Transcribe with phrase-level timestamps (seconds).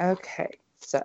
[0.00, 1.02] Okay, so.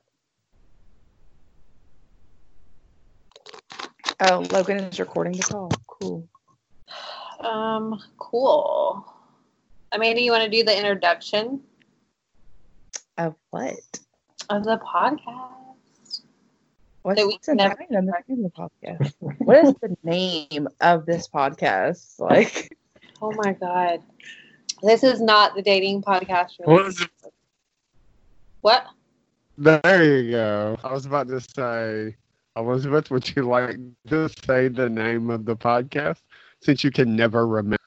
[4.19, 5.69] Oh, Logan is recording the call.
[5.87, 6.27] Cool.
[7.39, 9.05] um, cool.
[9.91, 11.61] Amanda, you want to do the introduction
[13.17, 13.75] Of what?
[14.49, 15.56] of the podcast?
[17.07, 19.13] What's That we the never- name of the name of the podcast?
[19.39, 22.19] what is the name of this podcast?
[22.19, 22.75] Like,
[23.21, 24.01] Oh my god.
[24.83, 26.49] This is not the dating podcast.
[26.65, 27.09] What is it?
[28.59, 28.87] What?
[29.57, 30.77] There you go.
[30.83, 32.17] I was about to say,
[32.57, 33.77] Elizabeth, would you like
[34.09, 36.19] to say the name of the podcast
[36.61, 37.77] since you can never remember?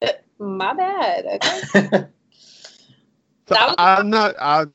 [0.00, 1.26] Uh, my bad.
[1.26, 2.06] Okay.
[3.48, 4.36] So was- I'm not.
[4.40, 4.72] I, that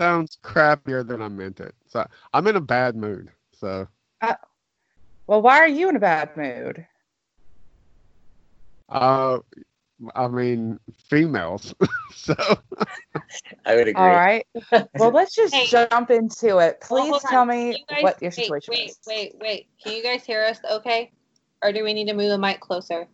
[0.00, 1.74] sounds crappier than I meant it.
[1.86, 3.30] So I'm in a bad mood.
[3.52, 3.86] So
[5.26, 6.86] well, why are you in a bad mood?
[8.88, 9.38] uh,
[10.14, 11.74] I mean females.
[12.14, 12.34] so
[13.66, 14.02] I would agree.
[14.02, 14.46] All right.
[14.94, 15.66] Well, let's just Hey.
[15.66, 16.80] jump into it.
[16.80, 17.48] Please hold tell on.
[17.48, 18.98] me You guys- what your wait, situation wait, is.
[19.06, 21.12] Wait, wait, wait, Can you guys hear us okay?
[21.62, 23.06] Or do we need to move the mic closer?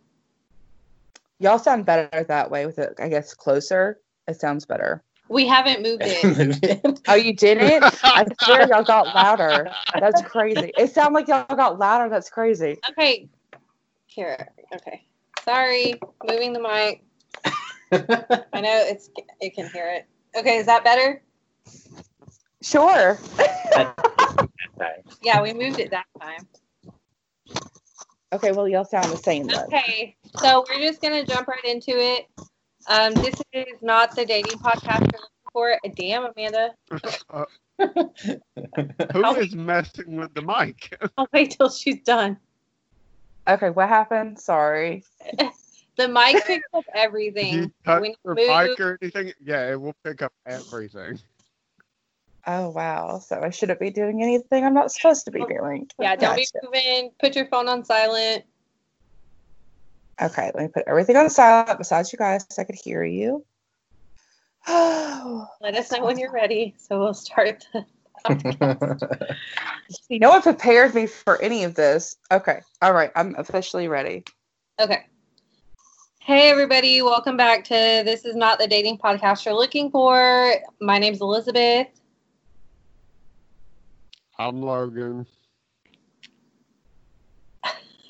[1.39, 3.99] Y'all sound better that way with it, I guess, closer.
[4.27, 5.03] It sounds better.
[5.29, 6.99] We haven't moved it.
[7.09, 7.83] Oh, you didn't?
[8.03, 9.71] I swear y'all got louder.
[9.99, 10.71] That's crazy.
[10.77, 12.09] It sounded like y'all got louder.
[12.09, 12.77] That's crazy.
[12.89, 13.29] okay.
[14.13, 14.47] Kira.
[14.73, 15.05] Okay.
[15.43, 15.99] Sorry.
[16.27, 17.03] Moving the mic.
[18.53, 20.07] I know it's it can hear it.
[20.37, 21.21] Okay, is that better?
[22.61, 23.17] Sure.
[25.21, 26.47] Yeah, we moved it that time.
[28.33, 29.65] Okay, well, y'all sound the same then.
[29.65, 32.27] Okay, so we're just gonna jump right into it.
[32.87, 35.77] Um, this is not the dating podcast you're looking for.
[35.95, 36.73] Damn, Amanda.
[37.29, 37.45] uh,
[39.13, 40.97] who is messing with the mic?
[41.17, 42.37] I'll wait till she's done.
[43.47, 44.39] Okay, what happened?
[44.39, 45.03] Sorry.
[45.97, 47.53] The mic picks up everything.
[47.55, 49.33] you touch When you your move- mic or anything?
[49.43, 51.17] Yeah, it will pick up everything.
[52.45, 53.17] Oh, wow.
[53.17, 55.89] So I shouldn't be doing anything I'm not supposed to be doing.
[55.99, 57.09] Yeah, don't be moving.
[57.19, 58.43] Put your phone on silent.
[60.21, 63.45] Okay, let me put everything on silent besides you guys so I could hear you.
[64.67, 67.65] Let us know when you're ready, so we'll start.
[67.73, 67.85] The-
[70.07, 72.15] See, no one prepared me for any of this.
[72.31, 74.23] Okay, all right, I'm officially ready.
[74.79, 75.05] okay.
[76.19, 80.55] Hey everybody, welcome back to This Is Not the Dating Podcast You're Looking For.
[80.81, 81.87] My name's Elizabeth.
[84.37, 85.25] I'm Logan.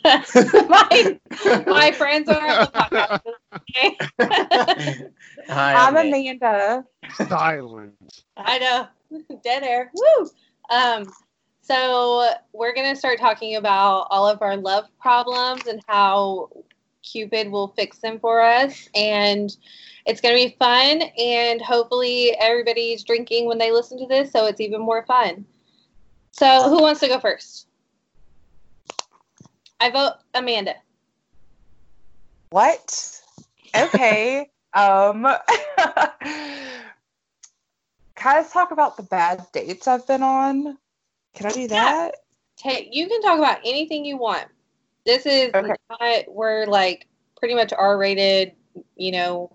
[0.69, 1.19] my,
[1.68, 3.22] my friends are on the
[4.19, 5.12] podcast.
[5.50, 6.41] Hi, I'm Nick.
[6.41, 6.85] Amanda.
[7.28, 8.23] Silence.
[8.38, 8.88] I know.
[9.44, 9.91] Dead air.
[9.94, 10.29] Woo!
[10.69, 11.12] Um,
[11.62, 16.50] so we're gonna start talking about all of our love problems and how
[17.03, 18.88] Cupid will fix them for us.
[18.95, 19.56] And
[20.06, 24.62] it's gonna be fun and hopefully everybody's drinking when they listen to this, so it's
[24.62, 25.45] even more fun.
[26.31, 27.67] So who wants to go first?
[29.80, 30.76] I vote Amanda.
[32.50, 33.22] What?
[33.76, 34.50] Okay.
[34.74, 35.24] um
[38.16, 40.78] Can I talk about the bad dates I've been on?
[41.36, 42.16] Can I do that?
[42.58, 44.46] Take you can talk about anything you want.
[45.06, 45.74] This is Okay.
[45.90, 47.08] not we're like
[47.40, 48.54] pretty much R rated,
[48.96, 49.52] you know.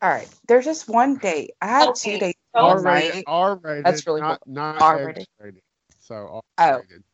[0.00, 0.28] All right.
[0.48, 1.52] There's just one date.
[1.60, 2.14] I had Okay.
[2.14, 2.38] two dates.
[2.54, 3.10] Oh, one R night.
[3.10, 3.24] rated.
[3.26, 3.84] R rated.
[3.84, 5.26] That's really not not R-rated.
[6.00, 6.42] So Oh.
[6.58, 7.04] R rated.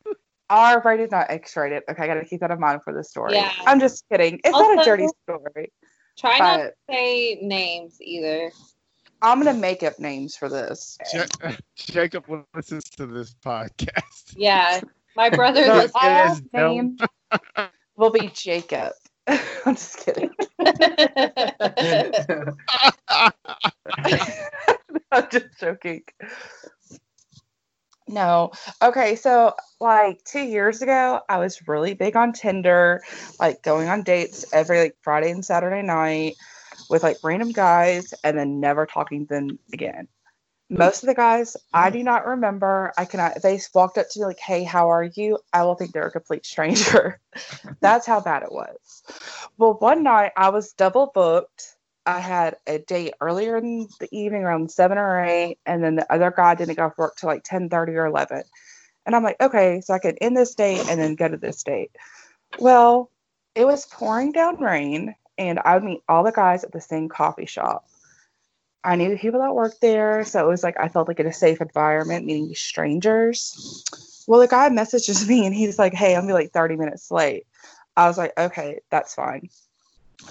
[0.50, 1.82] R rated, not X rated.
[1.90, 3.34] Okay, I gotta keep that in mind for the story.
[3.34, 3.52] Yeah.
[3.66, 4.40] I'm just kidding.
[4.44, 5.72] It's not a dirty story.
[6.18, 8.50] Try not to say names either.
[9.20, 10.96] I'm gonna make up names for this.
[11.12, 11.26] Ja-
[11.76, 14.34] Jacob listens to this podcast.
[14.36, 14.80] Yeah.
[15.16, 15.92] My brother So listens.
[16.54, 16.80] all
[17.60, 18.92] is will be Jacob.
[19.66, 20.30] I'm just kidding.
[25.12, 26.02] I'm just joking.
[28.08, 28.52] No.
[28.82, 33.02] Okay, so like two years ago, I was really big on Tinder,
[33.38, 36.34] like going on dates every like Friday and Saturday night
[36.88, 40.08] with like random guys and then never talking to them again.
[40.70, 42.92] Most of the guys I do not remember.
[42.98, 45.38] I cannot if they walked up to me like, hey, how are you?
[45.52, 47.20] I will think they're a complete stranger.
[47.80, 49.02] That's how bad it was.
[49.56, 51.77] Well, one night I was double booked.
[52.08, 56.10] I had a date earlier in the evening around seven or eight, and then the
[56.10, 58.44] other guy didn't go to work till like ten thirty or eleven.
[59.04, 61.62] And I'm like, okay, so I could end this date and then go to this
[61.62, 61.90] date.
[62.58, 63.10] Well,
[63.54, 67.10] it was pouring down rain, and I would meet all the guys at the same
[67.10, 67.84] coffee shop.
[68.82, 71.26] I knew the people that worked there, so it was like I felt like in
[71.26, 73.84] a safe environment meeting strangers.
[74.26, 77.10] Well, the guy messages me and he's like, "Hey, I'm gonna be like 30 minutes
[77.10, 77.44] late."
[77.98, 79.50] I was like, "Okay, that's fine."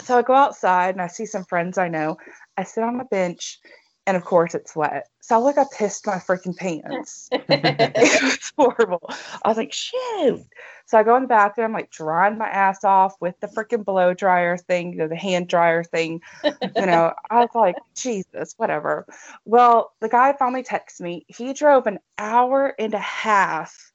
[0.04, 2.18] So I go outside and I see some friends I know.
[2.58, 3.60] I sit on a bench,
[4.06, 5.08] and of course it's wet.
[5.22, 7.30] So I look, I pissed my freaking pants.
[7.50, 9.10] it was horrible.
[9.44, 10.46] I was like, shoot.
[10.86, 14.14] So I go in the bathroom, like drying my ass off with the freaking blow
[14.14, 16.22] dryer thing, you know, the hand dryer thing.
[16.44, 19.06] You know, I was like, Jesus, whatever.
[19.44, 21.26] Well, the guy finally texts me.
[21.28, 23.92] He drove an hour and a half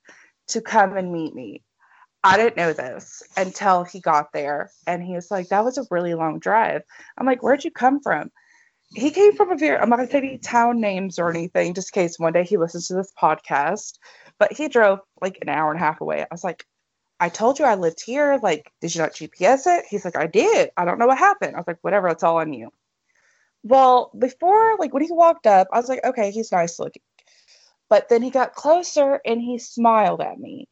[0.48, 1.62] to come and meet me.
[2.24, 4.70] I didn't know this until he got there.
[4.86, 6.82] And he was like, that was a really long drive.
[7.18, 8.30] I'm like, where'd you come from?
[8.94, 11.74] He came from a very, I'm not going to say any town names or anything,
[11.74, 13.98] just in case one day he listens to this podcast.
[14.38, 16.22] But he drove like an hour and a half away.
[16.22, 16.66] I was like,
[17.18, 18.38] I told you I lived here.
[18.42, 19.86] Like, did you not GPS it?
[19.88, 20.70] He's like, I did.
[20.76, 21.54] I don't know what happened.
[21.54, 22.70] I was like, whatever, it's all on you.
[23.62, 27.02] Well, before, like, when he walked up, I was like, okay, he's nice looking.
[27.88, 30.68] But then he got closer and he smiled at me.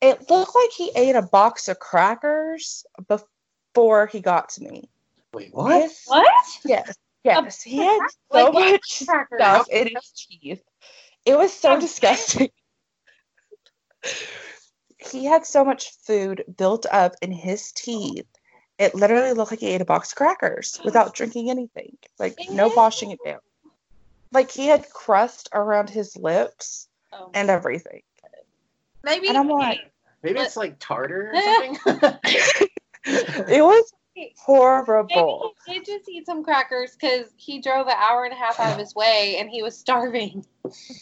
[0.00, 4.88] It looked like he ate a box of crackers before he got to me.
[5.32, 5.82] Wait, what?
[5.82, 6.26] His- what?
[6.64, 6.94] Yes,
[7.24, 7.62] yes.
[7.62, 8.00] He had
[8.32, 9.38] so Like much crackers.
[9.40, 10.62] stuff in his teeth.
[11.24, 12.50] It was so disgusting.
[14.98, 18.26] he had so much food built up in his teeth.
[18.78, 21.96] It literally looked like he ate a box of crackers without drinking anything.
[22.18, 23.40] Like no washing it down.
[24.32, 27.30] Like he had crust around his lips Oh.
[27.34, 28.02] and everything.
[29.06, 29.28] Maybe.
[29.28, 29.80] And I'm like,
[30.22, 31.40] Maybe But- it's like tartar or
[31.86, 32.68] something.
[33.04, 33.92] it was
[34.38, 35.52] horrible.
[35.68, 38.58] Maybe he did just eat some crackers because he drove an hour and a half
[38.58, 40.44] out of his way and he was starving.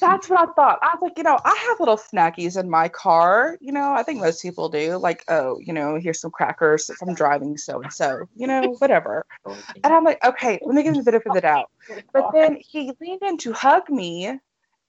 [0.00, 0.78] That's what I thought.
[0.82, 3.56] I was like, you know, I have little snackies in my car.
[3.60, 4.96] You know, I think most people do.
[4.96, 8.76] Like, oh, you know, here's some crackers if I'm driving so and so, you know,
[8.78, 9.24] whatever.
[9.84, 11.70] And I'm like, okay, let me give him the benefit of the doubt.
[12.12, 14.38] But then he leaned in to hug me,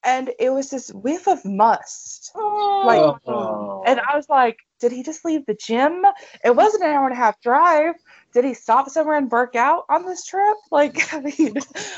[0.05, 2.31] and it was this whiff of must.
[2.35, 3.83] Like, Oh.
[3.85, 6.03] and I was like, did he just leave the gym?
[6.43, 7.95] It wasn't an hour and a half drive.
[8.33, 10.57] Did he stop somewhere and work out on this trip?
[10.71, 11.55] Like, I mean,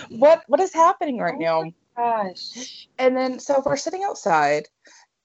[0.09, 1.71] what what is happening right oh now?
[1.95, 2.87] Gosh.
[2.97, 4.67] And then so we're sitting outside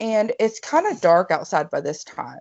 [0.00, 2.40] and it's kind of dark outside by this time.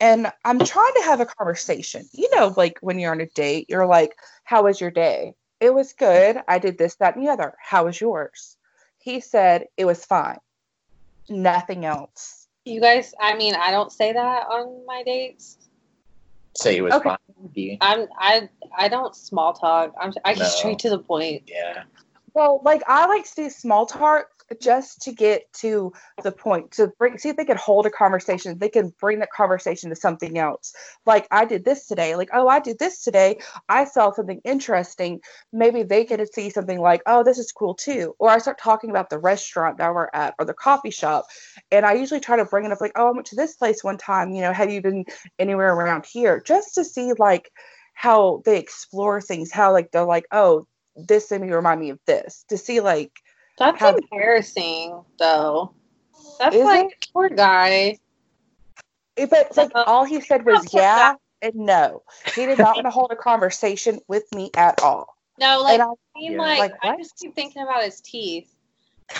[0.00, 2.08] And I'm trying to have a conversation.
[2.12, 5.34] You know, like when you're on a date, you're like, How was your day?
[5.60, 6.38] It was good.
[6.48, 7.54] I did this, that, and the other.
[7.62, 8.56] How was yours?
[9.00, 10.38] He said it was fine.
[11.28, 12.48] Nothing else.
[12.64, 15.56] You guys, I mean, I don't say that on my dates.
[16.56, 17.08] Say it was Okay.
[17.10, 17.18] fine.
[17.54, 19.94] Do you- I'm I I don't small talk.
[19.98, 20.48] I'm I get No.
[20.48, 21.44] straight to the point.
[21.46, 21.84] Yeah.
[22.34, 25.92] Well, like I like to do small talk just to get to
[26.22, 28.58] the point to bring see if they can hold a conversation.
[28.58, 30.74] They can bring the conversation to something else.
[31.06, 32.16] Like I did this today.
[32.16, 33.38] Like oh, I did this today.
[33.68, 35.20] I saw something interesting.
[35.52, 38.14] Maybe they to see something like oh, this is cool too.
[38.18, 41.26] Or I start talking about the restaurant that we're at or the coffee shop,
[41.70, 43.84] and I usually try to bring it up like oh, I went to this place
[43.84, 44.32] one time.
[44.32, 45.04] You know, have you been
[45.38, 46.42] anywhere around here?
[46.44, 47.50] Just to see like
[47.94, 49.52] how they explore things.
[49.52, 53.12] How like they're like oh this made me remind me of this to see like
[53.60, 55.74] That's How- embarrassing, though.
[56.38, 57.98] That's Is like poor guy.
[59.16, 62.02] eh, but it's like Uh, all he said was poor yeah and no
[62.34, 65.82] he did not want to hold a conversation with me at all No, like and
[65.82, 66.38] I mean, Yeah.
[66.38, 68.52] like, Like I just keep thinking about his teeth.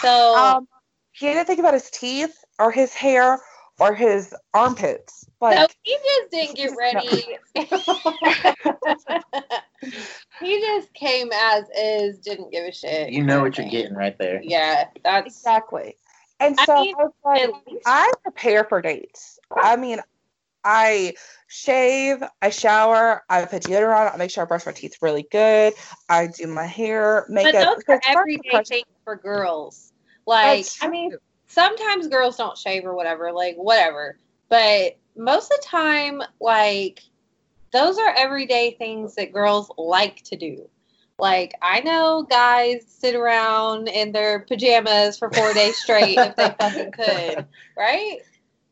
[0.01, 0.69] So um
[1.13, 3.39] he didn't think about his teeth or his hair
[3.81, 7.25] or his armpits like so he just didn't get ready.
[10.41, 13.11] he just came as is, didn't give a shit.
[13.11, 14.41] You know what you're getting right there.
[14.43, 15.97] Yeah, that's exactly
[16.41, 17.51] and so I, mean, was like
[17.87, 20.01] I prepare for dates I mean
[20.65, 21.15] I
[21.49, 25.27] shave, I shower, I put deodorant on, I make sure I brush my teeth really
[25.31, 25.75] good.
[26.09, 27.77] I do my hair, but makeup.
[27.77, 29.93] those are everyday things for girls.
[30.27, 31.19] Like, I mean, true.
[31.51, 34.17] Sometimes girls don't shave or whatever, like whatever.
[34.49, 37.03] But most of the time, like
[37.73, 40.69] those are everyday things that girls like to do.
[41.19, 46.55] Like I know guys sit around in their pajamas for four days straight if they
[46.59, 48.19] fucking could, right?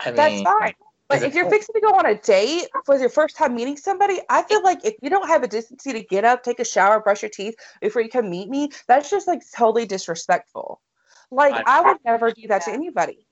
[0.00, 0.72] I That's fine.
[1.08, 4.20] But if you're fixing to go on a date for your first time meeting somebody,
[4.28, 7.00] I feel like if you don't have a decency to get up, take a shower,
[7.00, 10.82] brush your teeth before you come meet me, that's just like totally disrespectful.
[11.30, 13.26] Like I- I would never do that to anybody.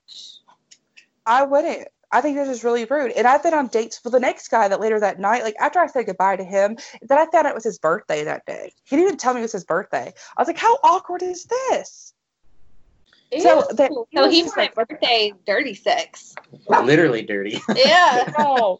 [1.25, 1.87] I wouldn't.
[2.09, 3.11] I think this is really rude.
[3.11, 5.79] And I've been on dates with the next guy that later that night, like after
[5.79, 8.71] I said goodbye to him, then I found out it was his birthday that day.
[8.85, 10.13] He didn't even tell me it was his birthday.
[10.37, 12.13] I was like, how awkward is this?
[13.39, 13.75] So Ew.
[13.75, 16.33] that- so he was my birthday dirty sex.
[16.69, 17.59] literally dirty.
[17.75, 18.31] Yeah.
[18.37, 18.79] Oh,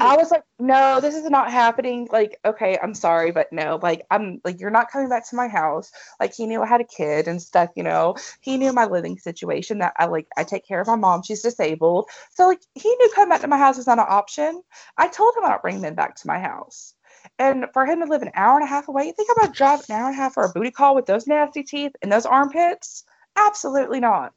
[0.00, 2.08] I was like, no, this is not happening.
[2.12, 5.48] Like, okay, I'm sorry, but no, like, I'm like, you're not coming back to my
[5.48, 5.90] house.
[6.18, 8.16] Like, he knew I had a kid and stuff, you know.
[8.40, 11.22] He knew my living situation that I like, I take care of my mom.
[11.22, 12.08] She's disabled.
[12.34, 14.62] So, like, he knew coming back to my house was not an option.
[14.98, 16.94] I told him I'm not bringing them back to my house.
[17.38, 19.52] And for him to live an hour and a half away, you think I'm going
[19.52, 21.92] to drive an hour and a half for a booty call with those nasty teeth
[22.02, 23.04] and those armpits?
[23.36, 24.32] Absolutely not.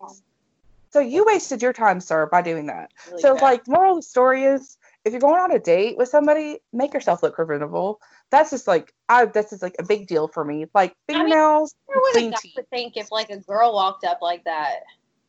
[0.92, 2.92] So, you wasted your time, sir, by doing that.
[3.10, 3.42] really So, bad.
[3.42, 6.94] like, moral of the story is, if you're going on a date with somebody, make
[6.94, 8.00] yourself look presentable.
[8.30, 10.66] That's just like, I that's just like a big deal for me.
[10.74, 12.60] Like I mean, fingernails, would a clean guy teeth.
[12.70, 14.82] think if like a girl walked up like that?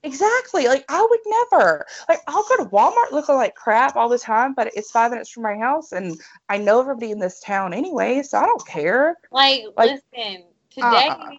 [0.04, 0.68] exactly.
[0.68, 1.86] Like I would never.
[2.08, 5.30] Like I'll go to Walmart looking like crap all the time, but it's five minutes
[5.30, 9.16] from my house, and I know everybody in this town anyway, so I don't care.
[9.32, 10.44] Like, Like, listen,
[10.80, 11.30] uh, today uh-uh.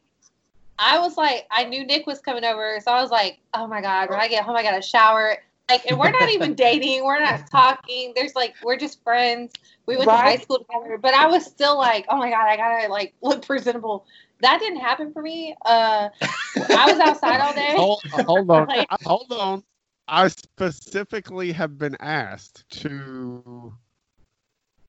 [0.77, 3.82] I was like, I knew Nick was coming over, so I was like, oh my
[3.82, 5.38] god, when I get home, I gotta shower.
[5.69, 8.13] Like, and we're not even dating, we're not talking.
[8.15, 9.53] There's like, we're just friends.
[9.88, 12.55] We went to high school together, but I was still like, oh my god, I
[12.57, 14.05] gotta like look presentable.
[14.41, 15.55] That didn't happen for me.
[15.65, 17.75] Uh, I was outside all day.
[17.75, 18.67] Hold, hold on.
[18.67, 19.63] Like- hold on.
[20.07, 23.74] I specifically have been asked to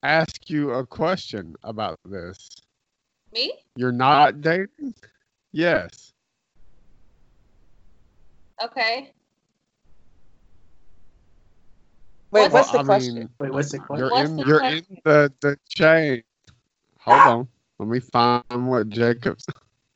[0.03, 2.51] ask you a question about this.
[3.33, 3.55] Me?
[3.77, 4.95] You're not dating?
[5.53, 6.13] Yes.
[8.63, 9.13] Okay.
[12.33, 13.15] Wait, What's- what's the I question?
[13.15, 14.07] mean, Wait, what's the question?
[14.07, 16.23] you're in the you're in the, the chain.
[17.01, 17.49] Hold on.
[17.79, 19.47] Let me find what Jacob's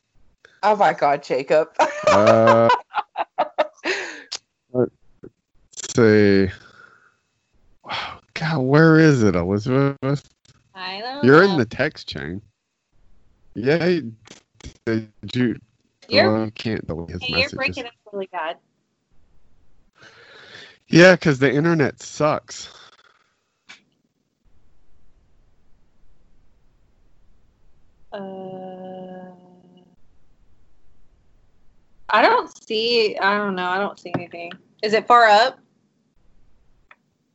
[0.62, 1.68] oh my God, Jacob.
[2.08, 2.68] uh
[4.72, 4.92] let's
[5.96, 6.48] see.
[7.84, 10.22] Wow, God, where is it, Elizabeth?
[10.74, 11.50] I don't You're know.
[11.52, 12.40] in the text chain.
[13.54, 14.14] Yeah, you-
[14.86, 15.56] did you?
[16.08, 18.58] You're- well, you can't delete his Hey, you're breaking up really bad.
[20.90, 22.70] Yeah, because the internet sucks.
[28.12, 29.30] Uh,
[32.10, 33.16] I don't see.
[33.18, 33.68] I don't know.
[33.68, 34.52] I don't see anything.
[34.82, 35.60] Is it far up?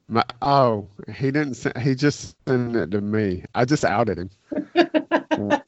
[0.09, 1.55] My, oh, he didn't.
[1.55, 3.45] Send, he just sent it to me.
[3.55, 4.31] I just outed him.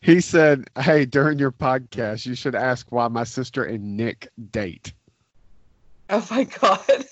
[0.00, 4.92] He said, "Hey, during your podcast, you should ask why my sister and Nick date."
[6.10, 6.80] oh my God.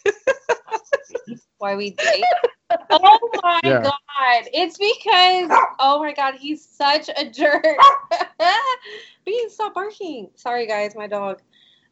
[1.58, 2.22] Why we date?
[2.90, 3.80] oh my Yeah.
[3.82, 4.48] god!
[4.52, 7.64] It's because oh my god, he's such a jerk.
[9.24, 10.28] Bean, stop barking.
[10.34, 11.40] Sorry, guys, my dog.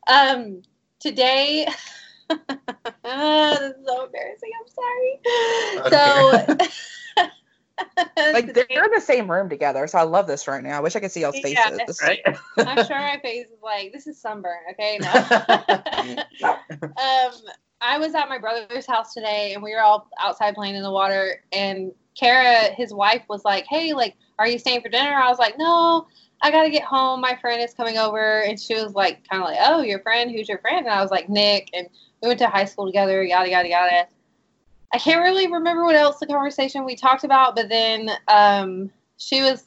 [0.06, 0.60] Um,
[1.00, 1.66] today.
[2.28, 4.50] this is so embarrassing.
[4.60, 4.68] I'm
[5.90, 6.58] sorry.
[7.18, 7.32] So.
[8.16, 10.78] like they're in the same room together, so I love this right now.
[10.78, 11.54] I wish I could see y'all's Yeah.
[11.76, 12.00] faces.
[12.02, 12.20] right?
[12.58, 14.98] I'm sure my face is like, this is sunburn, okay?
[14.98, 15.10] No.
[16.96, 17.32] um,
[17.80, 20.90] I was at my brother's house today and we were all outside playing in the
[20.90, 25.12] water and Kara, his wife, was like, Hey, like, are you staying for dinner?
[25.12, 26.06] I was like, No,
[26.40, 27.20] I gotta get home.
[27.20, 30.48] My friend is coming over and she was like kinda like, Oh, your friend, who's
[30.48, 30.86] your friend?
[30.86, 31.88] And I was like, Nick and
[32.22, 34.06] we went to high school together, yada yada yada.
[34.94, 39.42] I can't really remember what else the conversation we talked about, but then um, she
[39.42, 39.64] was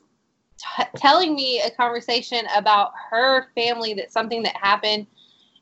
[0.58, 5.06] t- telling me a conversation about her family that something that happened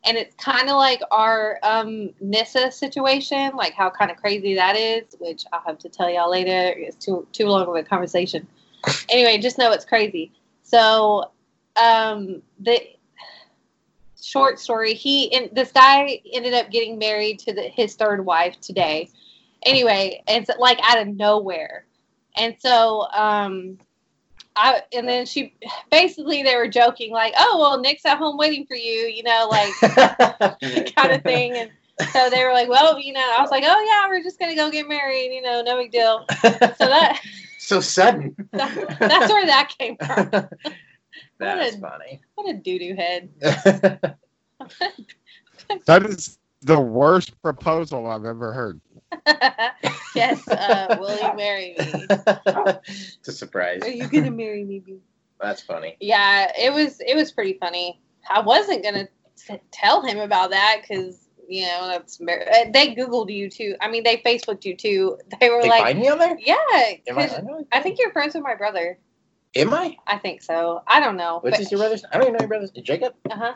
[0.06, 4.78] and it's kind of like our um, Nissa situation, like how kind of crazy that
[4.78, 6.78] is, which I'll have to tell y'all later.
[6.78, 8.48] It's too too long of a conversation.
[9.10, 10.32] anyway, just know it's crazy.
[10.62, 11.32] So,
[11.76, 12.82] um, the
[14.22, 18.62] short story: he and this guy ended up getting married to the, his third wife
[18.62, 19.10] today.
[19.66, 21.86] Anyway, it's like out of nowhere,
[22.38, 23.78] and so um,
[24.56, 25.54] I and then she
[25.92, 29.48] basically they were joking like, "Oh well, Nick's at home waiting for you," you know,
[29.50, 29.74] like
[30.96, 31.56] kind of thing.
[31.58, 31.72] And
[32.12, 34.56] so they were like, "Well, you know," I was like, "Oh yeah, we're just gonna
[34.56, 36.26] go get married," you know, no big deal.
[36.30, 37.20] So that,
[37.60, 38.36] so sudden.
[38.54, 40.30] that that's where that came from.
[41.38, 42.22] That's funny.
[42.36, 43.30] What a doo doo head.
[45.86, 48.82] That is the worst proposal I've ever heard.
[50.16, 52.08] yes, uh, will you marry me?
[52.10, 53.84] it's a surprise.
[53.84, 54.82] Are you gonna marry me?
[55.40, 55.96] That's funny.
[56.00, 58.02] Yeah, it was it was pretty funny.
[58.30, 62.96] I wasn't gonna t- tell him about that because you know that's embar- uh, they
[62.96, 63.76] googled you too.
[63.80, 65.18] I mean, they Facebooked you too.
[65.40, 66.38] They were They like, find me on there?
[66.40, 66.56] yeah,
[67.08, 67.28] Am I?
[67.28, 68.98] 'cause I know- I think you're friends with my brother.
[69.56, 69.96] Am I?
[70.08, 70.82] I think so.
[70.88, 71.40] I don't know.
[71.42, 72.04] Which is your brother's?
[72.12, 72.72] I don't even know your brother's.
[72.72, 73.14] Jacob?
[73.30, 73.56] Uh huh.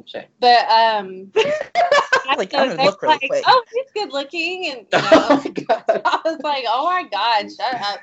[0.00, 0.28] Okay.
[0.40, 1.30] But um,
[2.36, 3.44] like, I'm gonna look really like, quick.
[3.46, 5.84] oh, he's good looking, and you Oh my god.
[6.04, 8.00] I was like, oh my god, shut up.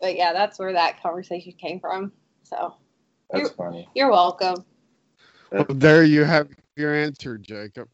[0.00, 2.12] But yeah, that's where that conversation came from.
[2.42, 2.74] So
[3.30, 3.88] That's funny.
[3.94, 4.64] you're welcome.
[5.50, 7.88] Well, there you have your answer, Jacob.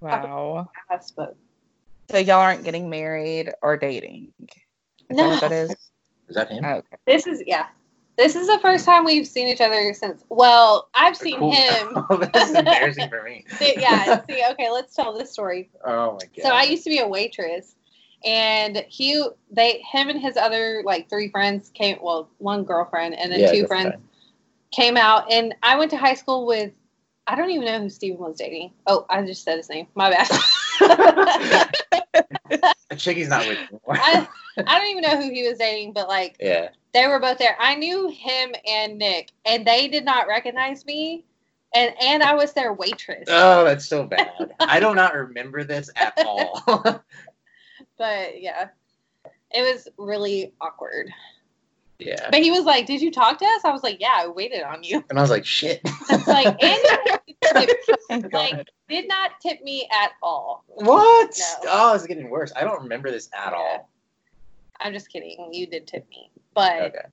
[0.00, 0.68] Wow.
[0.90, 1.36] Yes, but
[2.10, 4.32] So y'all aren't getting married or dating.
[5.10, 5.70] Is that what that is?
[6.28, 6.64] Is that him?
[6.64, 6.96] Oh, okay.
[7.06, 7.66] this is yeah.
[8.16, 10.22] This is the first time we've seen each other since.
[10.28, 11.52] Well, I've seen Cool.
[11.52, 11.96] him.
[12.10, 13.44] Oh, this is embarrassing for me.
[13.58, 14.20] See, yeah.
[14.28, 15.70] See, okay, let's tell this story.
[15.84, 16.30] Oh my god.
[16.42, 17.74] So I used to be a waitress,
[18.24, 21.98] and he, they, him and his other like three friends came.
[22.02, 23.94] Well, one girlfriend and then Yeah, two friends
[24.72, 26.72] came out, and I went to high school with.
[27.26, 28.72] I don't even know who Steven was dating.
[28.86, 29.86] Oh, I just said his name.
[29.94, 30.28] My bad.
[32.96, 33.78] Chicky's not with me.
[33.88, 34.28] I,
[34.66, 36.68] I don't even know who he was dating, but like yeah.
[36.92, 37.56] they were both there.
[37.58, 41.24] I knew him and Nick, and they did not recognize me,
[41.74, 43.26] and and I was their waitress.
[43.28, 44.54] Oh, that's so bad.
[44.60, 46.62] I do not remember this at all.
[47.98, 48.68] But yeah,
[49.50, 51.10] it was really awkward.
[51.98, 52.28] yeah.
[52.30, 54.62] But he was like, "Did you talk to us?" I was like, "Yeah, I waited
[54.62, 55.80] on you." And I was like, shit.
[56.10, 57.20] It's like, and
[57.54, 60.64] like did not tip me at all.
[60.68, 61.38] What?
[61.38, 61.70] No.
[61.70, 62.52] Oh, it's getting worse.
[62.54, 63.88] I don't remember this at all.
[64.80, 65.50] I'm just kidding.
[65.52, 67.06] You did tip me, but Okay.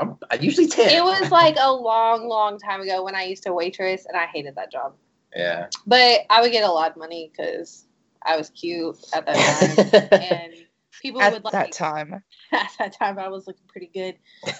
[0.00, 0.90] I'm, I usually tip.
[0.90, 4.26] it was like a long, long time ago when I used to waitress, and I
[4.26, 4.94] hated that job.
[5.34, 5.68] Yeah.
[5.86, 7.86] But I would get a lot of money because
[8.24, 10.54] I was cute at that time, and
[11.00, 12.22] people At would like that time.
[12.52, 14.16] at that time I was looking pretty good.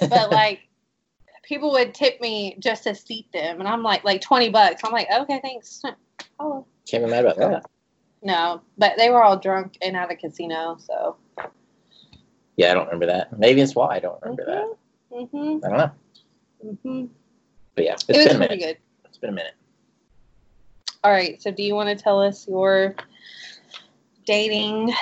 [0.08, 0.68] But like
[1.42, 4.82] people would tip me just to seat them and I'm like like twenty bucks.
[4.84, 5.82] I'm like, okay, thanks.
[6.40, 7.64] Oh Can't be mad about that.
[8.22, 8.62] no.
[8.78, 11.16] But they were all drunk and at a casino, so
[12.56, 13.38] Yeah, I don't remember that.
[13.38, 14.76] Maybe it's why I don't remember that.
[15.16, 15.64] Mm-hmm.
[15.64, 16.76] I don't know.
[16.82, 17.04] hmm
[17.74, 18.78] But yeah, it's It was been a pretty minute.
[18.78, 19.08] good.
[19.08, 19.54] It's been a minute.
[21.04, 22.94] All right, so do you want to tell us your
[24.24, 24.92] dating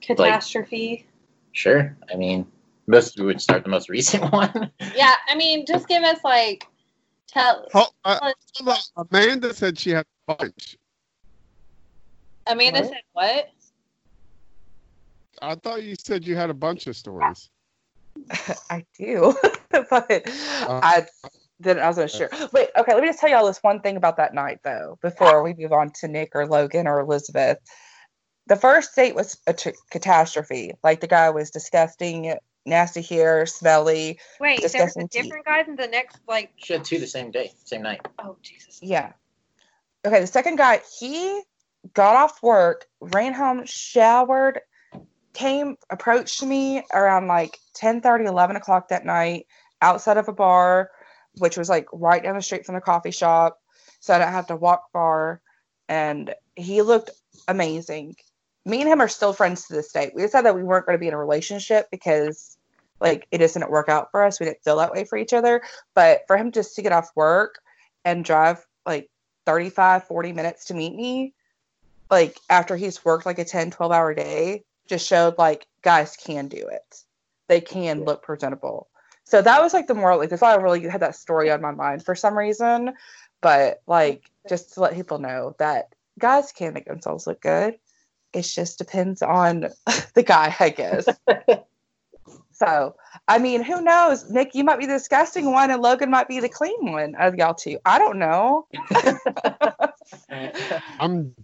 [0.00, 1.06] catastrophe?
[1.52, 1.96] Sure.
[2.12, 2.46] I mean,
[2.86, 4.70] most we would start the most recent one.
[4.94, 6.66] yeah, I mean, just give us like
[7.28, 8.32] tell Oh, uh.
[8.96, 10.76] Amanda said she had a bunch.
[12.46, 12.88] Amanda What?
[12.88, 13.50] said what?
[15.42, 17.50] I thought you said you had a bunch of stories.
[18.70, 19.34] I do,
[19.70, 21.06] but I
[21.60, 22.30] then I was gonna share.
[22.52, 22.94] Wait, okay.
[22.94, 25.72] Let me just tell y'all this one thing about that night, though, before we move
[25.72, 27.58] on to Nick or Logan or Elizabeth.
[28.46, 29.54] The first date was a
[29.90, 30.72] catastrophe.
[30.82, 32.34] Like the guy was disgusting,
[32.66, 34.18] nasty hair, smelly.
[34.40, 35.22] Wait, there was a Disgusting teeth.
[35.22, 38.06] different guy in the next like She had two the same day, same night.
[38.18, 38.80] oh Jesus.
[38.82, 39.12] Yeah.
[40.06, 41.42] Okay, the second guy, he
[41.94, 44.60] got off work, ran home, showered,
[45.32, 49.46] came, approached me around like 10 30, 11 o'clock that night
[49.80, 50.90] outside of a bar,
[51.38, 53.58] which was like right down the street from the coffee shop.
[54.00, 55.40] So I didn't have to walk far.
[55.88, 57.10] And he looked
[57.48, 58.16] amazing.
[58.64, 60.10] Me and him are still friends to this day.
[60.14, 62.56] We decided that we weren't going to be in a relationship because
[63.00, 64.40] like it just didn't work out for us.
[64.40, 65.62] We didn't feel that way for each other.
[65.94, 67.60] But for him just to get off work
[68.04, 69.10] and drive like
[69.46, 71.34] 35, 40 minutes to meet me,
[72.10, 76.48] like after he's worked like a 10, 12 hour day, just showed like guys can
[76.48, 77.02] do it.
[77.48, 78.88] They can look presentable.
[79.24, 80.18] So that was like the moral.
[80.18, 82.94] Like that's why I really had that story on my mind for some reason.
[83.40, 87.76] But like just to let people know that guys can make themselves look good.
[88.34, 89.68] It just depends on
[90.14, 91.06] the guy, I guess.
[92.52, 92.96] so
[93.28, 94.28] I mean, who knows?
[94.30, 97.36] Nick, you might be the disgusting one, and Logan might be the clean one of
[97.36, 97.78] y'all two.
[97.84, 98.66] I don't know.
[101.00, 101.34] I'm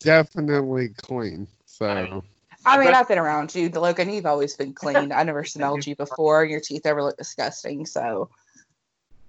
[0.00, 1.48] definitely clean.
[1.66, 2.22] So
[2.66, 4.10] I mean, I've been around you, Logan.
[4.10, 5.12] You've always been clean.
[5.12, 6.44] I never smelled you before.
[6.44, 7.84] Your teeth ever look disgusting.
[7.86, 8.30] So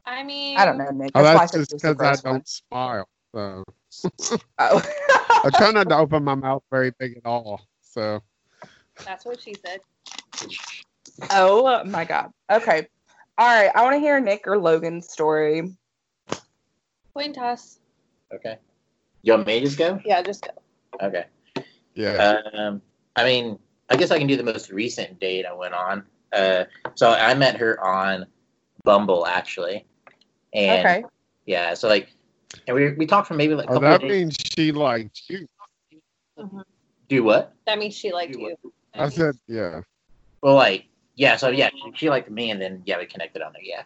[0.05, 1.11] I mean I don't know, Nick.
[1.15, 3.07] oh, why that's just he was the because I don't smile.
[3.33, 3.63] So
[4.59, 4.81] Oh.
[5.45, 7.61] I try not to open my mouth very big at all.
[7.81, 8.21] So
[9.05, 9.79] that's what she said.
[11.31, 12.31] oh my god.
[12.51, 12.87] Okay.
[13.37, 13.69] All right.
[13.75, 15.71] I want to hear Nick or Logan's story.
[17.13, 17.79] Coin toss.
[18.33, 18.57] Okay.
[19.21, 19.99] You want me to just go?
[20.03, 20.51] Yeah, just go.
[21.05, 21.25] Okay.
[21.93, 22.41] yeah.
[22.57, 22.81] Um,
[23.15, 26.03] I mean, I guess I can do the most recent date I went on.
[26.33, 28.25] Uh, so I met her on
[28.83, 29.85] Bumble actually,
[30.53, 31.03] and Okay.
[31.45, 32.09] yeah, so like,
[32.67, 34.11] and we we talked for maybe like a oh, couple that of days.
[34.11, 35.47] means she liked you.
[37.07, 37.53] Do what?
[37.65, 38.73] That means she liked Do you.
[38.93, 39.81] I said, yeah.
[40.41, 43.53] Well, like, yeah, so yeah, she, she liked me, and then yeah, we connected on
[43.53, 43.83] there, yeah.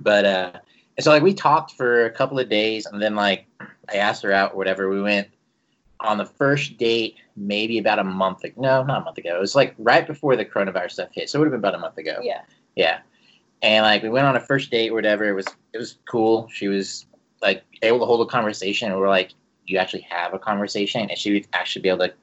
[0.00, 0.52] But uh,
[0.96, 3.46] and so like we talked for a couple of days, and then like
[3.88, 4.88] I asked her out or whatever.
[4.88, 5.28] We went
[6.00, 8.60] on the first date maybe about a month ago.
[8.60, 9.36] No, not a month ago.
[9.36, 11.74] It was like right before the coronavirus stuff hit, so it would have been about
[11.74, 12.18] a month ago.
[12.22, 12.42] Yeah.
[12.74, 13.00] Yeah.
[13.62, 15.24] And like we went on a first date or whatever.
[15.24, 16.48] It was it was cool.
[16.52, 17.06] She was
[17.42, 19.32] like able to hold a conversation, and we're like,
[19.66, 22.14] you actually have a conversation, and she would actually be able to,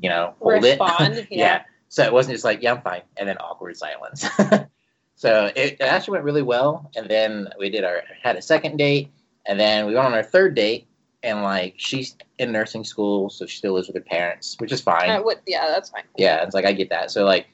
[0.00, 1.28] you know, hold Respond, it.
[1.30, 1.64] yeah.
[1.88, 4.26] So it wasn't just like, yeah, I'm fine, and then awkward silence.
[5.16, 6.90] so it, it actually went really well.
[6.96, 9.10] And then we did our had a second date,
[9.46, 10.86] and then we went on our third date,
[11.22, 14.80] and like she's in nursing school, so she still lives with her parents, which is
[14.80, 15.10] fine.
[15.10, 16.04] Uh, what, yeah, that's fine.
[16.16, 17.10] Yeah, it's like I get that.
[17.10, 17.48] So like,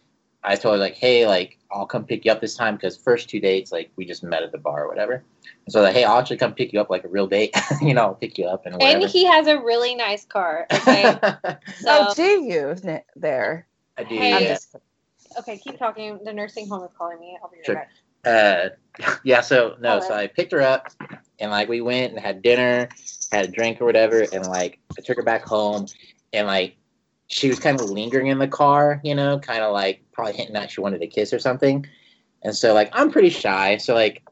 [0.46, 3.28] I told her like, hey, like I'll come pick you up this time because first
[3.28, 5.14] two dates like we just met at the bar or whatever.
[5.14, 7.54] And so like, hey, I'll actually come pick you up like a real date.
[7.82, 9.00] you know, I'll pick you up and whatever.
[9.02, 10.66] And he has a really nice car.
[10.72, 11.18] Okay.
[11.80, 12.76] So, oh, do you
[13.16, 13.66] there?
[13.98, 14.14] I do.
[14.14, 14.30] Hey.
[14.30, 14.48] Yeah.
[14.54, 14.76] just
[15.38, 16.18] okay, keep talking.
[16.24, 17.36] The nursing home is calling me.
[17.42, 17.74] I'll be right Sure.
[17.74, 17.90] back.
[18.24, 20.88] uh yeah so no so i picked her up
[21.38, 22.88] and like we went and had dinner
[23.30, 25.86] had a drink or whatever and like i took her back home
[26.32, 26.76] and like
[27.28, 30.54] she was kind of lingering in the car you know kind of like probably hinting
[30.54, 31.86] that she wanted a kiss or something.
[32.42, 34.22] And so like i'm pretty shy so like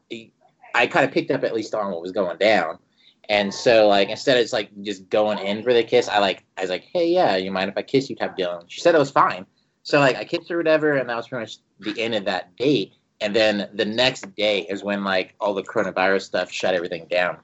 [0.73, 2.79] i kind of picked up at least on what was going down.
[3.27, 6.43] And so like instead of just like just going in for the kiss i like
[6.57, 8.15] i was like hey yeah you mind if i kiss you?
[8.15, 8.59] type deal.
[8.59, 9.45] And she said it was fine.
[9.83, 12.55] So like i kissed her whatever and that was pretty much the end of that
[12.55, 12.93] date.
[13.21, 17.37] And then the next day is when like all the coronavirus stuff shut everything down.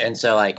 [0.00, 0.58] And so like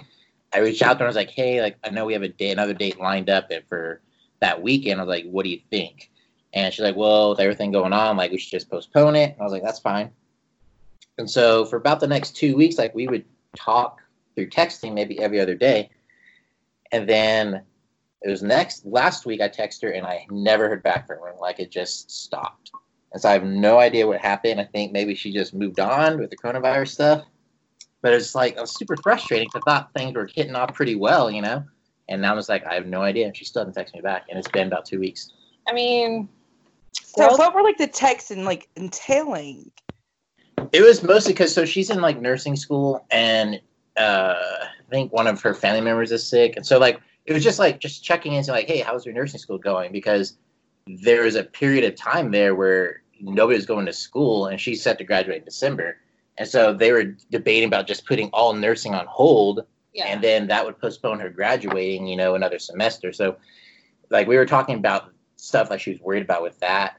[0.54, 2.24] I reached out to her and I was like, hey, like I know we have
[2.24, 4.02] a day another date lined up and for
[4.42, 5.00] that weekend.
[5.00, 6.12] I was like, what do you think?
[6.54, 9.32] And she's like, well, with everything going on, like we should just postpone it.
[9.34, 10.12] And I was like, that's fine.
[11.18, 14.02] And so for about the next two weeks, like we would talk
[14.36, 15.90] through texting maybe every other day.
[16.92, 17.62] And then
[18.22, 21.36] it was next last week I texted her and I never heard back from her.
[21.40, 22.72] Like it just stopped.
[23.12, 24.60] And so I have no idea what happened.
[24.60, 27.26] I think maybe she just moved on with the coronavirus stuff.
[28.02, 30.96] But it's like it was super frustrating 'cause I thought things were hitting off pretty
[30.96, 31.64] well, you know.
[32.08, 33.28] And now I'm just like, I have no idea.
[33.28, 34.26] And she still hasn't texted me back.
[34.30, 35.32] And it's been about two weeks.
[35.68, 36.28] I mean,
[37.02, 39.72] So Girls- what were like the texts and like entailing?
[40.72, 43.60] It was mostly because so she's in like nursing school, and
[43.98, 47.44] uh, I think one of her family members is sick, and so like it was
[47.44, 49.92] just like just checking in, saying like, hey, how's your nursing school going?
[49.92, 50.38] Because
[50.88, 54.82] there was a period of time there where nobody was going to school, and she's
[54.82, 55.98] set to graduate in December,
[56.40, 60.06] and so they were debating about just putting all nursing on hold, yeah.
[60.06, 63.12] and then that would postpone her graduating, you know, another semester.
[63.12, 63.36] So,
[64.10, 66.96] like, we were talking about stuff like she was worried about with that,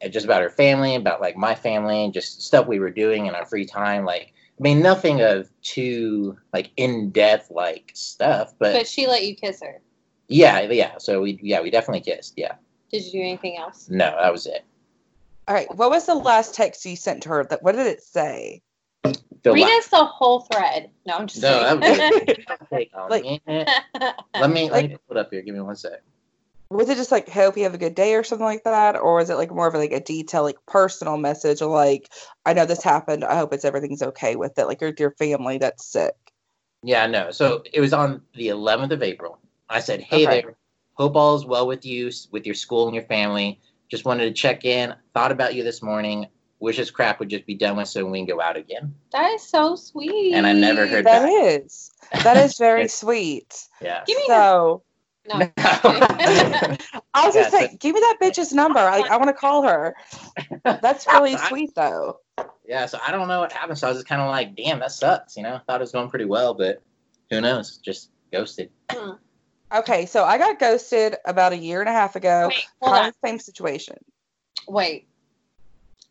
[0.00, 3.26] and just about her family, about like my family, and just stuff we were doing
[3.26, 4.04] in our free time.
[4.04, 9.26] Like, I mean, nothing of too like in depth like stuff, but, but she let
[9.26, 9.80] you kiss her.
[10.28, 10.98] yeah, yeah.
[10.98, 12.34] So we yeah we definitely kissed.
[12.36, 12.54] Yeah,
[12.92, 13.88] Did you do anything else?
[13.90, 14.64] no, that was it.
[15.48, 17.44] All right, what was the last text you sent to her?
[17.44, 18.62] That what did it say?
[19.04, 20.90] The Read la- us the whole thread.
[21.06, 22.44] No, I'm just No, that kidding.
[22.72, 23.68] Take a Like- minute.
[24.34, 25.42] let me let me put it up here.
[25.42, 26.02] Give me one sec.
[26.70, 29.16] Was it just like hope you have a good day or something like that, or
[29.16, 32.10] was it like more of like a detailed like personal message like
[32.46, 33.22] I know this happened.
[33.24, 34.66] I hope it's everything's okay with it.
[34.66, 36.14] Like your your family that's sick.
[36.82, 37.30] Yeah, no.
[37.30, 39.38] So it was on the 11th of April.
[39.68, 40.40] I said, "Hey Okay.
[40.40, 40.56] there.
[40.94, 43.60] Hope all is well with you, with your school and your family.
[43.90, 44.94] Just wanted to check in.
[45.12, 46.26] Thought about you this morning.
[46.64, 49.30] Wish this crap would just be done with so we can go out again." that
[49.32, 50.32] is so sweet.
[50.34, 51.62] And I never heard That back.
[51.62, 51.92] is
[52.24, 53.68] that is very sweet.
[53.80, 54.02] Yeah.
[54.06, 54.82] Give me So
[55.26, 55.50] no.
[55.58, 56.76] I
[57.26, 58.80] was Yeah, just saying, give me that bitch's number.
[58.80, 59.94] Like I want to call her.
[60.64, 62.18] That's really sweet though.
[62.66, 62.86] yeah.
[62.86, 63.78] So I don't know what happened.
[63.78, 65.92] So I was just kind of like, "Damn, that sucks." You know, thought it was
[65.92, 66.82] going pretty well, but
[67.30, 67.78] who knows?
[67.78, 68.70] Just ghosted.
[68.90, 69.12] Hmm.
[69.74, 72.48] Okay, so I got ghosted about a year and a half ago.
[72.48, 73.12] Wait, hold on.
[73.24, 73.96] same situation.
[74.68, 75.08] Wait.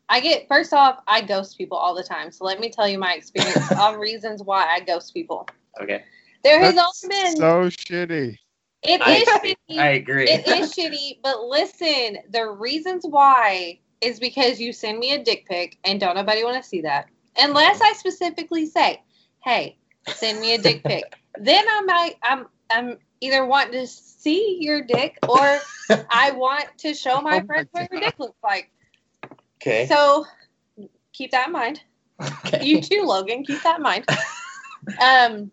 [0.10, 2.32] I get first off, I ghost people all the time.
[2.32, 5.48] So let me tell you my experience on reasons why I ghost people.
[5.82, 6.04] Okay.
[6.44, 8.38] There has That's also been so shitty.
[8.84, 9.80] it I, is shitty.
[9.80, 10.30] I agree.
[10.30, 15.48] it is shitty, but listen, the reasons why is because you send me a dick
[15.48, 17.08] pic and don't nobody want to see that.
[17.38, 19.02] Unless I specifically say,
[19.44, 21.04] "Hey, send me a dick pic."
[21.38, 25.60] then I might I'm I'm either want to see your dick or
[26.12, 28.70] I want to show my Oh my friends what your dick looks like.
[29.64, 29.88] Okay.
[29.88, 30.26] So
[31.14, 31.82] keep that in mind.
[32.46, 32.64] okay.
[32.64, 33.44] You too, Logan.
[33.46, 34.06] Keep that in mind.
[35.02, 35.50] Um,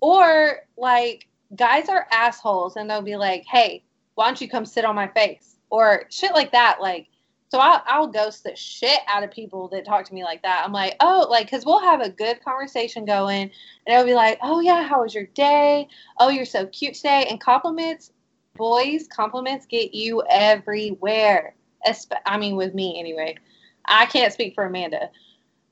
[0.00, 3.82] or like guys are assholes and they'll be like, "Hey,
[4.14, 6.78] why don't you come sit on my face?" Or shit like that.
[6.80, 7.08] Like,
[7.48, 10.62] so I'll, I'll ghost the shit out of people that talk to me like that.
[10.64, 13.50] I'm like, oh, like, because we'll have a good conversation going,
[13.86, 15.88] and it'll be like, oh yeah, how was your day?
[16.18, 17.26] Oh, you're so cute today.
[17.28, 18.12] And compliments,
[18.54, 21.54] boys, compliments get you everywhere.
[21.86, 23.36] Espe- I mean, with me anyway.
[23.86, 25.10] I can't speak for Amanda,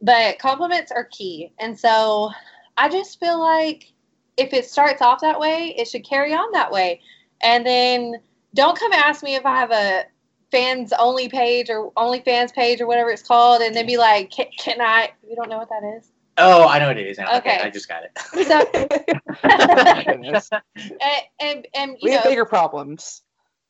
[0.01, 1.53] but compliments are key.
[1.59, 2.31] And so
[2.77, 3.93] I just feel like
[4.37, 7.01] if it starts off that way, it should carry on that way.
[7.43, 8.15] And then
[8.55, 10.05] don't come ask me if I have a
[10.51, 14.31] fans only page or only fans page or whatever it's called, and then be like,
[14.31, 15.11] can, can I?
[15.29, 16.11] You don't know what that is?
[16.39, 17.37] Oh, I know what it is now.
[17.39, 17.57] Okay.
[17.57, 17.67] Okay.
[17.67, 18.13] I just got it.
[18.47, 18.61] So,
[21.01, 23.23] and, and, and you we have bigger problems.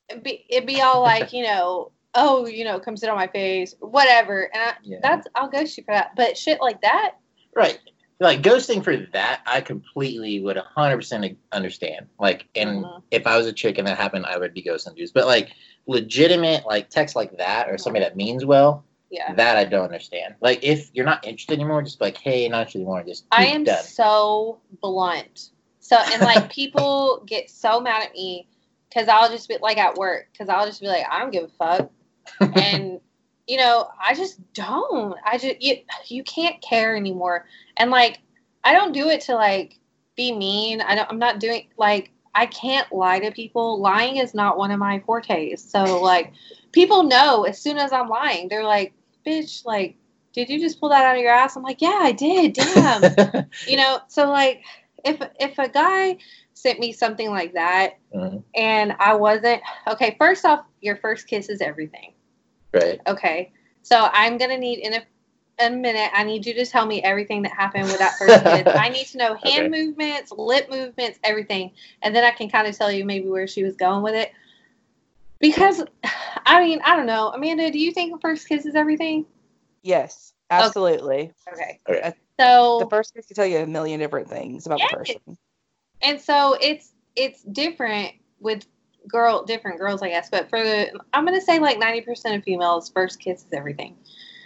[0.07, 3.27] it'd be, it'd be all like, you know, oh, you know, come sit on my
[3.27, 4.49] face, whatever.
[4.53, 4.97] And I, Yeah.
[5.01, 6.15] that's, I'll ghost you for that.
[6.15, 7.15] But shit like that,
[7.55, 7.79] right.
[8.19, 12.07] like ghosting for that, I completely would 100% understand.
[12.19, 13.01] Like, and Mhm.
[13.11, 15.11] if I was a chick and that happened, I would be ghosting dudes.
[15.11, 15.51] But like
[15.87, 19.33] legitimate, like text like that or somebody that means well, Yeah.
[19.35, 20.35] that I don't understand.
[20.41, 23.03] Like, if you're not interested anymore, just like, hey, not interested anymore.
[23.03, 23.83] Just I am done.
[23.83, 25.51] so blunt.
[25.79, 28.47] So and like people get so mad at me
[28.89, 31.45] because I'll just be like at work because I'll just be like I don't give
[31.45, 31.89] a fuck
[32.39, 32.99] and
[33.47, 35.15] you know I just don't.
[35.25, 37.45] I just you you can't care anymore
[37.77, 38.19] and like
[38.63, 39.79] I don't do it to like
[40.15, 40.81] be mean.
[40.81, 41.09] I don't.
[41.09, 43.79] I'm not doing like I can't lie to people.
[43.79, 45.63] Lying is not one of my fortes.
[45.63, 46.33] So like
[46.71, 48.93] people know as soon as I'm lying, they're like,
[49.25, 49.95] bitch, like.
[50.31, 51.55] Did you just pull that out of your ass?
[51.55, 52.53] I'm like, yeah, I did.
[52.53, 54.63] Damn you know so like
[55.03, 56.17] if if a guy
[56.53, 58.43] sent me something like that Mhm.
[58.55, 62.13] and i wasn't okay first off your first kiss is everything
[62.73, 63.01] right.
[63.07, 63.51] okay
[63.81, 65.01] so i'm gonna need in a,
[65.59, 68.67] a minute i need you to tell me everything that happened with that first kiss
[68.77, 72.77] i need to know hand movements lip movements everything and then i can kind of
[72.77, 74.31] tell you maybe where she was going with it
[75.39, 75.83] because
[76.45, 79.25] i mean i don't know amanda do you think first kiss is everything
[79.81, 81.31] Yes, absolutely.
[81.53, 82.13] okay Okay.
[82.39, 84.89] so The first kiss can tell you a million different things about Yes.
[84.91, 85.37] the person.
[86.01, 88.65] and so it's it's different with
[89.09, 92.89] girl different girls i guess but for the i'm gonna say like 90% of females
[92.89, 93.95] first kiss is everything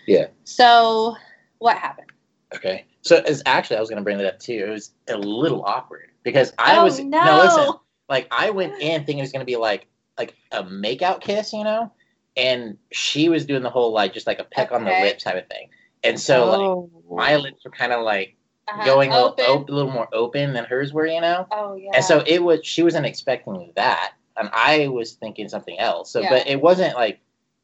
[0.07, 0.27] Yeah.
[0.43, 1.15] so
[1.59, 2.09] what happened
[2.55, 2.85] Okay.
[3.01, 4.63] So it's actually I was gonna bring that up too.
[4.67, 7.73] It was a little awkward because I oh was no, listen.
[8.09, 9.87] Like I went in thinking it was gonna be like
[10.19, 11.91] like a makeout kiss, you know?
[12.37, 15.01] And she was doing the whole like just like a peck on the Okay.
[15.01, 15.69] lips type of thing.
[16.03, 16.91] And so like oh.
[17.09, 18.35] my lips were kind of like
[18.67, 18.85] Uh-huh.
[18.85, 19.29] going a little,
[19.61, 21.47] op- a little more open than hers were, you know?
[21.49, 24.13] oh yeah And so it was she wasn't expecting that.
[24.37, 26.11] And I was thinking something else.
[26.11, 26.29] So Yeah.
[26.29, 27.19] but it wasn't like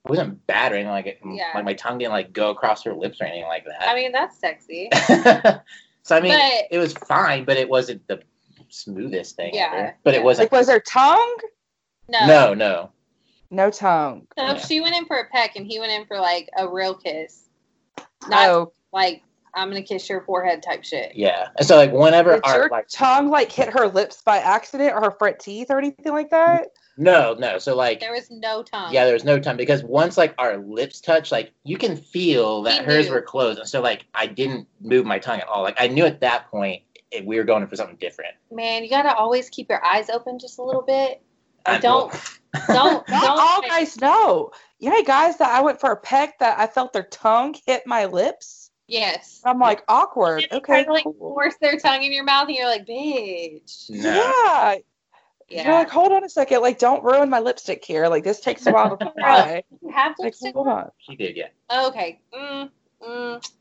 [0.05, 1.51] it wasn't bad or anything like it Yeah.
[1.55, 3.87] like my tongue didn't like go across her lips or anything like that.
[3.89, 4.89] i mean that's sexy
[6.03, 8.21] so I mean, But- it was fine, but it wasn't the
[8.69, 9.97] smoothest thing Yeah, ever.
[10.03, 10.19] But yeah.
[10.21, 10.45] it wasn't.
[10.51, 11.37] Like, was there tongue?
[12.07, 12.91] no no, no.
[13.51, 14.27] No tongue.
[14.37, 14.57] so Yeah.
[14.57, 17.49] she went in for a peck and he went in for like a real kiss
[18.27, 19.21] not oh, like
[19.53, 21.49] i'm gonna kiss your forehead type shit Yeah.
[21.57, 24.93] And so like whenever did our your like tongue like hit her lips by accident
[24.93, 26.67] or her front teeth or anything like that?
[26.97, 27.57] no, no.
[27.59, 30.57] So like there was no tongue yeah, there was no time because once like our
[30.57, 33.13] lips touch, like you can feel that He hers knew.
[33.13, 35.63] were closed, and so like I didn't move my tongue at all.
[35.63, 36.81] Like I knew at that point
[37.11, 38.33] it, we were going for something different.
[38.51, 41.21] man you gotta always keep your eyes open just a little bit
[41.65, 42.11] I Like, don't
[42.67, 44.51] don't Not don't all guys know.
[44.79, 47.85] You know, guys that I went for a peck that I felt their tongue hit
[47.85, 48.68] my lips.
[48.89, 50.47] Yes I'm like awkward.
[50.51, 51.13] They Okay, try to, like cool.
[51.33, 53.89] force their tongue in your mouth, and you're like, bitch.
[53.89, 54.11] No.
[54.11, 54.75] Yeah.
[55.49, 55.71] You're Yeah.
[55.71, 56.61] like, hold on a second.
[56.61, 58.07] Like, don't ruin my lipstick here.
[58.07, 59.63] Like, this takes a while to dry.
[59.81, 60.77] You have like, lipstick hold on?
[60.77, 60.91] on.
[60.99, 61.47] She did, yeah.
[61.87, 62.19] Okay.
[62.33, 62.69] Mm,
[63.01, 63.51] mm.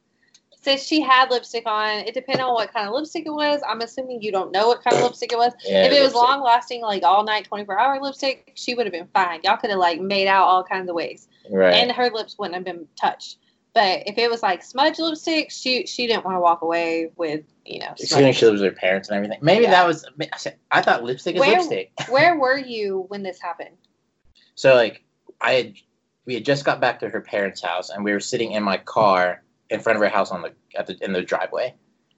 [0.61, 3.61] Since she had lipstick on, it depended on what kind of lipstick it was.
[3.67, 5.53] I'm assuming you don't know what kind of lipstick it was.
[5.64, 8.93] yeah if it was long lasting, like all night, 24 hour lipstick, she would have
[8.93, 9.41] been fine.
[9.45, 11.75] Y'all could have like made out all kinds of ways, right?
[11.75, 13.38] and her lips wouldn't have been touched.
[13.79, 17.45] But if it was like smudge lipstick, she she didn't want to walk away with
[17.64, 17.95] you know.
[17.97, 18.37] Assuming smudge.
[18.37, 19.38] she lives with her parents and everything.
[19.41, 19.71] Maybe Yeah.
[19.71, 20.05] that was.
[20.73, 21.93] I thought lipstick is Where- lipstick.
[22.09, 23.77] Where were you when this happened?
[24.57, 25.05] So like
[25.41, 25.75] I had
[26.27, 28.79] we had just got back to her parents' house and we were sitting in my
[28.79, 31.73] car in front of her house on the at the in the driveway.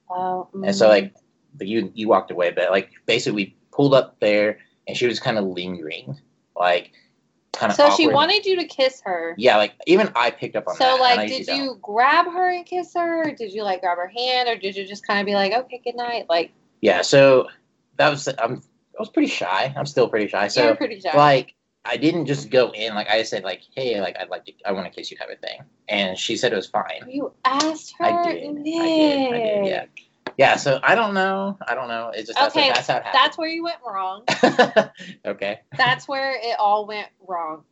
[0.09, 0.89] Oh, And so mm.
[0.89, 1.13] like
[1.59, 5.37] you you walked away, but like basically we pulled up there and she was kind
[5.37, 6.19] of lingering,
[6.55, 6.91] like
[7.61, 7.75] kind of.
[7.77, 9.35] So she wanted you to kiss her.
[9.37, 10.95] Yeah, like even I picked up on that.
[10.97, 13.29] So like, did you grab her and kiss her?
[13.29, 15.53] Or did you like grab her hand, or did you just kind of be like,
[15.53, 16.25] okay, good night?
[16.27, 17.47] Like, Yeah, so
[17.97, 18.61] that was I'm
[18.97, 19.73] I was pretty shy.
[19.77, 20.47] I'm still pretty shy.
[20.47, 21.15] So you're pretty shy.
[21.15, 21.53] like
[21.85, 24.71] I didn't just go in like I said like hey like I'd like to I
[24.71, 27.01] want to kiss you type of thing, and she said it was fine.
[27.07, 28.05] you asked her.
[28.05, 28.59] I did.
[28.59, 29.33] I did.
[29.33, 29.65] I did.
[29.65, 29.85] Yeah.
[30.41, 30.55] Yeah.
[30.55, 31.57] So I don't know.
[31.67, 32.11] I don't know.
[32.15, 34.23] It's just that's, Okay, that's how it That's where you went wrong.
[35.25, 35.59] okay.
[35.77, 37.63] That's where it all went wrong.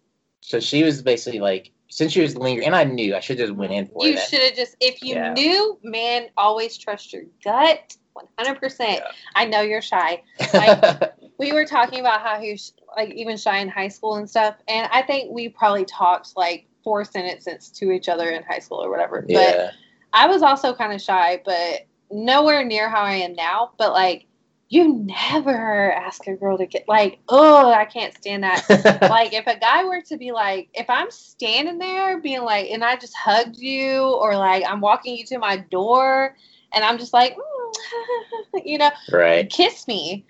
[0.41, 3.53] So she was basically like, since she was lingering, and I knew I should just
[3.53, 4.15] went in for You it.
[4.15, 5.33] You should have just, if you Yeah.
[5.33, 7.97] knew, man, always trust your gut.
[8.37, 8.79] 100%.
[8.79, 8.99] Yeah.
[9.35, 10.21] I know you're shy.
[10.53, 14.29] like- We were talking about how he was like even shy in high school and
[14.29, 14.55] stuff.
[14.67, 18.83] And I think we probably talked like four sentences to each other in high school
[18.83, 19.21] or whatever.
[19.21, 19.71] But yeah.
[20.11, 23.71] I was also kind of shy, but nowhere near how I am now.
[23.77, 24.25] But like,
[24.71, 28.65] you never ask a girl to get like, oh, I can't stand that.
[29.09, 32.83] like, if a guy were to be like, if I'm standing there being like, and
[32.83, 36.35] I just hugged you, or like I'm walking you to my door,
[36.73, 39.49] and I'm just like, mm, you know, right.
[39.49, 40.25] kiss me.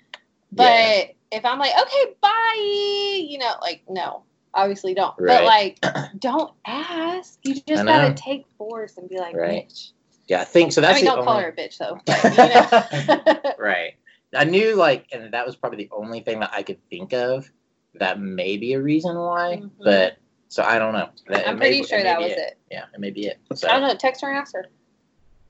[0.53, 1.03] But Yeah.
[1.31, 5.13] if I'm like, okay, bye, you know, like, no, obviously don't.
[5.19, 5.37] Right.
[5.37, 7.39] But like, don't ask.
[7.43, 9.67] You just gotta take force and be like, Right.
[9.67, 9.91] bitch.
[10.29, 10.79] Yeah, I think so.
[10.81, 11.99] That's I mean, the don't call her a bitch though.
[12.05, 13.53] But, you know.
[13.59, 13.93] right.
[14.33, 17.49] I knew like, and that was probably the only thing that I could think of
[17.95, 19.61] that may be a reason why.
[19.63, 19.71] Mhm.
[19.83, 21.09] But so I don't know.
[21.27, 22.57] That, I'm it may- pretty sure that was it.
[22.71, 23.39] Yeah, it may be it.
[23.55, 23.95] So I don't know.
[23.95, 24.67] Text her and ask her.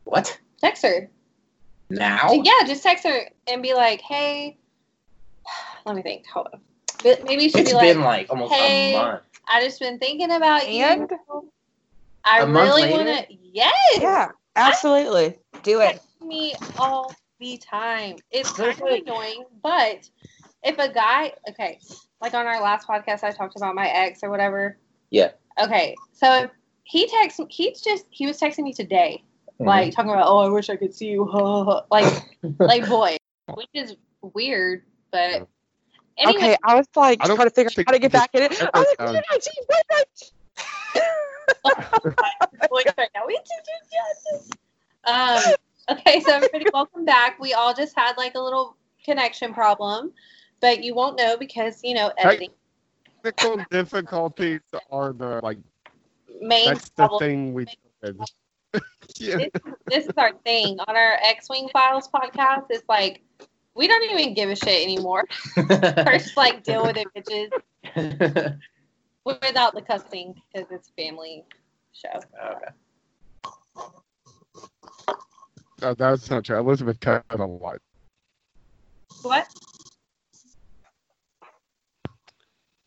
[0.06, 1.10] what Text her.
[1.90, 2.32] now?
[2.32, 4.58] Yeah, just text her and be like, "Hey,
[5.86, 6.26] let me think.
[6.28, 6.62] Hold on.
[7.04, 9.22] But maybe you should It's be like, been like almost "Hey, a month.
[9.48, 11.10] I just been thinking about And?
[11.10, 11.52] you.
[12.26, 13.26] I A really want to.
[13.42, 13.74] Yes.
[14.00, 15.38] Yeah, absolutely.
[15.64, 16.02] Do it.
[16.22, 18.16] Me all the time.
[18.32, 20.10] It's kind of annoying, but
[20.64, 21.80] if a guy, okay,
[22.22, 24.78] like on our last podcast, I talked about my ex or whatever.
[25.10, 25.32] Yeah.
[25.62, 26.50] Okay, so
[26.84, 29.24] he texts, he's just he was texting me today,
[29.60, 29.66] Mhm.
[29.68, 31.24] like talking about, oh, I wish I could see you,
[31.92, 32.24] like,
[32.60, 33.16] like boy,
[33.54, 35.48] which is weird, but
[36.18, 38.30] anyway, Okay, I was like I don't trying to figure out how to get back
[38.34, 38.62] in it.
[38.62, 39.40] I was like, sounds- "Why did I
[40.14, 41.02] see
[42.70, 43.26] boyfriend?" now.
[43.28, 43.70] We just-
[44.32, 44.56] just-
[45.06, 45.42] Um,
[45.98, 47.40] okay, so everybody, welcome back.
[47.40, 50.12] We all just had like a little connection problem,
[50.60, 52.52] but you won't know because you know editing
[53.24, 55.58] Technical difficulties are the like
[56.42, 57.66] main that's the thing we
[58.02, 58.18] did.
[59.18, 59.36] yeah.
[59.38, 59.50] This,
[59.88, 62.68] this is our thing on our X-wing files podcast.
[62.70, 63.22] It's like
[63.76, 65.26] we don't even give a shit anymore.
[66.06, 67.52] First, like deal with it, bitches,
[69.42, 71.46] without the cussing because it's family
[71.94, 72.20] show.
[72.44, 72.72] okay.
[75.82, 76.58] No, that's not true.
[76.58, 77.80] Elizabeth cut a lot.
[79.22, 79.48] What?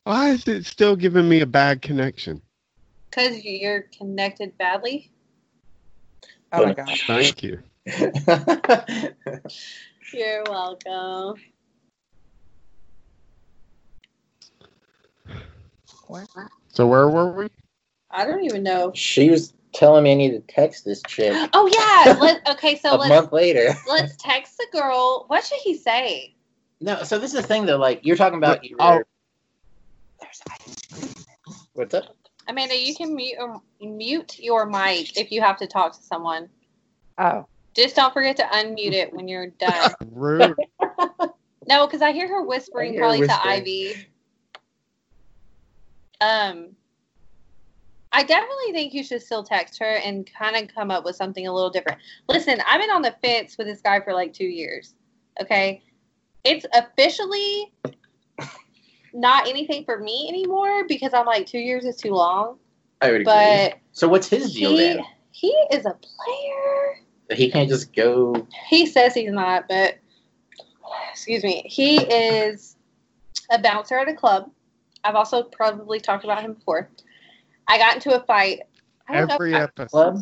[0.05, 2.43] Why is it still giving me a bad connection?
[3.09, 5.11] Because you're connected badly.
[6.53, 7.03] Oh my gosh.
[7.07, 7.61] Thank you.
[10.13, 11.41] You're welcome.
[16.13, 16.29] What?
[16.69, 17.49] So where were we?
[18.11, 18.93] I don't even know.
[18.95, 22.13] she was telling me I need to text this chick Oh yeah.
[22.21, 23.75] Let, okay, so a let's month later.
[23.89, 25.25] let's text the girl.
[25.29, 26.35] What should he say?
[26.83, 27.79] No, so this is the thing though.
[27.79, 28.63] Like you're talking about.
[28.63, 29.03] Your, Oh.
[30.21, 31.15] There's ice.
[31.73, 32.15] What's up?
[32.47, 36.51] Amanda, you can mute um, mute your mic if you have to talk to someone.
[37.17, 39.93] Oh, Just don't forget to unmute it when you're done.
[40.13, 40.57] Rude.
[41.67, 43.47] No, because I hear her whispering I hear her probably to.
[43.47, 44.12] Ivy.
[46.23, 46.77] Um,
[48.13, 51.47] I definitely think you should still text her and kind of come up with something
[51.47, 51.99] a little different.
[52.29, 54.95] Listen, I've been on the fence with this guy for like two years.
[55.41, 55.83] Okay,
[56.45, 57.73] it's officially
[59.15, 62.59] not anything for me anymore because I'm like two years is too long.
[63.01, 63.25] I would agree.
[63.25, 65.05] But So what's his deal he then?
[65.33, 67.37] he is a player.
[67.37, 68.47] He can't just go.
[68.69, 69.97] He says he's not, but
[71.11, 72.77] excuse me, he is
[73.51, 74.51] a bouncer at a club.
[75.05, 76.89] I've also probably talked about him before.
[77.69, 78.61] I got into a fight.
[79.09, 79.89] I don't Every know, I- episode.
[79.89, 80.19] club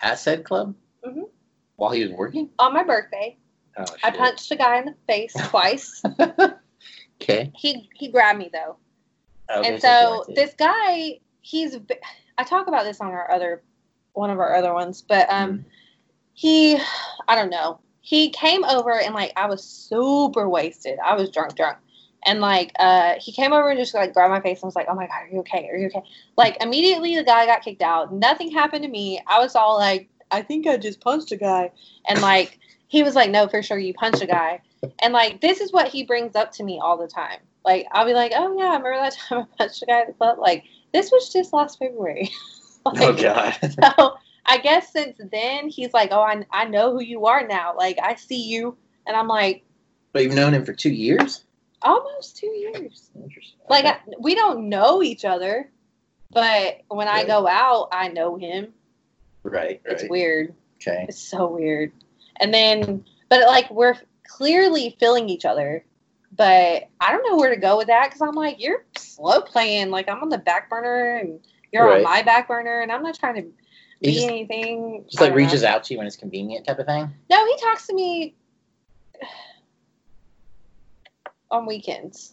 [0.00, 0.74] at said club
[1.06, 1.28] Mhm.
[1.76, 2.50] while he was working.
[2.58, 3.36] on my birthday.
[3.76, 6.02] Oh, I punched a guy in the face twice.
[7.20, 7.52] Okay.
[7.56, 8.76] he he grabbed me though,
[9.50, 11.78] Okay, and you so this guy, he's.
[12.36, 13.62] I talk about this on our other,
[14.12, 15.68] one of our other ones, but um, Mm-hmm.
[16.34, 16.78] he,
[17.28, 17.80] I don't know.
[18.00, 20.98] He came over and like I was super wasted.
[21.04, 21.78] I was drunk, drunk.
[22.26, 24.86] And like uh he came over and just like grabbed my face and was like,
[24.88, 25.68] Oh my god, are you okay?
[25.70, 26.02] Are you okay?
[26.36, 28.12] Like immediately the guy got kicked out.
[28.12, 29.20] Nothing happened to me.
[29.26, 31.70] I was all like, I think I just punched a guy.
[32.06, 32.58] And like
[32.88, 34.60] he was like, No, for sure you punched a guy.
[35.00, 37.38] And like this is what he brings up to me all the time.
[37.64, 40.06] Like I'll be like, Oh yeah, I remember that time I punched a guy at
[40.06, 40.38] the club?
[40.38, 42.30] Like this was just last February.
[42.86, 43.56] Like, Oh god.
[43.96, 47.74] so I guess since then he's like, oh, I, I know who you are now.
[47.76, 49.64] Like I see you, and I'm like,
[50.12, 51.43] but you've known him for two years.
[51.84, 53.10] Almost two years.
[53.14, 53.60] Interesting.
[53.68, 53.84] Like.
[53.84, 55.70] I, we don't know each other,
[56.32, 58.72] but when I go out, I know him.
[59.42, 59.80] right, right.
[59.84, 60.54] It's weird.
[60.80, 61.06] Okay.
[61.08, 61.92] It's so weird.
[62.40, 63.94] And then, but like we're
[64.26, 65.84] clearly feeling each other,
[66.36, 69.90] but I don't know where to go with that because I'm like, you're slow playing.
[69.90, 71.38] Like I'm on the back burner and
[71.72, 71.98] you're Right.
[71.98, 73.42] on my back burner, and I'm not trying to
[74.00, 75.04] He be just- anything.
[75.06, 75.44] Just like don't know.
[75.44, 77.08] reaches out to you when it's convenient, type of thing.
[77.30, 78.34] No, he talks to me
[81.54, 82.32] on weekends.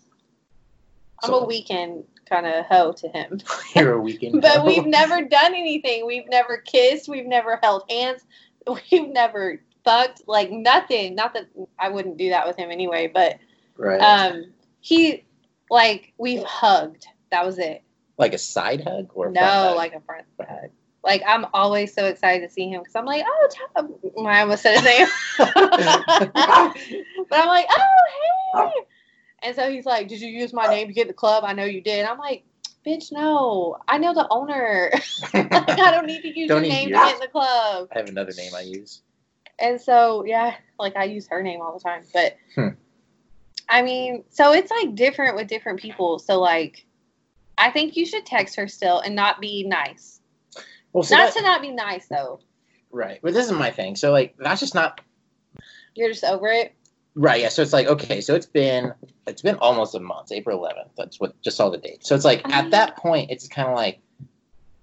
[1.24, 3.40] I'm a weekend kind of hoe to him.
[3.76, 4.42] You're a weekend.
[4.42, 6.06] but we've never done anything.
[6.06, 7.08] We've never kissed.
[7.08, 8.22] We've never held hands.
[8.92, 10.24] We've never fucked.
[10.28, 11.16] Like nothing.
[11.16, 11.48] Not that
[11.78, 13.38] I wouldn't do that with him anyway, but
[13.78, 14.00] right.
[14.02, 15.26] um he
[15.70, 17.06] like we've hugged.
[17.32, 17.84] That was it.
[18.18, 19.78] like a side hug or a front No, hug?
[19.78, 20.70] like a front hug.
[21.04, 23.94] Like I'm always so excited to see him because I'm like, oh, Tom.
[24.28, 25.08] I almost said his name.
[25.38, 25.58] but
[27.32, 27.88] I'm like, oh,
[28.54, 28.72] hey.
[29.44, 31.44] And so he's like, did you use my name to get in the club?
[31.46, 32.06] I know you did.
[32.06, 32.44] I'm like,
[32.86, 33.78] bitch, no.
[33.88, 34.92] I know the owner.
[35.34, 37.88] like, I don't need to use your name to get in the club.
[37.94, 39.02] I have another name I use.
[39.60, 42.04] And so, yeah, like I use her name all the time.
[42.14, 42.68] But Hmm.
[43.70, 46.20] I mean, so it's like different with different people.
[46.20, 46.86] So, like,
[47.58, 50.20] I think you should text her still and not be nice.
[50.94, 52.40] Well, so not that- to not be nice, though.
[52.92, 53.20] right.
[53.24, 53.96] But this is my thing.
[53.96, 55.00] So like that's just not
[55.96, 56.74] You're just over it.
[57.16, 57.42] Right.
[57.42, 57.50] Yeah.
[57.50, 58.22] So it's like okay.
[58.22, 58.94] So it's been
[59.28, 60.32] it's been almost a month.
[60.32, 60.90] April 11th.
[60.98, 62.06] That's what just saw the date.
[62.06, 62.70] So it's like I at uh-huh.
[62.70, 64.00] that point, it's kind of like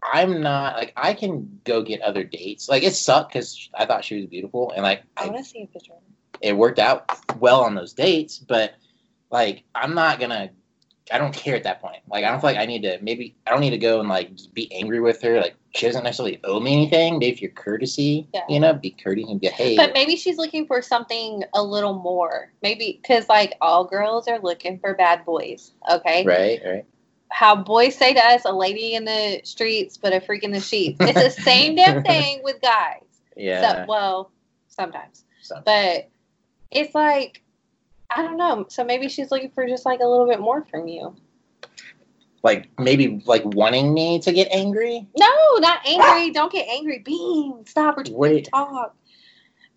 [0.02, 2.68] I'm not like I can go get other dates.
[2.68, 5.44] Like it sucked because I thought she was beautiful and like I I, want to
[5.44, 5.92] see a picture.
[6.40, 8.38] it worked out well on those dates.
[8.38, 8.74] But
[9.30, 10.50] like I'm not gonna.
[11.12, 11.98] I don't care at that point.
[12.10, 12.98] Like I don't feel like I need to.
[13.02, 15.40] Maybe I don't need to go and like be angry with her.
[15.40, 17.14] Like she doesn't necessarily owe me anything.
[17.18, 18.42] Maybe if you're courtesy, Yeah.
[18.48, 19.76] you know, be courteous and behave.
[19.78, 22.52] But maybe she's looking for something a little more.
[22.62, 25.72] Maybe because, like, all girls are looking for bad boys.
[25.90, 26.24] Okay.
[26.24, 26.84] right, right.
[27.30, 30.60] How boys say to us, a lady in the streets, but a freak in the
[30.60, 30.96] sheets.
[31.00, 33.02] It's the same damn thing with guys.
[33.36, 33.82] Yeah.
[33.82, 34.30] So, well,
[34.68, 35.24] sometimes.
[35.42, 36.08] so- But
[36.70, 37.42] it's like,
[38.10, 38.66] I don't know.
[38.68, 41.14] So maybe she's looking for just like a little bit more from you.
[42.42, 45.06] like maybe like wanting me to get angry.
[45.18, 46.30] No, not angry.
[46.30, 46.30] Ah!
[46.32, 47.00] Don't get angry.
[47.04, 47.96] Bean, stop.
[47.96, 48.48] We're Wait.
[48.52, 48.96] talk.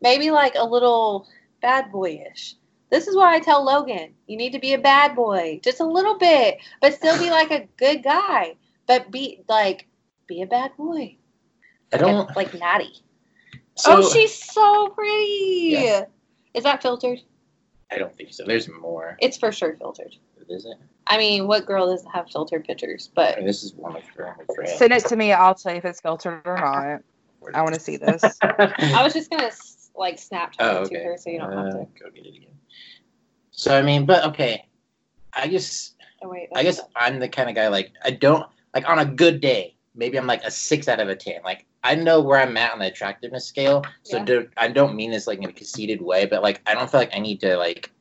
[0.02, 1.28] Maybe like a little
[1.62, 2.56] bad boyish.
[2.90, 5.86] This is why I tell Logan, you need to be a bad boy, just a
[5.86, 8.56] little bit, but still be like a good guy.
[8.86, 9.88] But be like,
[10.28, 11.16] be a bad boy.
[11.94, 12.28] I don't.
[12.36, 13.02] like, like Natty.
[13.76, 15.70] So, oh, she's so pretty.
[15.70, 16.06] Yeah.
[16.54, 17.22] Is that filtered?
[17.92, 18.46] I don't think so.
[18.46, 19.18] There's more.
[19.20, 20.16] It's for sure filtered.
[20.50, 20.78] Is it?
[21.08, 23.10] I mean, what girl doesn't have filtered pictures?
[23.14, 24.36] But And this is one of her.
[24.66, 25.32] Send it to me.
[25.34, 27.02] I'll tell you if it's filtered or not.
[27.54, 28.24] I want to see this.
[28.42, 29.50] I was just gonna
[29.96, 30.96] like Snapchat Oh, it okay.
[30.98, 31.78] to her so you don't have Uh, to.
[32.02, 32.52] go get it again.
[33.52, 34.68] So I mean, but okay.
[35.34, 36.50] I just, Oh wait.
[36.56, 39.76] I guess I'm the kind of guy like I don't like on a good day.
[39.96, 41.42] Maybe I'm like a six out of a ten.
[41.44, 43.84] Like I know where I'm at on the attractiveness scale.
[44.04, 44.26] So Yeah.
[44.26, 47.00] do, I don't mean this like in a conceited way, but like I don't feel
[47.00, 47.92] like I need to like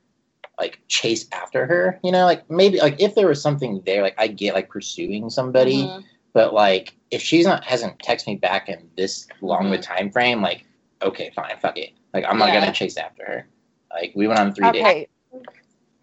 [0.58, 1.98] like chase after her.
[2.04, 5.30] You know, like maybe like if there was something there, like I get like pursuing
[5.30, 5.84] somebody.
[5.84, 6.04] Mhm.
[6.32, 9.82] But like, if she's not hasn't texted me back in this long of a Mm-hmm.
[9.82, 10.64] time frame, like,
[11.02, 11.90] okay, fine, fuck it.
[12.14, 12.60] Like, I'm not Yeah.
[12.60, 13.46] gonna chase after her.
[13.92, 15.10] Like, we went on three dates.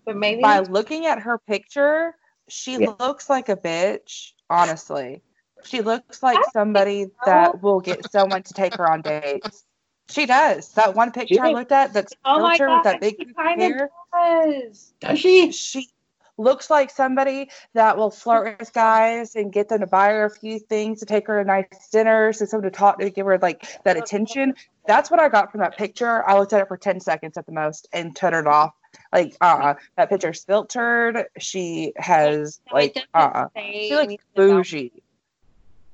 [0.05, 2.15] But maybe by looking at her picture,
[2.49, 2.93] she Yeah.
[2.99, 4.33] looks like a bitch.
[4.49, 5.21] Honestly,
[5.67, 7.11] she looks like I somebody so.
[7.25, 9.65] that will get someone to take her on dates.
[10.09, 10.71] She does.
[10.73, 13.33] That one picture I looked at, that's Oh my filtered with that big she goofy
[13.35, 13.89] kinda hair.
[14.13, 14.93] does.
[15.01, 15.51] Does she?
[15.51, 15.89] She
[16.37, 20.29] looks like somebody that will flirt with guys and get them to buy her a
[20.29, 23.37] few things to take her to nice dinners and someone to talk to give her
[23.39, 24.53] like that attention.
[24.85, 26.27] That's what I got from that picture.
[26.27, 28.71] I looked at it for 10 seconds at the most and turned it off.
[29.11, 31.25] Like, uh, that picture's filtered.
[31.39, 35.03] She has No, it like, doesn't uh, say she looks anything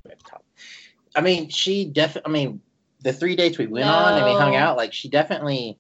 [0.03, 0.43] bougie.
[1.15, 2.29] I mean, she definitely.
[2.29, 2.61] I mean,
[3.01, 5.77] the three dates we went on and we hung out, like, she definitely.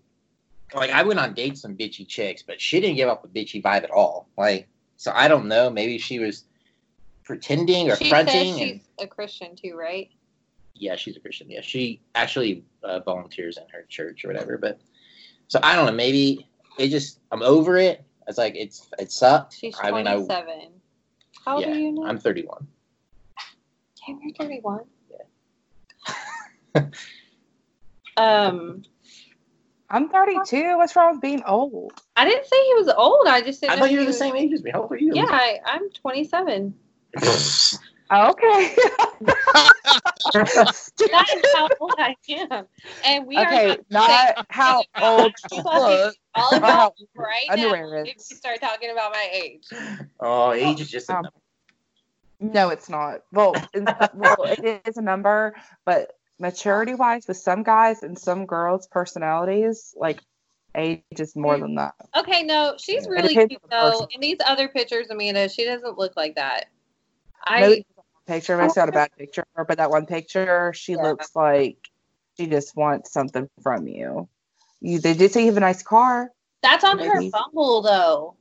[0.73, 3.27] Like, I went on dates with some bitchy chicks, but she didn't give up a
[3.27, 4.27] bitchy vibe at all.
[4.37, 4.67] Like,
[4.97, 5.69] so I don't know.
[5.69, 6.45] Maybe she was
[7.23, 8.53] pretending or She fronting.
[8.53, 10.09] says and, she's a Christian too, right?
[10.75, 11.49] yeah, she's a Christian.
[11.49, 14.57] Yeah, she actually uh, volunteers in her church or whatever.
[14.57, 14.79] But
[15.47, 15.91] so I don't know.
[15.91, 16.47] Maybe
[16.77, 18.03] it just I'm over it.
[18.27, 19.55] It's like it's it sucked.
[19.55, 20.69] She's I mean, I 27.
[21.45, 22.05] How old yeah, are you now?
[22.05, 22.67] I'm 31.
[24.05, 24.81] Damn, you're 31.
[28.17, 28.83] um,
[29.89, 30.77] I'm 32.
[30.77, 31.93] What's wrong with being old?
[32.15, 33.27] I didn't say he was old.
[33.27, 34.71] I just didn't I thought you were he the was- same age as me.
[34.71, 35.13] How old are you?
[35.15, 36.73] Yeah, I, I'm 27.
[38.11, 38.75] Okay.
[40.33, 42.65] That is how old I am.
[43.03, 46.15] And we okay, are not how old you look.
[46.35, 48.27] all about how right now underwear if is.
[48.29, 49.65] we start talking about my age.
[50.19, 51.39] oh, age is just a Um, number.
[52.43, 53.21] No, it's not.
[53.31, 53.55] Well,
[54.13, 59.93] well, it is a number, but maturity wise, with some guys and some girls' personalities,
[59.95, 60.19] like
[60.75, 61.93] age is more than that.
[62.17, 63.91] Okay, no, she's It really cute though.
[63.91, 64.07] person.
[64.13, 66.65] In these other pictures, Amanda, she doesn't look like that.
[67.49, 67.85] Maybe
[68.27, 71.03] I picture, it's not a bad picture, but that one picture, she Yeah.
[71.03, 71.77] looks like
[72.37, 74.27] she just wants something from you.
[74.81, 76.29] You, they did say you have a nice car.
[76.61, 77.29] that's on her Maybe.
[77.29, 78.35] Bumble though.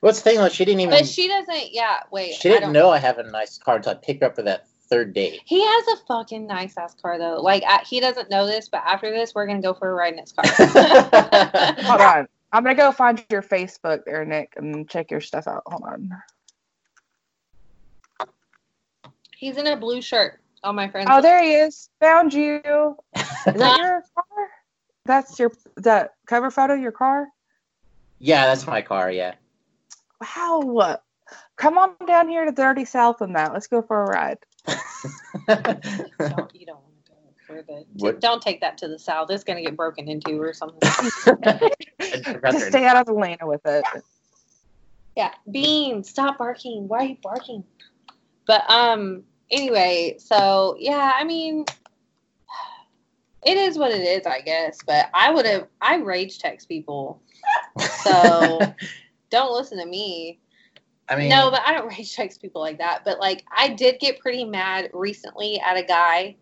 [0.00, 0.48] What's the thing though?
[0.48, 0.90] She didn't even.
[0.94, 1.72] But She, she doesn't.
[1.72, 2.34] Yeah, wait.
[2.34, 4.42] She didn't don't- know I have a nice car until I picked her up for
[4.42, 5.40] that third date.
[5.44, 7.40] He has a fucking nice ass car though.
[7.40, 10.12] Like I, he doesn't know this, but after this, we're gonna go for a ride
[10.14, 10.44] in his car.
[11.84, 12.28] Hold on.
[12.52, 15.62] I'm gonna go find your Facebook there, Nick, and check your stuff out.
[15.66, 16.10] Hold on.
[19.36, 20.40] He's in a blue shirt.
[20.62, 21.08] All my friends.
[21.10, 21.90] Oh, there he is.
[22.00, 22.56] Found you.
[23.16, 24.48] Is that your car?
[25.04, 27.26] That's your that cover photo your car?
[28.18, 29.10] yeah, that's my car.
[29.10, 29.34] Yeah.
[30.24, 30.98] Wow.
[31.56, 33.52] come on down here to Dirty South and that.
[33.52, 34.38] Let's go for a ride.
[34.66, 37.16] don't, you don't want to go
[37.46, 37.84] for the.
[37.94, 38.20] What?
[38.20, 39.30] Don't take that to the south.
[39.30, 40.80] It's gonna get broken into or something.
[42.00, 43.84] Just stay out of Atlanta with it.
[45.16, 46.88] yeah, Bean, stop barking.
[46.88, 47.64] Why are you barking?
[48.46, 51.64] But um, anyway, so yeah, I mean,
[53.44, 54.78] it is what it is, I guess.
[54.86, 57.22] But I would have, I rage text people,
[58.02, 58.74] so
[59.34, 60.38] don't listen to me.
[61.08, 63.02] I mean, No, but I don't rage text people like that.
[63.04, 66.36] But like, I did get pretty mad recently at a guy.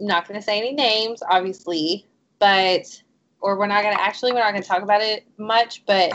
[0.00, 2.06] I'm not going to say any names, obviously,
[2.38, 3.02] but
[3.40, 5.84] or we're not going to actually we're not going to talk about it much.
[5.86, 6.12] But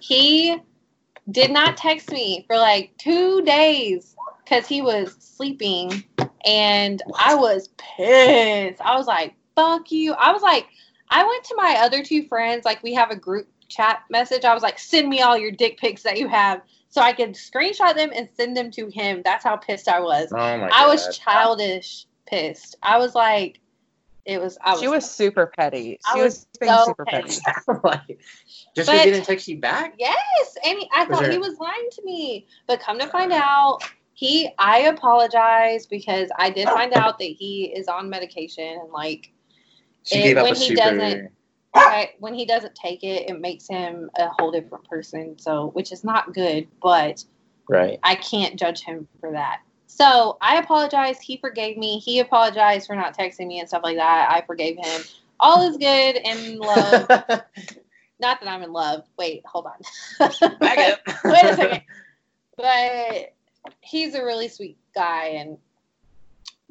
[0.00, 0.58] he
[1.30, 6.04] did not text me for like two days because he was sleeping,
[6.44, 8.80] and I was pissed.
[8.80, 10.66] I was like, "Fuck you!" I was like,
[11.10, 12.64] I went to my other two friends.
[12.64, 14.44] Like, we have a group chat message.
[14.44, 16.60] I was like, "Send me all your dick pics that you have."
[16.92, 19.22] so I could screenshot them and send them to him.
[19.24, 20.32] That's how pissed I was.
[20.32, 22.76] oh my I was childish pissed.
[22.82, 23.60] I was like,
[24.26, 24.58] it was.
[24.62, 24.80] I was.
[24.80, 25.98] She was super petty.
[26.12, 27.38] She was, was being so super petty.
[27.44, 27.80] petty.
[27.84, 28.18] like,
[28.74, 29.94] just But- because he didn't text you back?
[29.98, 33.06] Yes, and he, I Was thought there- he was lying to me, but come to
[33.06, 33.40] find uh.
[33.42, 33.78] out,
[34.14, 34.50] he.
[34.58, 39.30] I apologize because I did find out that he is on medication and like
[40.02, 40.76] She It- gave up when a he super.
[40.76, 41.30] doesn't-
[41.74, 45.38] I, when he doesn't take it, it makes him a whole different person.
[45.38, 47.24] So, which is not good, but
[47.70, 48.00] Right.
[48.02, 49.60] I can't judge him for that.
[49.86, 51.20] So I apologize.
[51.20, 52.00] He forgave me.
[52.00, 54.28] He apologized for not texting me and stuff like that.
[54.28, 55.02] I forgave him.
[55.38, 57.08] All is good and love.
[58.18, 59.04] not that I'm in love.
[59.16, 60.58] Wait, hold on.
[60.58, 61.00] Back up.
[61.24, 61.82] Wait a second.
[62.56, 63.34] But
[63.80, 65.56] he's a really sweet guy and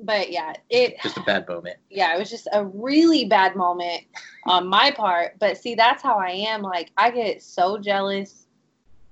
[0.01, 1.77] but yeah, it Just a bad moment.
[1.89, 4.03] yeah, it was just a really bad moment
[4.45, 5.37] on my part.
[5.39, 6.61] But see, that's how I am.
[6.61, 8.45] Like, I get so jealous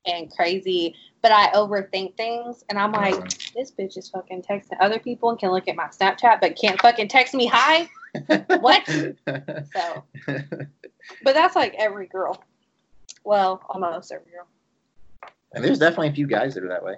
[0.06, 2.64] and crazy, but I overthink things.
[2.70, 3.28] And I'm like, uh-huh.
[3.56, 6.80] this bitch is fucking texting other people and can look at my Snapchat, but can't
[6.82, 7.90] fucking text me hi.
[8.62, 8.84] What?
[8.88, 10.04] So,
[11.24, 12.42] but that's like every girl.
[13.24, 14.48] Well, almost every girl.
[15.54, 16.96] and there's definitely a few guys that are that way.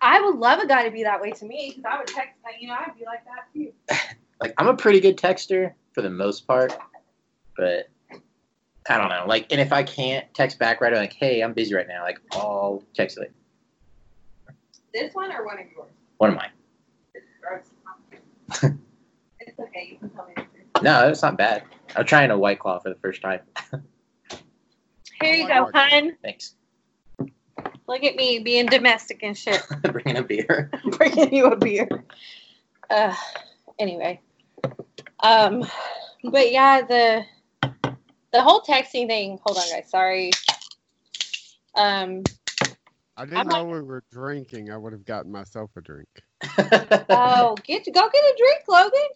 [0.00, 2.34] I would love a guy to be that way to me because I would text,
[2.58, 3.72] you know, I'd be like that too.
[4.42, 6.74] Like I'm a pretty good texter for the most part,
[7.58, 7.90] but
[8.88, 9.24] I don't know.
[9.26, 12.02] Like, and if I can't text back right, I'm like, hey, I'm busy right now.
[12.02, 13.34] Like, I'll text later.
[14.94, 15.90] This one or one of yours?
[16.16, 16.50] One of mine.
[17.14, 18.72] It's gross.
[19.40, 19.88] it's okay.
[19.92, 20.42] You can tell me.
[20.82, 21.64] No, that's not bad.
[21.94, 23.40] I'm trying a white claw for the first time.
[25.20, 26.16] Here you go, hun.
[26.22, 26.54] Thanks.
[27.90, 29.66] Look at me being domestic and shit.
[29.82, 30.70] Bringing a beer.
[30.96, 31.88] Bringing you a beer.
[32.88, 33.16] Uh,
[33.80, 34.20] anyway.
[35.24, 35.64] Um,
[36.22, 37.24] but yeah, the
[38.32, 39.40] the whole texting thing.
[39.44, 39.90] Hold on, guys.
[39.90, 40.30] Sorry.
[41.74, 42.22] Um.
[43.16, 44.70] I didn't I'm know we were drinking.
[44.70, 46.06] I would have gotten myself a drink.
[47.10, 49.08] Oh, get go get a drink, Logan.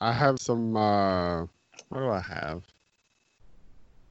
[0.00, 0.76] I have some.
[0.76, 1.42] uh
[1.88, 2.64] What do I have?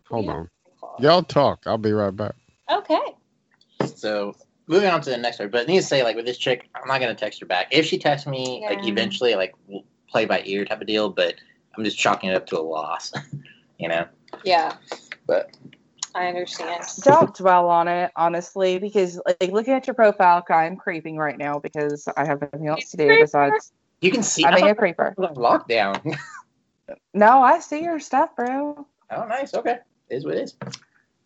[0.10, 0.34] Hold Yeah.
[0.34, 0.50] on.
[0.98, 1.64] Y'all talk.
[1.66, 2.36] I'll be right back.
[2.72, 3.16] Okay.
[4.02, 4.36] So
[4.66, 6.68] moving on to the next one, but I need to say, like with this chick,
[6.76, 7.68] I'm not gonna text her back.
[7.72, 11.10] If she texts me, like eventually, like we'll play by ear type of deal.
[11.10, 11.36] But
[11.78, 13.14] I'm just chalking it up to a loss,
[13.78, 14.08] you know.
[14.44, 14.76] Yeah.
[15.28, 15.52] But
[16.16, 16.84] I understand.
[17.04, 21.60] Don't dwell on it, honestly, because like looking at your profile, I'm creeping right now
[21.60, 23.72] because I have nothing else to do besides
[24.02, 24.44] you can see.
[24.44, 25.14] I'm being I a creeper.
[25.16, 26.18] thought it was on lockdown.
[27.14, 28.86] No, I see your stuff, bro.
[29.12, 29.54] oh, nice.
[29.54, 29.78] Okay,
[30.10, 30.56] is what it is.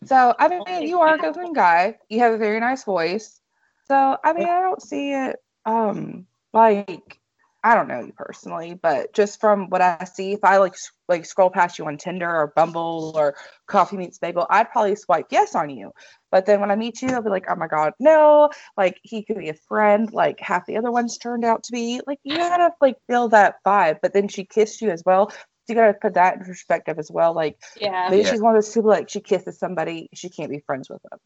[0.06, 1.96] So I mean, you are a good-looking guy.
[2.08, 3.40] You have a very nice voice.
[3.88, 5.36] So I mean, I don't see it.
[5.64, 7.20] Um, like
[7.66, 10.74] I don't know you personally, but just from what I see, if I like
[11.08, 13.34] like scroll past you on Tinder or Bumble or
[13.66, 15.90] Coffee Meets Bagel, I'd probably swipe yes on you.
[16.30, 18.50] But then when I meet you, I'll be like, oh my god, no!
[18.76, 20.12] Like he could be a friend.
[20.12, 22.00] Like half the other ones turned out to be.
[22.06, 23.98] Like you gotta like feel that vibe.
[24.00, 25.32] But then she kissed you as well.
[25.66, 27.32] So you gotta put that in perspective as well.
[27.34, 28.06] Like Yeah.
[28.08, 28.30] maybe Yeah.
[28.30, 31.18] she's one of those people like she kisses somebody, she can't be friends with them.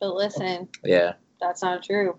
[0.00, 1.14] But listen, Yeah.
[1.40, 2.18] that's not true.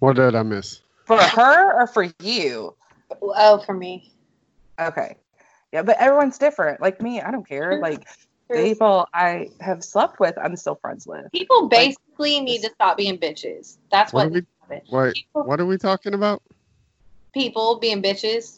[0.00, 0.80] What did I miss?
[1.06, 2.74] For her or for you?
[3.22, 4.12] Oh, for me.
[4.80, 5.16] Okay.
[5.72, 6.80] Yeah, but everyone's different.
[6.80, 7.78] Like me, I don't care.
[7.80, 8.04] Like
[8.48, 11.30] the people I have slept with, I'm still friends with.
[11.30, 13.76] People basically need to stop being bitches.
[13.92, 14.80] That's What what, we?
[14.90, 16.42] Wait, People- what are we talking about?
[17.32, 18.57] people being bitches.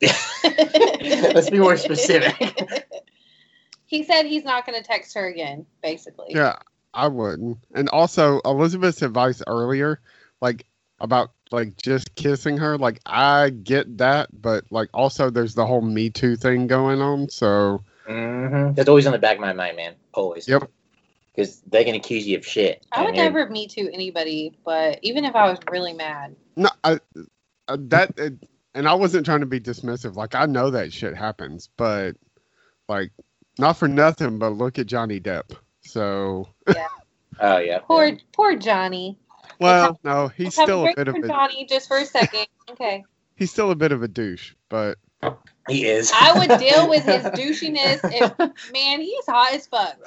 [0.44, 2.94] Let's be more specific.
[3.86, 6.28] he said he's not going to text her again, basically.
[6.34, 6.56] Yeah,
[6.94, 7.58] I wouldn't.
[7.74, 10.00] And also Elizabeth's advice earlier,
[10.40, 10.66] like
[11.00, 15.80] about like just kissing her, like I get that, but like also there's the whole
[15.82, 17.28] Me Too thing going on.
[17.28, 19.94] So hmm That's always on the back of my mind, man.
[20.14, 20.48] Always.
[20.48, 20.70] Yep.
[21.34, 22.84] because they can accuse you of shit.
[22.92, 26.34] I would And you're- never me too anybody, but even if I was really mad,
[26.56, 26.98] No, I,
[27.68, 28.30] uh, that uh,
[28.76, 30.14] and I wasn't trying to be dismissive.
[30.16, 32.14] Like I know that shit happens, but
[32.88, 33.10] like
[33.58, 34.38] not for nothing.
[34.38, 35.56] But look at Johnny Depp.
[35.80, 36.48] So
[37.40, 37.78] Oh yeah.
[37.80, 39.18] poor poor Johnny.
[39.58, 42.04] well, no, he's Let's have still a break bit of a Johnny just for a
[42.04, 42.46] second.
[42.70, 43.04] Okay,
[43.34, 44.52] he's still a bit of a douche.
[44.68, 44.98] But
[45.68, 46.12] He is.
[46.14, 48.00] I would deal with his douchiness.
[48.04, 49.96] If man, he's hot as fuck.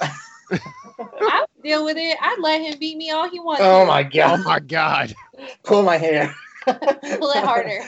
[0.52, 2.16] I would deal with it.
[2.20, 3.62] I'd let him beat me all he wants.
[3.64, 3.86] oh to.
[3.86, 5.12] my oh my god,
[5.64, 6.32] Pull my hair.
[6.66, 7.80] Pull it harder.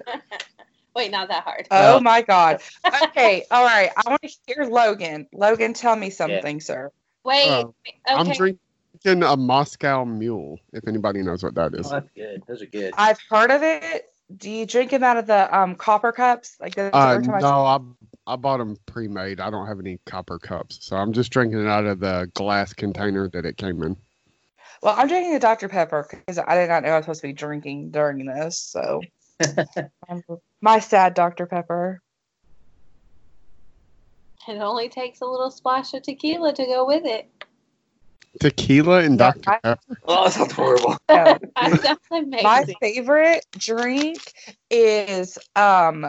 [0.96, 1.66] Wait, not that hard.
[1.70, 2.60] Oh Well- my god.
[3.04, 3.90] Okay, all right.
[3.96, 5.26] I want to hear Logan.
[5.32, 6.90] Logan, tell me something, sir.
[7.24, 7.48] Wait.
[7.48, 10.58] Uh, wait, I'm drinking a Moscow Mule.
[10.72, 12.42] If anybody knows what that Oh, that's good.
[12.46, 12.92] Those are good.
[12.96, 14.12] I've heard of it.
[14.36, 16.56] Do you drink them out of the um copper cups?
[16.60, 17.78] Like the Uh, every I- no, I
[18.26, 19.40] I bought them pre-made.
[19.40, 22.72] I don't have any copper cups, so I'm just drinking it out of the glass
[22.72, 23.96] container that it came in.
[24.82, 25.68] Well, I'm drinking a Dr.
[25.68, 28.58] Pepper because I did not know I was supposed to be drinking during this.
[28.58, 29.02] So,
[30.08, 30.22] Um,
[30.60, 31.46] my sad Dr.
[31.46, 32.00] Pepper.
[34.48, 37.28] It only takes a little splash of tequila to go with it.
[38.40, 39.80] Tequila and Yeah, Dr I- Pepper.
[40.04, 40.96] Oh, that sounds horrible.
[41.10, 41.38] No.
[41.56, 42.44] That sounds amazing.
[42.44, 44.32] my favorite drink
[44.70, 46.06] is um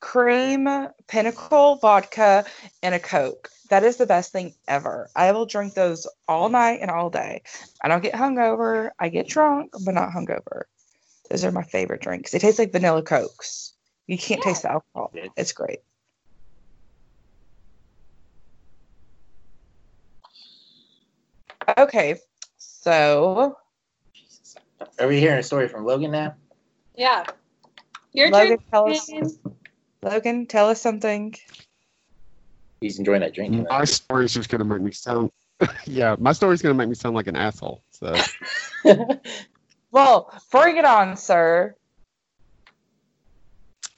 [0.00, 0.68] cream
[1.06, 2.44] pinnacle vodka
[2.82, 3.48] and a coke.
[3.70, 5.08] That is the best thing ever.
[5.14, 7.42] I will drink those all night and all day.
[7.82, 8.90] I don't get hungover.
[8.98, 10.62] I get drunk, but not hungover.
[11.30, 12.30] Those are my favorite drinks.
[12.32, 13.74] They taste like vanilla cokes.
[14.06, 15.12] You can't taste the alcohol.
[15.36, 15.80] It's great.
[21.76, 22.16] Okay,
[22.56, 23.56] so
[24.98, 26.34] Are we hearing a story from Logan now?
[26.96, 27.24] yeah.
[28.14, 29.30] Your Logan, turn.
[30.02, 30.34] Tell us, Ken.
[30.36, 31.34] Logan, tell us something.
[32.80, 33.68] He's enjoying that drink.
[33.68, 35.30] My story's just gonna make me sound.
[35.86, 37.82] yeah, my story's gonna make me sound like an asshole.
[37.90, 38.14] So
[39.90, 41.74] Well, bring it on, sir.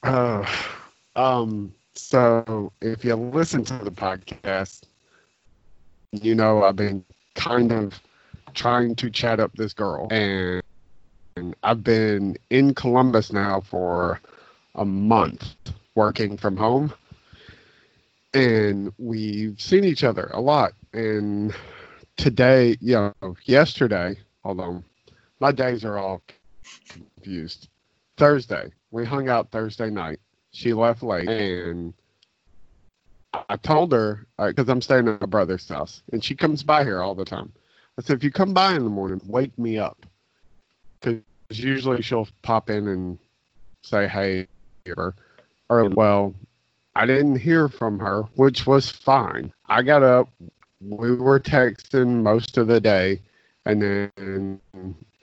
[0.03, 0.45] Uh,
[1.15, 4.83] um, so if you listen to the podcast,
[6.11, 7.03] you know I've been
[7.35, 7.99] kind of
[8.53, 10.63] trying to chat up this girl, and,
[11.35, 14.19] and I've been in Columbus now for
[14.75, 15.55] a month
[15.95, 16.93] working from home,
[18.33, 20.73] and we've seen each other a lot.
[20.93, 21.53] And
[22.17, 24.83] today, you know, yesterday, on,
[25.39, 26.21] my days are all
[26.87, 27.67] confused.
[28.17, 28.71] Thursday.
[28.91, 30.19] We hung out Thursday night.
[30.51, 31.93] She left late, and
[33.49, 36.83] I told her uh, because I'm staying at my brother's house, and she comes by
[36.83, 37.51] here all the time.
[37.97, 40.05] I said, if you come by in the morning, wake me up,
[40.99, 43.17] because usually she'll pop in and
[43.81, 44.47] say hey,
[44.97, 45.15] or,
[45.71, 46.35] or well,
[46.95, 49.53] I didn't hear from her, which was fine.
[49.67, 50.27] I got up.
[50.81, 53.21] We were texting most of the day,
[53.65, 54.59] and then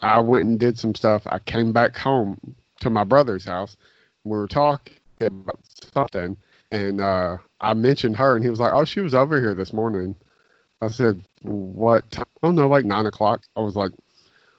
[0.01, 1.23] I went and did some stuff.
[1.27, 2.39] I came back home
[2.81, 3.77] to my brother's house.
[4.25, 5.61] We were talking about
[5.93, 6.39] something,
[6.71, 9.75] and uh, I mentioned her, and he was like, "Oh, she was over here this
[9.75, 10.17] morning."
[10.81, 12.11] I said, "What?
[12.11, 12.25] Time?
[12.43, 13.93] Oh no, like nine o'clock." I was like,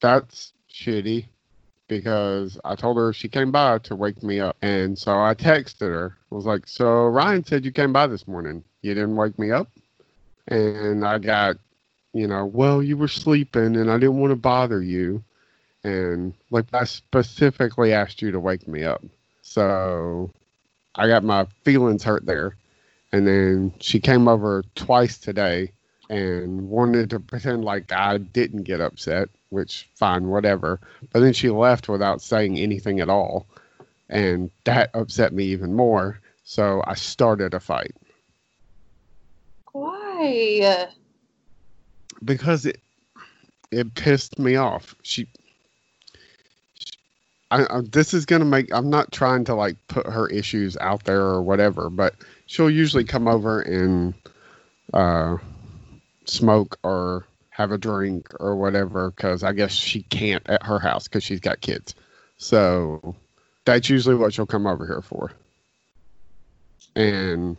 [0.02, 1.26] "That's shitty,"
[1.90, 5.82] because I told her she came by to wake me up, and so I texted
[5.82, 6.18] her.
[6.32, 8.64] I was like, "So Ryan said you came by this morning.
[8.82, 9.68] You didn't wake me up,"
[10.48, 11.58] and I got,
[12.14, 15.24] you know, well, you were sleeping, and I didn't want to bother you
[15.84, 19.04] and like I specifically asked you to wake me up.
[19.42, 20.30] So
[20.96, 22.56] I got my feelings hurt there.
[23.12, 25.72] And then she came over twice today
[26.10, 30.80] and wanted to pretend like I didn't get upset, which fine, whatever.
[31.12, 33.48] But then she left without saying anything at all.
[34.10, 36.20] And that upset me even more.
[36.44, 37.96] So I started a fight
[39.72, 40.88] Why?
[42.24, 42.82] because it
[43.72, 44.96] it pissed me off.
[45.04, 45.28] She
[47.52, 48.74] I, I, this is gonna make.
[48.74, 53.04] I'm not trying to like put her issues out there or whatever, but she'll usually
[53.04, 54.14] come over and
[54.94, 55.38] uh,
[56.30, 61.08] smoke or have a drink or whatever because I guess she can't at her house
[61.08, 61.96] because she's got kids.
[62.38, 63.16] So
[63.66, 65.32] that's usually what she'll come over here for.
[66.96, 67.58] And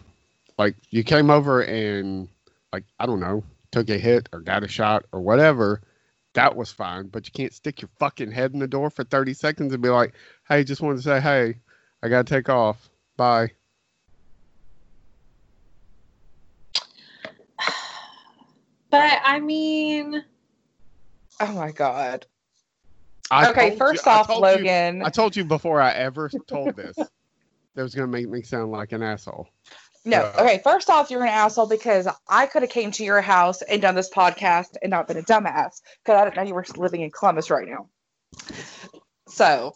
[0.59, 2.29] like you came over and
[2.73, 5.83] like I don't know, took a hit or got a shot or whatever
[6.35, 9.35] that was fine, but you can't stick your fucking head in the door for 30
[9.35, 10.15] seconds and be like,
[10.49, 11.57] hey, just wanted to say, hey,
[12.03, 12.89] I got to take off.
[13.17, 13.53] Bye.
[18.91, 20.25] But I mean,
[21.41, 22.27] Oh my god.
[23.31, 25.03] I okay, first you- I off, you- Logan.
[25.03, 26.97] I told you before I ever told this
[27.75, 29.49] that was going to make me sound like an asshole.
[30.05, 30.23] No.
[30.23, 30.61] Uh, Okay.
[30.65, 33.95] First off, you're an asshole because I could have came to your house and done
[33.95, 37.11] this podcast and not been a dumbass because I didn't know you were living in
[37.11, 37.89] Columbus right now.
[39.29, 39.75] So,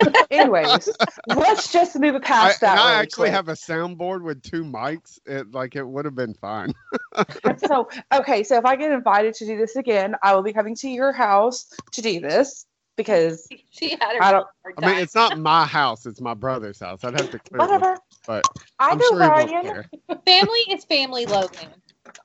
[0.30, 0.88] anyways,
[1.26, 2.72] let's just move I, past that.
[2.72, 3.32] and I actually quick.
[3.32, 5.18] have a soundboard with two mics.
[5.26, 6.74] It like it would have been fine.
[7.66, 8.42] so okay.
[8.42, 11.12] So if I get invited to do this again, I will be coming to your
[11.12, 12.66] house to do this
[12.96, 14.46] because She had her I don't-
[14.82, 17.04] I mean, it's not my house; it's my brother's house.
[17.04, 17.96] I'd have to clear this, whatever.
[18.26, 18.44] but
[18.78, 19.84] I I'm know sure he won't Ryan.
[20.26, 21.68] family is family, Logan.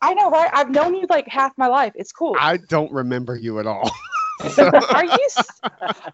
[0.01, 0.49] I know, right?
[0.53, 1.91] I've known you like half my life.
[1.95, 2.36] It's cool.
[2.39, 3.89] I don't remember you at all.
[4.57, 5.27] Are you?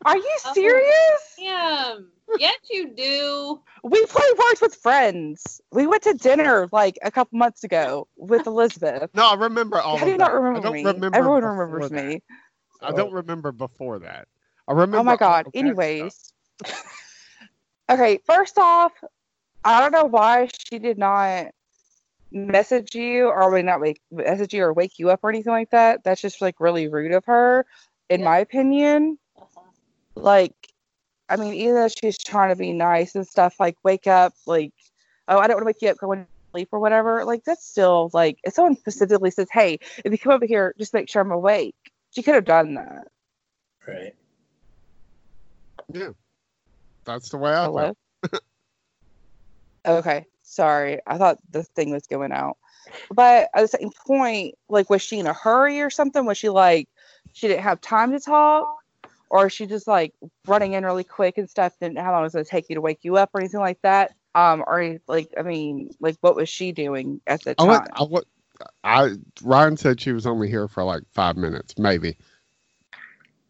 [0.05, 0.53] Are you Oh.
[0.53, 1.35] serious?
[1.37, 2.07] Damn.
[2.39, 3.61] Yes, you do.
[3.83, 5.61] We play Words with Friends.
[5.71, 9.09] We went to dinner like a couple months ago with Elizabeth.
[9.13, 9.97] No, I remember all.
[9.97, 10.83] How do of you not remember I don't me?
[10.83, 11.17] remember.
[11.17, 12.05] Everyone remembers that.
[12.05, 12.21] me.
[12.81, 13.15] I don't oh.
[13.15, 14.27] remember before that.
[14.67, 14.97] I remember.
[14.97, 15.47] Oh my god.
[15.53, 16.33] Anyways.
[17.89, 18.91] okay, first off,
[19.63, 21.47] I don't know why she did not
[22.31, 25.69] message you or maybe not wake message you or wake you up or anything like
[25.71, 26.03] that.
[26.03, 27.65] That's just like really rude of her,
[28.09, 28.25] in Yeah.
[28.25, 29.17] my opinion.
[30.15, 30.55] Like,
[31.29, 34.71] I mean, either she's trying to be nice and stuff, like wake up, like,
[35.27, 37.25] oh, I don't want to wake you up going to sleep or whatever.
[37.25, 40.93] Like, that's still like if someone specifically says, Hey, if you come over here, just
[40.93, 41.75] make sure I'm awake.
[42.11, 43.07] She could have done that.
[43.87, 44.15] Right.
[45.93, 46.11] Yeah.
[47.05, 47.93] That's the way I Hello?
[49.87, 50.99] okay, sorry.
[51.07, 52.57] I thought the thing was going out.
[53.11, 56.25] But at the same point, like, was she in a hurry or something?
[56.25, 56.89] Was she like,
[57.33, 58.67] she didn't have time to talk?
[59.29, 60.13] Or is she just like
[60.47, 61.73] running in really quick and stuff?
[61.79, 63.41] Didn't know how long it was going to take you to wake you up or
[63.41, 64.15] anything like that?
[64.35, 67.69] Um, or like, I mean, like, what was she doing at the I time?
[67.69, 68.27] went, I went,
[68.83, 69.09] I
[69.41, 72.17] Ryan said she was only here for like five minutes, maybe.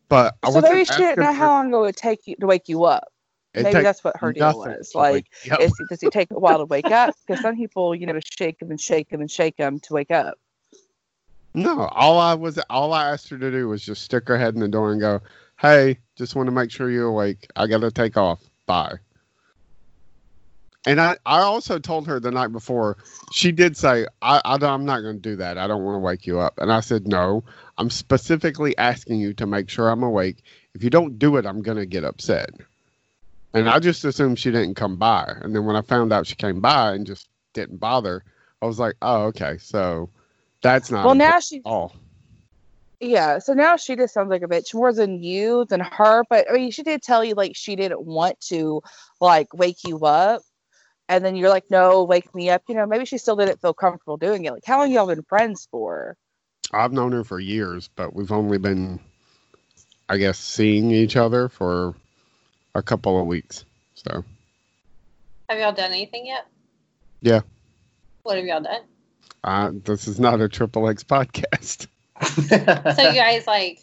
[0.09, 2.69] But I so maybe she didn't know how long it would take you to wake
[2.69, 3.11] you up.
[3.57, 4.93] It maybe that's what her deal was.
[4.93, 5.27] Like,
[5.89, 7.15] does he take a while to wake up?
[7.25, 10.11] Because some people, you know, shake them and shake them and shake them to wake
[10.11, 10.37] up.
[11.53, 14.53] No, all I was, all I asked her to do was just stick her head
[14.53, 15.21] in the door and go,
[15.59, 17.47] "Hey, just want to make sure you're awake.
[17.55, 18.41] I gotta take off.
[18.67, 18.99] Bye."
[20.85, 22.97] And I, I also told her the night before.
[23.33, 25.57] She did say, I, I "I'm not going to do that.
[25.57, 27.43] I don't want to wake you up." And I said, "No,
[27.77, 30.43] I'm specifically asking you to make sure I'm awake.
[30.75, 32.51] If you don't do it, I'm going to get upset."
[33.57, 35.35] And I just assumed she didn't come by.
[35.41, 38.23] And then when I found out she came by and just didn't bother,
[38.61, 39.57] I was like, "Oh, okay.
[39.57, 40.09] So
[40.61, 41.95] that's not Well, now she all."
[42.99, 46.23] Yeah, so now she just sounds like a bitch more than you, than her.
[46.29, 48.81] But I mean, she did tell you like she didn't want to
[49.21, 50.41] like wake you up.
[51.09, 52.63] And then you're like, no, wake me up.
[52.67, 54.51] You know, maybe she still didn't feel comfortable doing it.
[54.51, 56.17] Like, how long y'all been friends for?
[56.73, 58.99] I've known her for years, but we've only been,
[60.09, 61.95] I guess, seeing each other for
[62.77, 63.65] a couple of weeks.
[63.95, 64.23] So
[65.49, 66.47] Have y'all done anything yet?
[67.21, 67.41] Yeah.
[68.23, 68.81] What have y'all done?
[69.43, 71.87] uh, this is not a triple X podcast.
[72.95, 73.79] So you guys like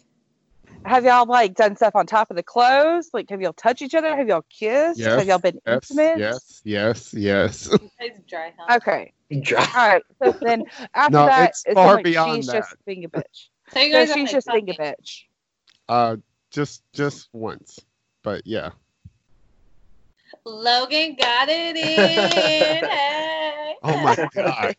[0.85, 3.09] Have y'all like done stuff on top of the clothes?
[3.13, 4.15] Like, have y'all touched each other?
[4.15, 4.99] Have y'all kissed?
[4.99, 6.17] Yes, have y'all been Yes, intimate?
[6.19, 7.69] yes, yes, yes.
[7.99, 8.81] you dry hump?
[8.81, 9.11] Okay.
[9.41, 9.67] Dry.
[9.75, 10.03] All right.
[10.23, 12.53] So then after No, that, it's it sounds far like beyond she's that.
[12.63, 13.47] just being a bitch.
[13.73, 15.23] So you guys are, she's like, just being a bitch.
[15.89, 16.17] Uh,
[16.51, 17.79] just just once,
[18.21, 18.71] but yeah.
[20.45, 22.85] Logan got it in.
[22.89, 23.75] Hey.
[23.83, 24.75] Oh my god.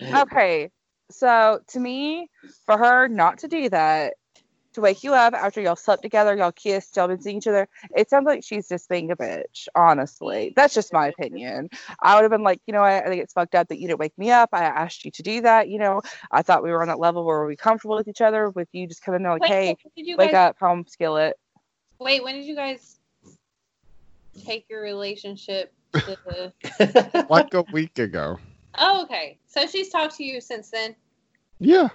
[0.14, 0.70] Okay.
[1.10, 2.28] So to me,
[2.66, 4.14] for her not to do that,
[4.74, 7.66] to wake you up after y'all slept together, y'all kissed, y'all been seeing each other,
[7.96, 10.52] it sounds like she's just being a bitch, honestly.
[10.54, 11.70] That's just my opinion.
[12.00, 13.88] I would have been like, you know what, I think it's fucked up that you
[13.88, 14.50] didn't wake me up.
[14.52, 16.02] I asked you to do that, you know.
[16.30, 18.86] I thought we were on that level where we comfortable with each other, with you
[18.86, 21.36] just coming in like, Wait, hey, you wake guys, up, home skillet.
[21.98, 22.97] Wait, when did you guys
[24.44, 26.52] take your relationship to
[27.30, 28.38] Like a week ago.
[28.76, 29.38] Oh, okay.
[29.46, 30.94] So she's talked to you since then.
[31.58, 31.88] Yeah.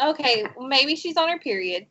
[0.00, 1.86] Okay, maybe she's on her period.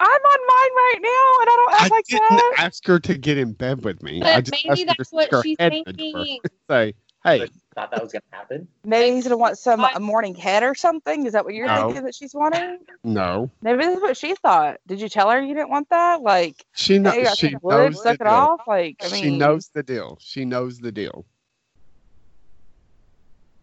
[0.00, 2.54] I'm on mine right now, and I don't act I like didn't that.
[2.58, 4.22] ask her to get in bed with me.
[4.22, 6.40] I just maybe asked that's to what her she's head in the door thinking.
[6.44, 8.66] and say, "Hey, Thought that was gonna happen.
[8.84, 11.26] Maybe he's gonna want some I- a morning head or something.
[11.26, 11.86] Is that what you're No.
[11.86, 12.78] thinking that she's wanting?
[13.04, 14.78] no." Maybe this is what she thought.
[14.88, 16.20] Did you tell her you didn't want that?
[16.22, 17.14] Like, She knows.
[17.14, 18.32] hey, she think wood, knows the suck it deal.
[18.32, 18.60] off.
[18.66, 20.18] Like, I mean, she knows the deal.
[20.20, 21.24] She knows the deal.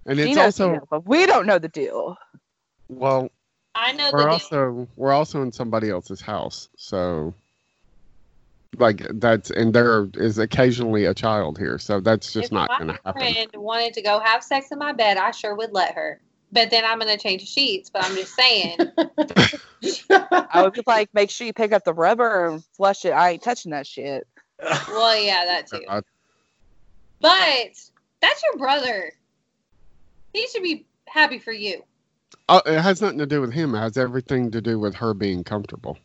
[0.05, 2.15] And it's also deal, but we don't know the deal.
[2.87, 3.29] well,
[3.73, 4.29] I know we're deal.
[4.29, 7.33] also we're also in somebody else's house, so
[8.79, 12.77] like that's and there is occasionally a child here, so that's just if not my
[12.77, 13.33] going to happen.
[13.33, 16.21] friend wanted to go have sex in my bed, I sure would let her.
[16.51, 17.89] But then I'm gonna change the sheets.
[17.89, 18.77] But I'm just saying.
[20.51, 23.11] I would be like, make sure you pick up the rubber and flush it.
[23.11, 24.27] I ain't touching that shit.
[24.61, 25.81] well, yeah, that too.
[25.87, 26.01] Uh,
[27.19, 27.31] But
[28.21, 29.11] That's your brother.
[30.33, 31.83] He should be happy for you.
[32.47, 33.73] Uh, it has nothing to do with him.
[33.73, 35.97] It has everything to do with her being comfortable.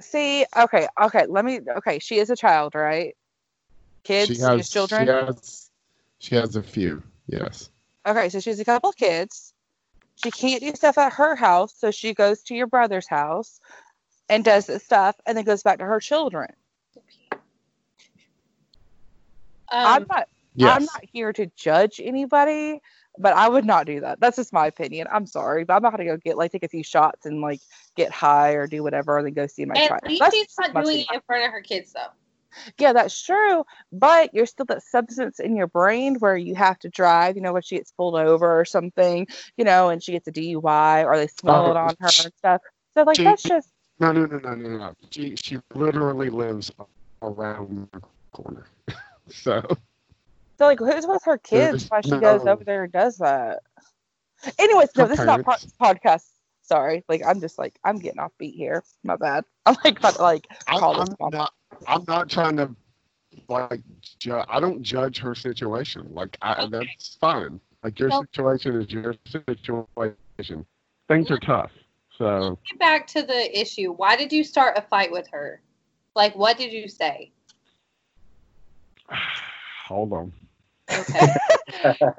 [0.00, 1.60] See, okay, okay, let me.
[1.78, 3.16] Okay, she is a child, right?
[4.04, 5.06] Kids, she she has has children.
[5.06, 5.70] She has,
[6.18, 7.02] she has a few.
[7.26, 7.70] Yes.
[8.06, 9.52] Okay, so she has a couple of kids.
[10.16, 13.60] She can't do stuff at her house, so she goes to your brother's house
[14.28, 16.48] and does this stuff, and then goes back to her children.
[19.70, 20.28] I'm Um, not.
[20.56, 20.76] Yes.
[20.76, 22.80] I'm not here to judge anybody,
[23.20, 24.20] but I would not do that.
[24.20, 25.06] That's just my opinion.
[25.10, 27.60] I'm sorry, but I'm not gonna go get like take a few shots and like
[27.96, 30.02] get high or do whatever, and then go see my at child.
[30.08, 32.08] least That's she's not doing it in front of her kids, though.
[32.78, 33.64] Yeah, that's true.
[33.92, 37.52] But you're still that substance in your brain where you have to drive, you know,
[37.52, 41.16] when she gets pulled over or something, you know, and she gets a DUI or
[41.16, 42.60] they smell Oh, it on her and stuff.
[42.94, 43.68] So like she- that's just
[44.00, 44.94] No, no, no, no, no, no.
[45.10, 46.72] She she literally lives
[47.22, 48.00] around the
[48.32, 48.66] corner.
[49.28, 49.62] so
[50.60, 53.16] so like who's with her kids There's while she goes no- over there and does
[53.16, 53.60] that?
[54.58, 56.26] Anyways, no, Her this is not po- podcast.
[56.62, 58.84] Sorry, like I'm just like I'm getting off beat here.
[59.02, 59.44] My bad.
[59.66, 61.52] I'm like about like I, call I'm this not.
[61.88, 62.70] I'm not trying to
[63.48, 63.80] like.
[64.18, 66.08] Ju- I don't judge her situation.
[66.12, 66.70] Like I, Okay.
[66.92, 67.58] that's fine.
[67.82, 70.66] Like your Well- situation is your situation.
[71.08, 71.70] Things are tough.
[72.18, 73.92] So Get back to the issue.
[73.92, 75.62] Why did you start a fight with her?
[76.14, 77.32] Like, what did you say?
[79.88, 80.32] hold on.
[80.92, 81.34] Okay.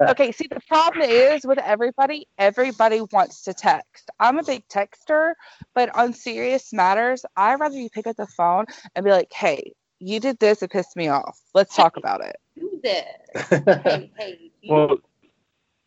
[0.08, 4.10] okay, see the problem is with everybody, everybody wants to text.
[4.18, 5.34] I'm a big texter,
[5.74, 9.72] but on serious matters, I'd rather you pick up the phone and be like, hey,
[9.98, 11.38] you did this, it pissed me off.
[11.54, 12.36] Let's talk about it.
[12.58, 13.04] Do this.
[13.84, 14.50] Hey, hey.
[14.62, 14.96] you- Well,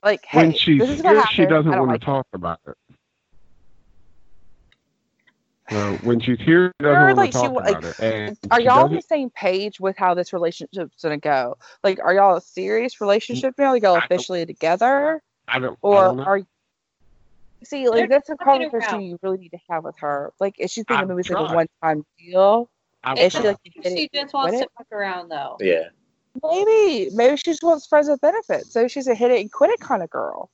[0.03, 2.27] Like, hey, when she's this is here, she doesn't I don't want like to talk
[2.33, 2.75] about it.
[5.71, 7.95] So when she's here, she Sure, doesn't want like, to she talk wa- about like,
[7.99, 7.99] it.
[7.99, 11.57] And Are y'all on the same page with how this relationship's gonna go?
[11.83, 13.69] Like, are y'all a serious relationship now?
[13.71, 15.71] Are y'all I officially together, I don't.
[15.73, 16.23] I or don't know.
[16.23, 16.41] are
[17.63, 19.05] see like They're that's a fucking conversation around.
[19.05, 20.31] you really need to have with her?
[20.39, 22.69] Like, is she thinking I've maybe it's like a one-time deal?
[23.03, 24.71] I've Is she like she just wants to it?
[24.77, 25.57] fuck around, though.
[25.59, 25.89] yeah.
[26.43, 28.71] Maybe, maybe she just wants friends with benefits.
[28.73, 30.49] So she's a hit it and quit it kind of girl.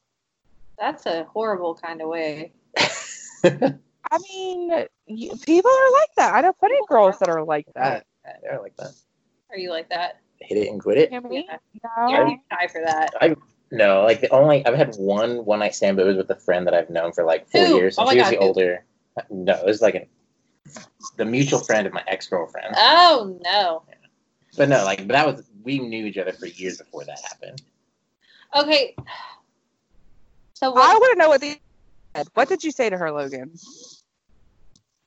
[0.78, 2.54] That's a horrible kind of way.
[4.12, 6.36] I mean, you, people are like that.
[6.36, 8.06] I know plenty of girls that are like that.
[8.26, 8.92] Yeah, they're like that.
[9.50, 10.20] Are you like that?
[10.40, 11.12] Hit it and quit it.
[11.12, 11.46] You know what I mean?
[11.48, 11.90] Yeah.
[11.98, 12.10] No.
[12.10, 13.14] You're too shy for that.
[13.22, 13.36] I
[13.72, 16.36] no, like the only I've had one one night stand, but it was with a
[16.36, 17.76] friend that I've known for like four Who?
[17.76, 17.98] years.
[17.98, 18.44] Oh And my she was God, the who?
[18.44, 18.86] older.
[19.30, 20.06] No, it was like an,
[21.18, 22.76] the mutual friend of my ex girlfriend.
[22.78, 23.84] Oh no.
[24.58, 27.62] But no, like but that was we knew each other for years before that happened.
[28.56, 28.96] Okay.
[30.54, 31.58] So I want to know what the
[32.34, 33.52] what did you say to her, Logan?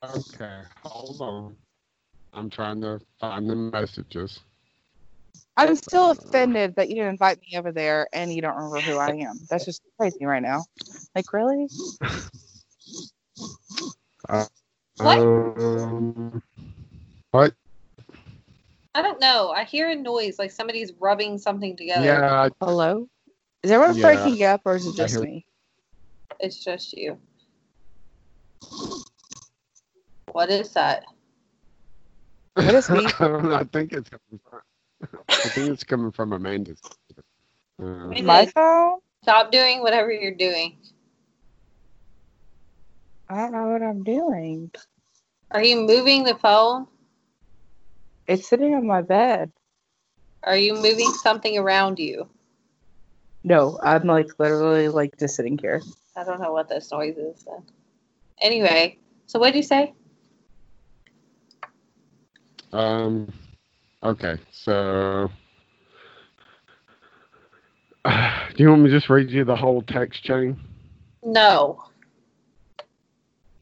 [0.03, 1.55] Okay, hold on.
[2.33, 4.39] I'm trying to find the messages.
[5.57, 8.97] I'm still offended that you didn't invite me over there and you don't remember who
[8.97, 9.39] I am.
[9.49, 10.65] That's just crazy right now.
[11.15, 11.67] Like, really?
[14.97, 15.17] What?
[15.19, 16.41] Um,
[17.31, 17.53] what?
[18.93, 19.51] I don't know.
[19.51, 22.05] I hear a noise like somebody's rubbing something together.
[22.05, 23.07] Yeah, Hello?
[23.63, 24.01] Is everyone Yeah.
[24.03, 25.45] breaking up or is it just hear- me?
[26.39, 27.17] It's just you.
[30.35, 31.05] What is that?
[32.55, 33.05] What is me?
[33.21, 33.55] I don't know.
[33.55, 34.59] I think it's coming from.
[35.45, 36.81] I think it's coming from Amanda's.
[37.81, 38.99] Uh, It My phone?
[39.23, 40.75] Stop doing whatever you're doing.
[43.29, 44.71] I don't know what I'm doing.
[45.51, 46.87] Are you moving the phone?
[48.27, 49.53] It's sitting on my bed.
[50.43, 52.27] Are you moving something around you?
[53.45, 55.81] No, I'm like literally like just sitting here.
[56.17, 57.63] I don't know what this noise is then.
[58.41, 59.93] Anyway, so what did you say?
[62.75, 63.31] Um.
[64.03, 65.29] Okay, so.
[68.05, 70.59] do you want me to just read you the whole text chain?
[71.23, 71.83] No.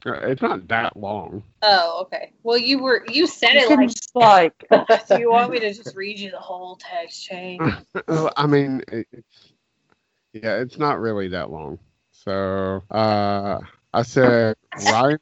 [0.05, 1.43] Uh, It's not that long.
[1.61, 2.34] Oh, okay.
[2.43, 4.66] Well, you were you said it You like.
[4.70, 7.59] like Do you want me to just read you the whole text chain?
[8.07, 9.53] Uh, I mean, it's
[10.34, 11.78] yeah, it's not really that long.
[12.11, 13.59] So uh,
[13.93, 14.55] I said,
[14.91, 15.20] Ryan,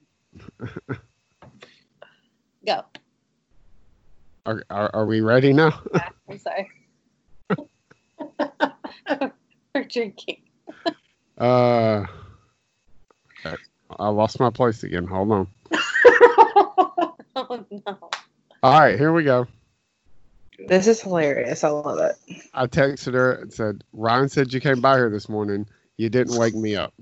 [2.66, 2.86] Go.
[4.46, 5.80] Are, are, are we ready now?
[5.94, 6.70] Yeah, I'm sorry.
[9.76, 10.42] We're drinking.
[11.38, 12.06] Uh,
[13.46, 13.56] okay.
[14.00, 15.06] I lost my place again.
[15.06, 15.48] Hold on.
[17.36, 18.10] oh no.
[18.64, 19.48] All right, here we go.
[20.68, 21.64] this is hilarious.
[21.64, 22.16] I love it.
[22.54, 25.66] I texted her and said, Ryan said you came by here this morning.
[25.98, 26.94] You didn't wake me up.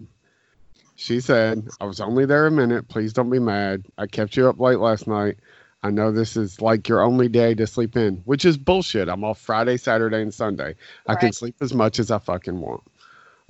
[0.96, 2.88] She said, I was only there a minute.
[2.88, 3.86] Please don't be mad.
[3.98, 5.38] I kept you up late last night.
[5.82, 9.08] I know this is like your only day to sleep in, which is bullshit.
[9.08, 10.76] I'm off Friday, Saturday, and Sunday.
[11.08, 12.84] I can sleep as much as I fucking want.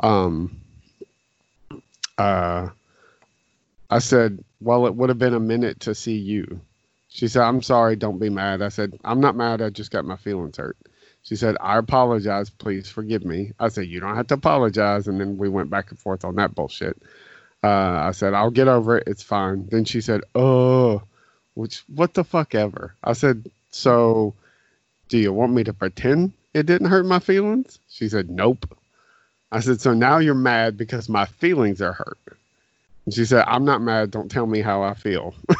[0.01, 0.61] Um,
[2.17, 2.69] uh,
[3.89, 6.61] I said, well, it would have been a minute to see you.
[7.09, 8.61] She said, I'm sorry, don't be mad.
[8.61, 9.61] I said, I'm not mad.
[9.61, 10.77] I just got my feelings hurt.
[11.23, 12.49] She said, I apologize.
[12.49, 13.51] Please forgive me.
[13.59, 15.07] I said, You don't have to apologize.
[15.07, 17.01] And then we went back and forth on that bullshit.
[17.63, 19.03] Uh, I said, I'll get over it.
[19.07, 19.67] It's fine.
[19.69, 21.01] Then she said, Oh,
[21.59, 22.95] which, what the fuck ever?
[23.03, 24.33] I said, So,
[25.09, 27.79] do you want me to pretend it didn't hurt my feelings?
[27.89, 28.77] She said, Nope.
[29.51, 32.17] I said, So now you're mad because my feelings are hurt.
[33.05, 34.09] And she said, I'm not mad.
[34.09, 35.35] Don't tell me how I feel.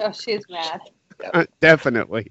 [0.00, 0.80] Oh, she's mad.
[1.60, 2.28] Definitely.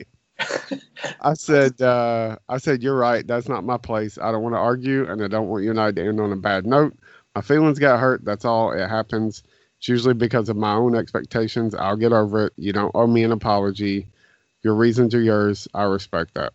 [1.20, 3.28] I said, uh, I said, you're right.
[3.28, 4.18] That's not my place.
[4.18, 6.32] I don't want to argue, and I don't want you and I to end on
[6.32, 6.96] a bad note.
[7.36, 8.24] My feelings got hurt.
[8.24, 8.72] That's all.
[8.72, 9.44] It happens.
[9.80, 11.76] It's usually because of my own expectations.
[11.76, 12.54] I'll get over it.
[12.58, 14.08] You don't owe me an apology.
[14.64, 15.68] Your reasons are yours.
[15.74, 16.54] I respect that.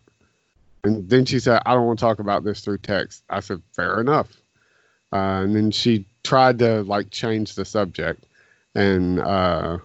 [0.83, 3.23] And then she said, I don't want to talk about this through text.
[3.29, 4.27] I said, fair enough.
[5.13, 8.25] Uh, and then she tried to like change the subject.
[8.75, 9.77] And uh,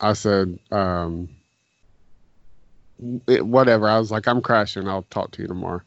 [0.00, 1.30] I said, um,
[3.26, 3.88] it, whatever.
[3.88, 4.88] I was like, I'm crashing.
[4.88, 5.80] I'll talk to you tomorrow.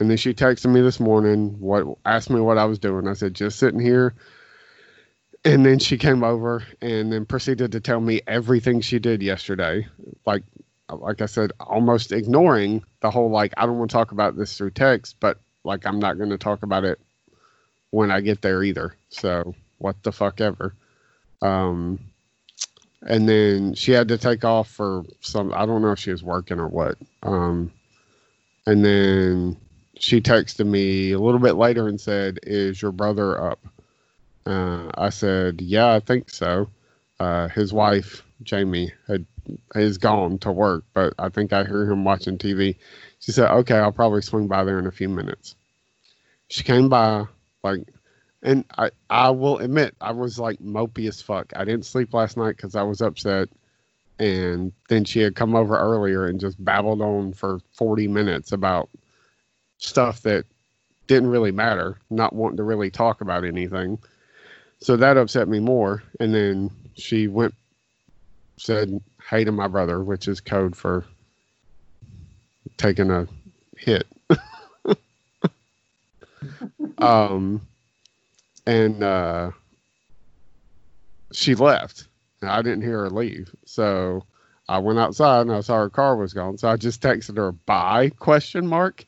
[0.00, 3.06] And then she texted me this morning, what asked me what I was doing.
[3.06, 4.14] I said, just sitting here.
[5.44, 9.86] And then she came over and then proceeded to tell me everything she did yesterday.
[10.26, 10.42] Like
[10.90, 14.56] like I said, almost ignoring the whole like I don't want to talk about this
[14.56, 16.98] through text, but like I'm not gonna talk about it
[17.90, 18.96] when I get there either.
[19.08, 20.74] So what the fuck ever.
[21.42, 21.98] Um
[23.06, 26.22] and then she had to take off for some i don't know if she was
[26.22, 27.70] working or what um
[28.66, 29.56] and then
[29.98, 33.60] she texted me a little bit later and said is your brother up
[34.46, 36.68] uh, i said yeah i think so
[37.20, 39.24] uh, his wife jamie had
[39.74, 42.76] is gone to work but i think i hear him watching tv
[43.18, 45.54] she said okay i'll probably swing by there in a few minutes
[46.48, 47.24] she came by
[47.62, 47.86] like
[48.44, 51.52] and I, I will admit I was like mopey as fuck.
[51.56, 53.48] I didn't sleep last night because I was upset.
[54.18, 58.90] And then she had come over earlier and just babbled on for 40 minutes about
[59.78, 60.44] stuff that
[61.06, 63.98] didn't really matter, not wanting to really talk about anything.
[64.84, 66.02] So that upset me more.
[66.20, 67.54] And then she went,
[68.58, 71.06] said, hey to my brother, which is code for
[72.76, 73.26] taking a
[73.78, 74.06] hit.
[76.98, 77.66] um,
[78.66, 79.52] and uh,
[81.32, 82.08] she left.
[82.42, 84.26] I didn't hear her leave, so
[84.68, 86.58] I went outside and I saw her car was gone.
[86.58, 89.06] So I just texted her "bye?" question mark,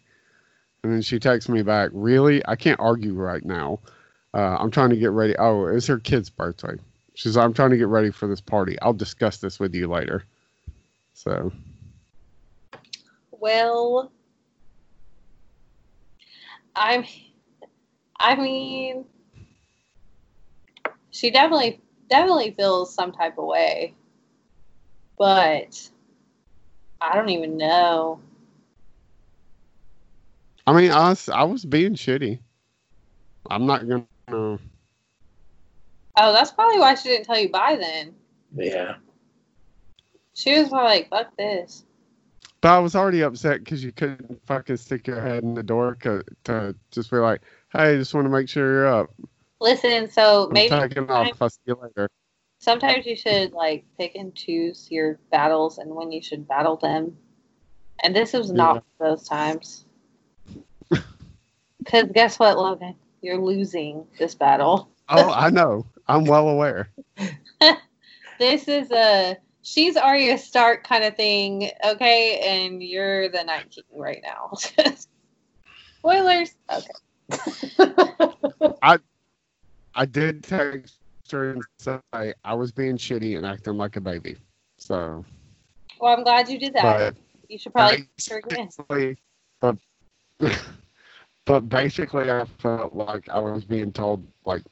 [0.83, 1.91] and then she texted me back.
[1.93, 3.81] Really, I can't argue right now.
[4.35, 5.35] Uh, I'm trying to get ready.
[5.39, 6.77] Oh, it's her kid's birthday.
[7.15, 7.37] She's.
[7.37, 8.79] I'm trying to get ready for this party.
[8.81, 10.25] I'll discuss this with you later.
[11.15, 11.53] So
[13.31, 14.13] Well,
[16.75, 17.05] I'm.
[18.19, 19.05] I mean,
[21.11, 23.95] she definitely definitely feels some type of way,
[25.19, 25.91] but
[27.01, 28.21] I don't even know.
[30.67, 32.41] I mean, I was, I was being shitty.
[33.49, 34.07] I'm not gonna.
[34.29, 34.59] Oh,
[36.17, 38.15] that's probably why she didn't tell you bye then.
[38.55, 38.97] Yeah.
[40.35, 41.85] She was probably like, "Fuck this."
[42.61, 45.97] But I was already upset because you couldn't fucking stick your head in the door
[46.01, 49.11] co- to just be like, "Hey, just want to make sure you're up."
[49.61, 51.29] Listen, so I'm maybe taking off.
[51.41, 52.09] I'll see you later.
[52.59, 57.17] sometimes you should like pick and choose your battles and when you should battle them.
[58.03, 59.09] And this was not Yeah.
[59.09, 59.85] those times.
[61.79, 62.97] Because guess what, Logan?
[63.27, 64.89] You're losing this battle.
[65.09, 65.87] Oh, I know.
[66.09, 66.91] I'm well aware.
[68.41, 72.41] This is a she's Arya Stark kind of thing, okay?
[72.41, 74.51] And you're the Night King right now.
[75.99, 76.57] Spoilers.
[76.73, 78.73] Okay.
[78.83, 78.99] I
[79.95, 80.99] I did text
[81.31, 82.01] her and say
[82.45, 84.35] I was being shitty and acting like a baby.
[84.79, 85.25] So,
[86.01, 87.15] Well, I'm glad you did that.
[87.15, 87.17] but
[87.49, 88.69] you should probably text her again.
[88.89, 89.17] basically,
[91.47, 94.63] but but basically, I felt like I was being told like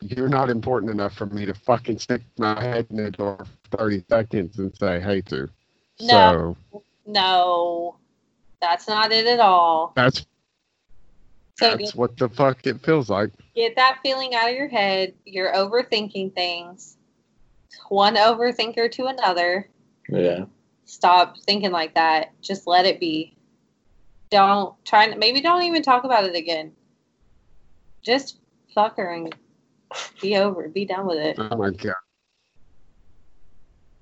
[0.00, 3.78] you're not important enough for me to fucking stick my head in the door for
[3.78, 5.48] 30 seconds and say hey to.
[6.02, 6.56] No.
[6.72, 7.96] So No,
[8.60, 9.92] that's not it at all.
[9.96, 10.26] that's
[11.58, 13.30] So that's what the fuck it feels like.
[13.54, 15.14] get that feeling out of your head.
[15.24, 16.98] You're overthinking things.
[17.88, 19.68] One overthinker to another.
[20.08, 20.44] Yeah.
[20.84, 22.32] Stop thinking like that.
[22.42, 23.35] Just let it be.
[24.30, 25.14] Don't try.
[25.14, 26.72] Maybe don't even talk about it again.
[28.02, 28.40] Just
[28.74, 29.34] fuck her and
[30.20, 30.68] be over.
[30.68, 31.36] Be done with it.
[31.38, 31.94] Oh my god.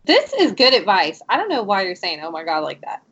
[0.04, 1.22] This is good advice.
[1.28, 3.02] I don't know why you're saying "Oh my god" like that.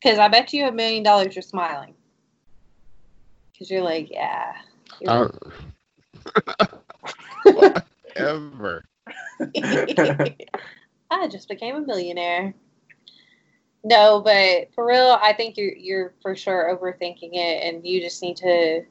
[0.00, 1.94] Because I bet you a million dollars you're smiling.
[3.52, 4.54] Because you're like, yeah.
[5.00, 5.28] you're Uh,
[8.16, 8.84] Ever.
[11.10, 12.54] I just became a millionaire.
[13.82, 18.22] No, but for real, I think you're you're for sure overthinking it, and you just
[18.22, 18.82] need to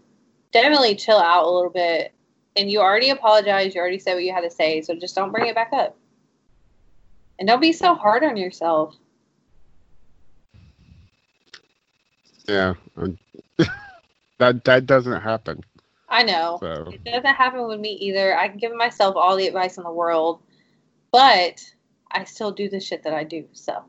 [0.52, 2.12] definitely chill out a little bit.
[2.56, 3.76] And you already apologized.
[3.76, 5.96] You already said what you had to say, so just don't bring it back up.
[7.38, 8.96] And don't be so hard on yourself.
[12.48, 12.74] Yeah.
[12.98, 13.18] um,
[14.40, 15.64] that that doesn't happen.
[16.10, 18.36] I know So it doesn't happen with me either.
[18.36, 20.42] I can give myself all the advice in the world,
[21.12, 21.64] but
[22.12, 23.48] I still do the shit that I do.
[23.54, 23.84] So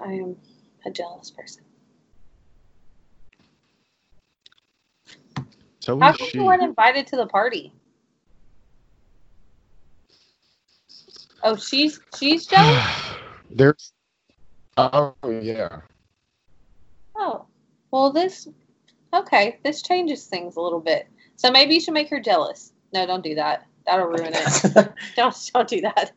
[0.00, 0.36] I am
[0.84, 1.62] a jealous person.
[5.80, 6.38] so How is come she.
[6.38, 7.72] you weren't invited to the party?
[11.42, 12.84] Oh, she's she's jealous.
[13.50, 13.92] There's.
[14.76, 15.80] Oh yeah.
[17.16, 17.46] Oh,
[17.90, 18.48] well, this
[19.14, 19.58] okay.
[19.64, 21.06] This changes things a little bit.
[21.36, 22.72] So maybe you should make her jealous.
[22.92, 23.66] No, don't do that.
[23.86, 24.88] That'll ruin it.
[25.16, 26.12] don't don't do that.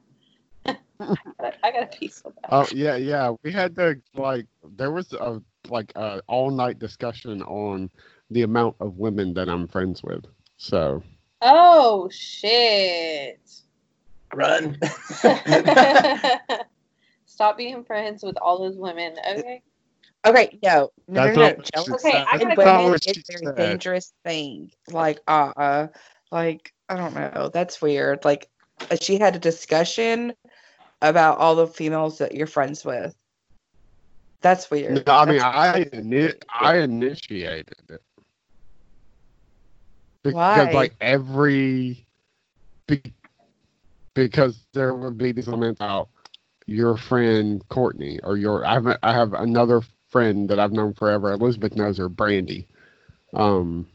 [1.00, 2.50] I gotta, I gotta pee so bad.
[2.50, 3.34] Oh yeah, yeah.
[3.44, 4.46] We had to like
[4.76, 7.90] there was a like a all night discussion on
[8.32, 10.26] the amount of women that I'm friends with.
[10.58, 11.04] So
[11.42, 13.40] Oh shit!
[14.34, 14.78] Run.
[17.26, 19.16] Stop being friends with all those women.
[19.32, 19.62] Okay.
[20.26, 21.48] Okay, no, no, That's no, no.
[21.48, 22.42] not what Jealousy Okay, I said.
[22.42, 23.56] gotta That's not women what is she a very said.
[23.56, 24.72] dangerous thing.
[24.92, 25.88] Like, uh, uh,
[26.30, 27.50] like I don't know.
[27.54, 28.26] That's weird.
[28.26, 28.50] Like,
[28.92, 30.34] uh, she had a discussion
[31.02, 33.16] about all the females that you're friends with.
[34.42, 35.06] That's weird.
[35.06, 38.02] No, I mean That's- I ini- I initiated it.
[40.24, 40.72] Because Why?
[40.72, 42.06] like every
[42.88, 43.02] be,
[44.14, 46.10] because there would be these comments out
[46.66, 51.32] your friend Courtney or your I have I have another friend that I've known forever.
[51.32, 52.68] Elizabeth knows her, Brandy,
[53.34, 53.88] um,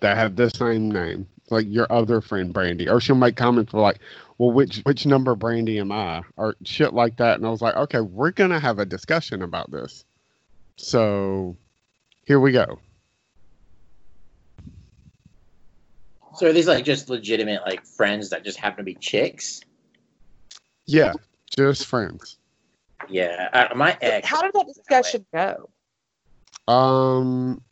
[0.00, 1.26] that have the same name.
[1.50, 4.00] Like your other friend Brandy, or she'll make comments for like,
[4.38, 7.36] well, which which number Brandy am I, or shit like that.
[7.36, 10.04] And I was like, okay, we're gonna have a discussion about this.
[10.76, 11.56] So,
[12.24, 12.80] here we go.
[16.36, 19.62] so are these like just legitimate like friends that just happen to be chicks?
[20.84, 21.14] Yeah,
[21.56, 22.38] just friends.
[23.08, 24.28] Yeah, I, my ex.
[24.28, 25.68] How did that discussion go?
[26.68, 27.62] Um,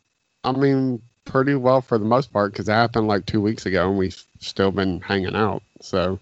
[0.43, 3.89] I mean, pretty well for the most part because that happened like two weeks ago,
[3.89, 5.63] and we've still been hanging out.
[5.81, 6.19] So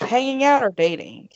[0.00, 1.28] Hanging out or dating?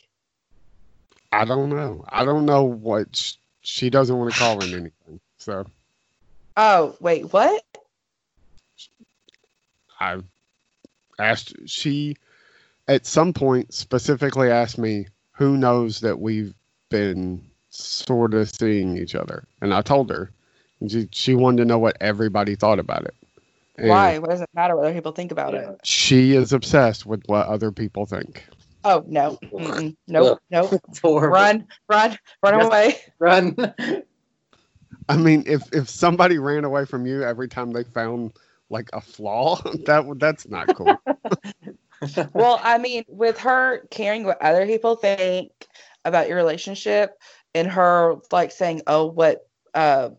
[1.32, 2.04] I don't know.
[2.08, 5.20] I don't know what sh- she doesn't want to call him anything.
[5.38, 5.66] So
[6.56, 7.64] Oh, wait, what?
[9.98, 10.18] I
[11.18, 11.54] asked.
[11.66, 12.16] She
[12.88, 16.54] at some point specifically asked me, "Who knows that we've
[16.88, 20.30] been sort of seeing each other?" And I told her.
[20.82, 23.14] And she she wanted to know what everybody thought about it.
[23.78, 24.18] And Why?
[24.18, 25.68] What does it matter what other people think about it?
[25.84, 28.44] She is obsessed with what other people think.
[28.84, 29.96] Oh no, Mm-mm.
[30.08, 30.72] nope, nope.
[31.04, 32.66] Run, run, run Yes.
[32.66, 32.96] away.
[33.20, 33.56] Run.
[35.08, 38.32] I mean, if if somebody ran away from you every time they found
[38.70, 41.00] like a flaw, that would- that's not cool.
[42.34, 45.50] Well, I mean, with her caring what other people think
[46.04, 47.12] about your relationship
[47.54, 50.10] and her like saying, "Oh, what uh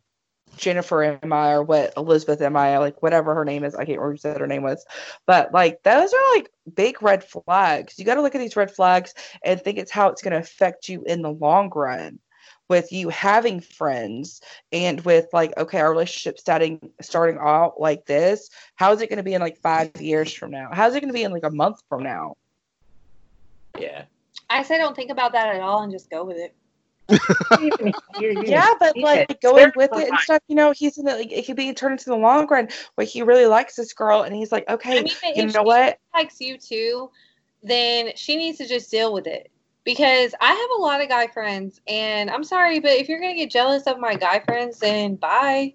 [0.57, 3.99] Jennifer am I or what Elizabeth am I?" like whatever her name is, I can't
[3.99, 4.85] remember what her name was.
[5.25, 7.97] But like those are like big red flags.
[7.97, 10.39] You got to look at these red flags and think it's how it's going to
[10.39, 12.19] affect you in the long run
[12.69, 14.41] with you having friends
[14.71, 19.17] and with like okay our relationship starting starting out like this how is it going
[19.17, 21.43] to be in like five years from now how's it going to be in like
[21.43, 22.33] a month from now
[23.79, 24.05] yeah.
[24.49, 26.55] I say don't think about that at all and just go with it.
[27.09, 31.45] Yeah but like going with it and stuff you know he's in the like, it
[31.45, 34.51] could be turned into the long run where he really likes this girl and he's
[34.51, 37.09] like okay I mean, but you if know she what likes you too,
[37.63, 39.49] then she needs to just deal with it.
[39.85, 43.35] Because I have a lot of guy friends, and I'm sorry, but if you're gonna
[43.35, 45.73] get jealous of my guy friends, then bye.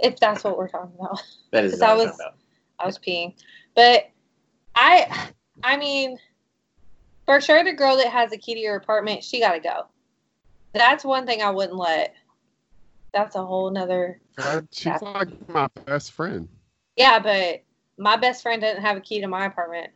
[0.00, 1.22] If that's what we're talking about.
[1.52, 2.34] That is Because I was- about.
[2.80, 3.34] I was peeing.
[3.74, 4.10] But
[4.74, 5.30] I
[5.62, 6.18] I mean
[7.26, 9.86] for sure the girl that has the key to your apartment, she gotta go.
[10.72, 12.14] That's one thing I wouldn't let.
[13.12, 14.20] That's a whole nother
[14.70, 16.48] She's like my best friend.
[16.96, 17.62] Yeah, but
[17.96, 19.90] my best friend doesn't have a key to my apartment.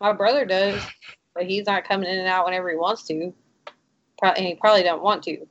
[0.00, 0.80] My brother does,
[1.34, 3.32] but he's not coming in and out whenever he wants to.
[4.18, 5.46] Pro- and he probably don't want to.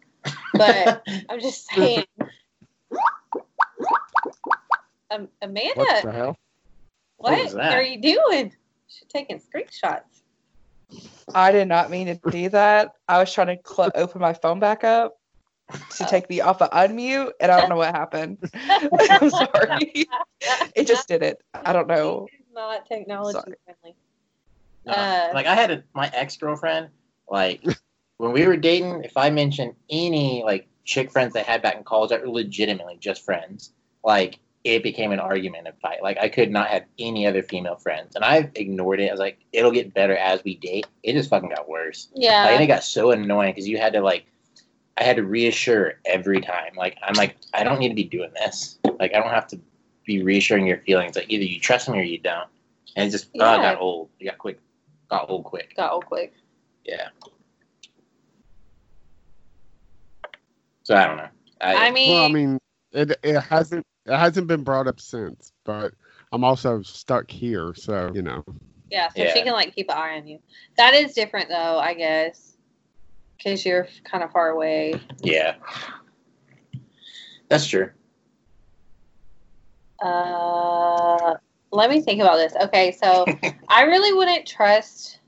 [0.54, 2.06] But I'm just saying.
[5.10, 6.38] Um, Amanda, What the hell?
[7.18, 8.54] what, what are you doing?
[8.88, 10.17] She's taking screenshots.
[11.34, 12.94] I did not mean to do that.
[13.08, 15.18] I was trying to cl- open my phone back up
[15.98, 18.38] to take me off of unmute, and I don't know what happened.
[19.10, 20.08] I'm sorry.
[20.76, 21.42] It just did it.
[21.54, 22.28] I don't know.
[22.54, 23.56] Not technology Sorry.
[23.66, 23.96] friendly.
[24.86, 24.94] No.
[24.94, 26.90] Uh, like I had a, my ex girlfriend.
[27.30, 27.64] Like
[28.18, 31.84] when we were dating, if I mentioned any like chick friends I had back in
[31.84, 33.74] college that were legitimately just friends,
[34.04, 36.04] like it became an argument and fight.
[36.04, 39.08] Like I could not have any other female friends, and I ignored it.
[39.08, 40.88] I was like, it'll get better as we date.
[41.04, 42.10] It just fucking got worse.
[42.14, 42.44] Yeah.
[42.44, 44.26] Like, and it got so annoying because you had to like,
[44.98, 46.74] I had to reassure every time.
[46.76, 48.78] Like I'm like, I don't need to be doing this.
[49.00, 49.60] Like I don't have to
[50.06, 51.16] be reassuring your feelings.
[51.16, 52.50] Like either you trust me or you don't.
[52.98, 54.10] And it just uh, oh, it got old.
[54.20, 54.60] It got quick.
[55.10, 55.76] Got old quick.
[55.78, 56.34] got old quick.
[56.84, 57.08] Yeah.
[60.84, 61.30] So I don't know.
[61.62, 62.60] I, I mean, Well, I mean,
[62.92, 65.94] it it hasn't it hasn't been brought up since, but
[66.32, 68.44] I'm also stuck here, so you know.
[68.90, 69.34] yeah, so Yeah.
[69.34, 70.40] she can like keep an eye on you.
[70.78, 72.58] That is different though, I guess,
[73.38, 74.96] because you're kind of far away.
[75.22, 75.56] yeah.
[77.50, 77.90] That's true.
[80.02, 81.36] Uh,
[81.72, 82.54] let me think about this.
[82.64, 83.26] Okay, so
[83.70, 85.20] I really wouldn't trust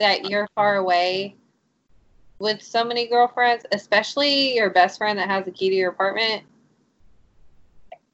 [0.00, 1.36] that you're far away
[2.40, 6.44] with so many girlfriends, especially your best friend that has the key to your apartment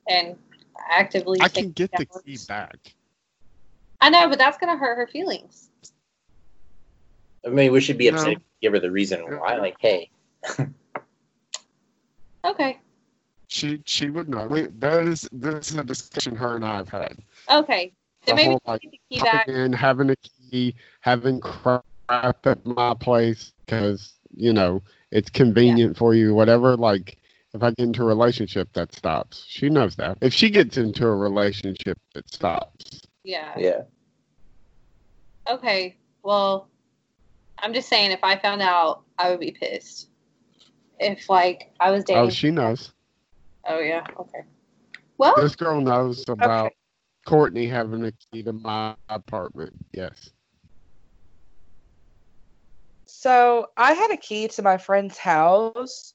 [0.08, 0.36] and
[0.90, 1.40] actively.
[1.40, 2.76] I can get the key back.
[4.00, 5.70] I know, but that's gonna hurt her feelings.
[7.46, 8.16] I mean, we should be No.
[8.16, 8.38] upset.
[8.60, 9.56] Give her the reason why.
[9.56, 10.10] Like, hey,
[12.44, 12.78] Okay.
[13.48, 14.50] She she would not.
[14.50, 17.18] We, that is this is a discussion her and I have had.
[17.50, 17.92] Okay.
[18.26, 19.46] Then maybe whole, you like, the key back.
[19.46, 25.96] Coming in, having a key, having crap at my place because you know it's convenient
[25.96, 26.34] for you.
[26.34, 26.76] Whatever.
[26.76, 27.18] Like
[27.54, 29.44] if I get into a relationship, that stops.
[29.46, 30.18] She knows that.
[30.20, 33.02] If she gets into a relationship, it stops.
[33.22, 33.54] Yeah.
[33.56, 33.82] yeah,
[35.48, 35.96] Okay.
[36.24, 36.68] Well,
[37.60, 40.08] I'm just saying, if I found out, I would be pissed.
[40.98, 42.22] If like I was oh, dating.
[42.22, 42.92] Oh, she knows.
[43.66, 44.04] Oh yeah.
[44.18, 44.40] Okay.
[45.16, 46.72] Well, This girl knows about
[47.24, 49.72] Courtney having a key to my apartment.
[49.92, 50.30] Yes.
[53.06, 56.13] So I had a key to my friend's house,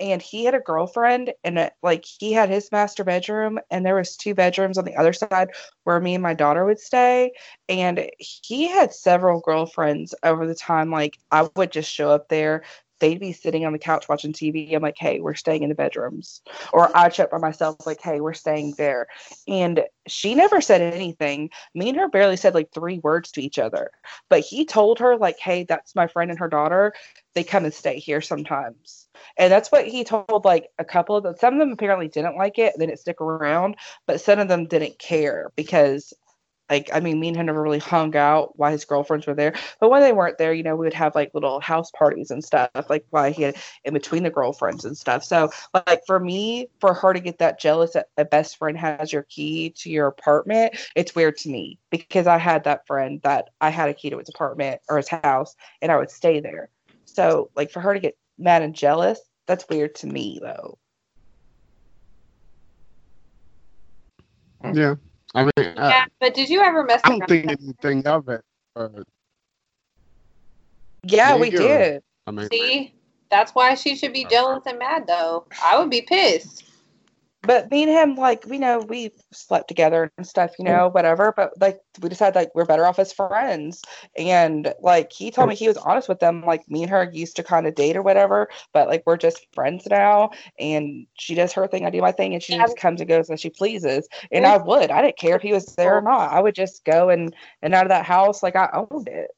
[0.00, 3.94] and he had a girlfriend, and it, like he had his master bedroom, and there
[3.96, 5.48] was two bedrooms on the other side
[5.84, 7.32] where me and my daughter would stay,
[7.68, 10.90] and he had several girlfriends over the time.
[10.90, 12.62] Like I would just show up there.
[13.00, 14.74] They'd be sitting on the couch watching TV.
[14.74, 16.42] I'm like, hey, we're staying in the bedrooms.
[16.72, 19.06] Or I'd check by myself, like, hey, we're staying there.
[19.48, 21.50] And she never said anything.
[21.74, 23.90] Me and her barely said like three words to each other
[24.28, 26.92] but he told her like hey that's my friend and her daughter
[27.34, 31.22] they come and stay here sometimes and that's what he told like a couple of
[31.22, 34.48] them some of them apparently didn't like it they didn't stick around but some of
[34.48, 36.12] them didn't care because
[36.70, 39.54] like i mean me and him never really hung out while his girlfriends were there
[39.80, 42.44] but when they weren't there you know we would have like little house parties and
[42.44, 46.68] stuff like while he had in between the girlfriends and stuff so like for me
[46.80, 50.06] for her to get that jealous that a best friend has your key to your
[50.06, 54.10] apartment it's weird to me because I had that friend that I had a key
[54.10, 56.70] to his apartment or his house and I would stay there.
[57.04, 60.78] So like for her to get mad and jealous, that's weird to me though.
[64.72, 64.96] Yeah.
[65.34, 66.04] I mean, uh, yeah.
[66.04, 68.42] I, But did you ever mess I don't think anything of it.
[68.74, 68.92] But
[71.04, 71.58] Yeah, we Nigger.
[71.58, 72.02] did.
[72.26, 72.94] I mean, See,
[73.30, 75.46] that's why she should be jealous and mad though.
[75.62, 76.64] I would be pissed.
[77.46, 81.32] But me and him, like, we know we slept together and stuff, you know, whatever.
[81.36, 83.82] But like we decided like we're better off as friends.
[84.16, 87.36] And like he told me he was honest with them, like me and her used
[87.36, 90.30] to kind of date or whatever, but like we're just friends now.
[90.58, 92.62] And she does her thing, I do my thing, and she Yeah.
[92.62, 94.08] just comes and goes as she pleases.
[94.32, 94.90] And I would.
[94.90, 96.32] I didn't care if he was there or not.
[96.32, 99.30] I would just go and and out of that house like I owned it.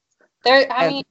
[0.44, 1.04] There, I And- mean,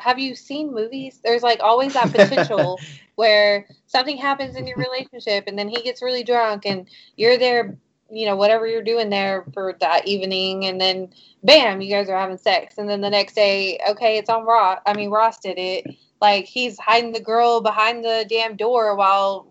[0.00, 1.20] have you seen movies?
[1.22, 2.80] There's like always that potential
[3.16, 7.76] where something happens in your relationship and then he gets really drunk and you're there,
[8.10, 11.12] you know, whatever you're doing there for that evening, and then
[11.44, 14.80] bam, you guys are having sex, and then the next day, okay, it's on Ross.
[14.86, 15.86] I mean, Ross did it.
[16.20, 19.46] Like he's hiding the girl behind the damn door while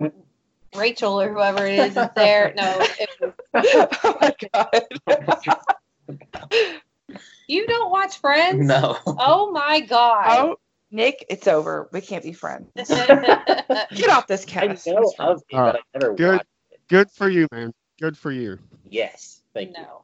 [0.75, 2.53] Rachel or whoever it is is there.
[2.55, 3.33] No, it was,
[4.03, 4.35] oh my
[5.07, 6.81] god.
[7.49, 8.65] you don't watch Friends?
[8.65, 8.97] no.
[9.05, 10.25] Oh my god.
[10.27, 10.55] oh,
[10.91, 11.89] Nick, it's over.
[11.91, 12.69] We can't be friends.
[12.75, 14.87] Get off this couch.
[14.87, 16.31] I know of it, but I never Good.
[16.33, 16.79] watched it.
[16.87, 17.73] good for you, man.
[17.99, 18.57] Good for you.
[18.89, 19.83] Yes, thank you.
[19.83, 20.01] no.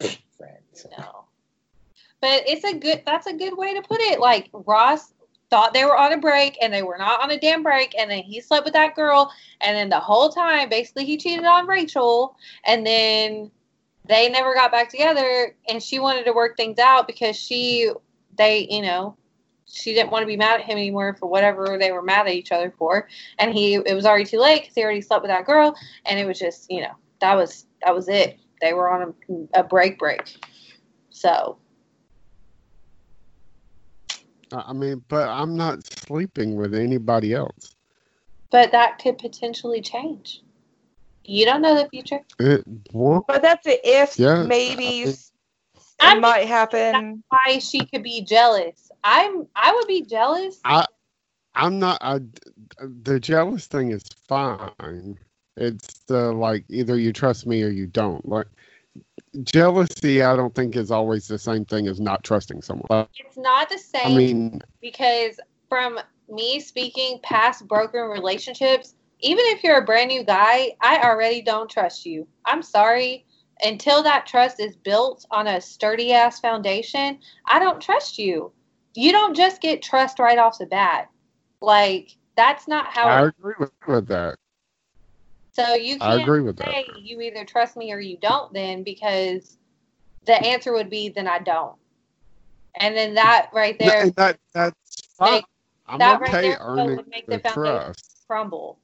[0.00, 0.86] you, friends.
[0.98, 1.24] No.
[2.20, 4.18] But it's a good that's a good way to put it.
[4.18, 5.12] Like Ross
[5.50, 8.10] thought they were on a break and they were not on a damn break and
[8.10, 11.66] then he slept with that girl and then the whole time basically he cheated on
[11.66, 13.50] Rachel and then
[14.08, 17.90] they never got back together and she wanted to work things out because she
[18.36, 19.16] they, you know,
[19.66, 22.34] she didn't want to be mad at him anymore for whatever they were mad at
[22.34, 23.08] each other for,
[23.38, 25.74] and he it was already too late because he already slept with that girl,
[26.04, 28.38] and it was just, you know, that was that was it.
[28.60, 29.14] They were on
[29.54, 30.36] a, a break break.
[31.10, 31.58] So
[34.52, 37.76] I I mean, but I'm not sleeping with anybody else.
[38.50, 40.42] but that could potentially change.
[41.28, 42.20] You don't know the future.
[42.38, 43.26] It won't.
[43.26, 45.04] But that's a if, Yeah, maybe
[46.00, 47.22] I- it might happen.
[47.28, 48.90] why she could be jealous.
[49.02, 50.60] I'm I would be jealous.
[50.64, 50.86] I,
[51.54, 51.98] I'm not.
[52.00, 52.20] I,
[52.80, 55.18] the jealous thing is fine.
[55.56, 58.26] It's the like either you trust me or you don't.
[58.28, 58.46] Like
[59.42, 63.06] jealousy, I don't think is always the same thing as not trusting someone.
[63.18, 64.12] It's not the same.
[64.12, 65.98] I mean, because from
[66.28, 71.70] me speaking past broken relationships, even if you're a brand new guy, I already don't
[71.70, 72.26] trust you.
[72.44, 73.24] I'm sorry.
[73.62, 78.52] Until that trust is built on a sturdy ass foundation, I don't trust you.
[78.94, 81.08] You don't just get trust right off the bat.
[81.60, 83.08] Like that's not how.
[83.08, 84.36] I it, agree with, with that.
[85.52, 86.68] so you I can't I agree with that.
[86.68, 88.52] say you either trust me or you don't.
[88.52, 89.56] Then because
[90.26, 91.76] the answer would be then I don't.
[92.78, 94.76] And then that right there And that that's
[95.18, 95.32] fine.
[95.32, 95.44] Make-
[95.88, 98.04] I'm that right okay there earning would make the the foundation trust.
[98.26, 98.78] crumble.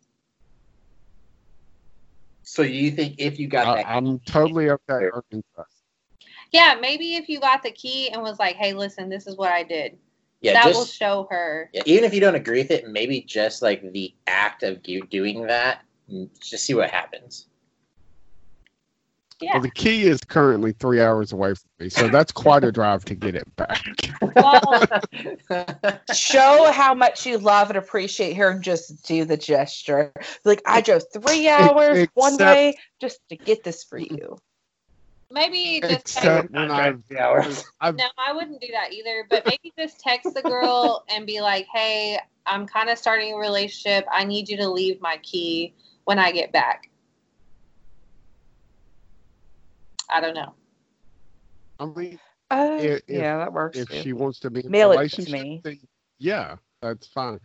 [2.53, 5.85] So you think if you got I, that, I'm totally okay earning trust.
[6.53, 9.51] Yeah, maybe if you got the key and was like, "Hey, listen, this is what
[9.51, 9.97] I did,"
[10.43, 11.71] yeah, that just will show her.
[11.73, 15.07] yeah, even if you don't agree with it, maybe just like the act of you
[15.07, 15.81] doing that,
[16.13, 17.47] mm, just see what happens.
[19.43, 19.55] Yeah.
[19.55, 23.05] Well, the key is currently three hours away from me, so that's quite a drive
[23.07, 23.83] to get it back.
[24.37, 24.85] Well,
[26.15, 30.13] Show how much you love and appreciate her and just do the gesture.
[30.45, 34.39] Like, I drove three hours one Except- way just to get this for you.
[35.31, 37.65] maybe just text, Except when I've, hours.
[37.81, 39.27] I've no, I wouldn't do that either.
[39.29, 43.37] But maybe just text the girl and be like, "Hey, I'm kind of starting a
[43.37, 44.07] relationship.
[44.13, 45.75] I need you to leave my key
[46.05, 46.89] when I get back."
[50.13, 50.55] I don't know.
[51.81, 52.19] I mean,
[52.51, 53.79] Uh, If- yeah, that works.
[53.79, 54.03] if too.
[54.03, 55.61] she wants to be in a Mail it to relationship, me.
[55.65, 55.81] then
[56.19, 57.41] yeah, that's fine.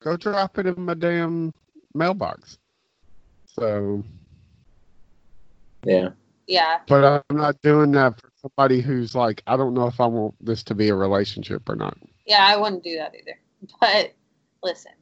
[0.00, 1.54] Go drop it in my damn
[1.94, 2.58] mailbox.
[3.46, 4.02] So,
[5.84, 6.10] Yeah.
[6.48, 10.06] Yeah, but I'm not doing that for somebody who's like, I don't know if I
[10.06, 11.96] want this to be a relationship or not.
[12.26, 13.38] yeah, I wouldn't do that either.
[13.80, 14.14] But
[14.64, 14.92] listen,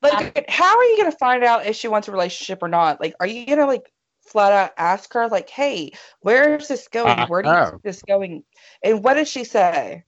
[0.00, 3.00] Like, how are you gonna find out if she wants a relationship or not?
[3.00, 7.18] Like, are you gonna like flat out ask her, like, "Hey, where is this going?
[7.18, 7.74] I Where do you have.
[7.74, 8.44] see this going?"
[8.82, 10.04] And what does she say?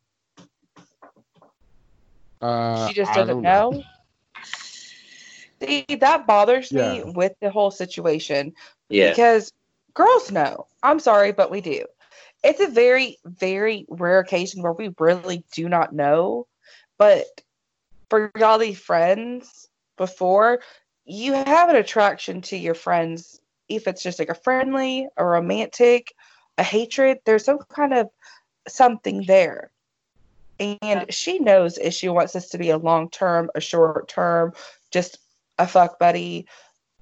[2.40, 3.82] Uh, she just doesn't don't know.
[5.62, 8.52] See, that bothers me with the whole situation
[8.88, 9.10] Yeah.
[9.10, 9.52] because
[9.94, 10.66] girls know.
[10.82, 11.86] I'm sorry, but we do.
[12.42, 16.46] It's a very, very rare occasion where we really do not know.
[16.98, 17.24] But
[18.10, 20.60] for y'all these friends before,
[21.06, 26.14] you have an attraction to your friends, if it's just like a friendly, a romantic,
[26.58, 28.10] a hatred, there's some kind of
[28.68, 29.70] something there.
[30.60, 34.52] And she knows if she wants this to be a long term, a short term,
[34.90, 35.18] just
[35.58, 36.46] a fuck buddy,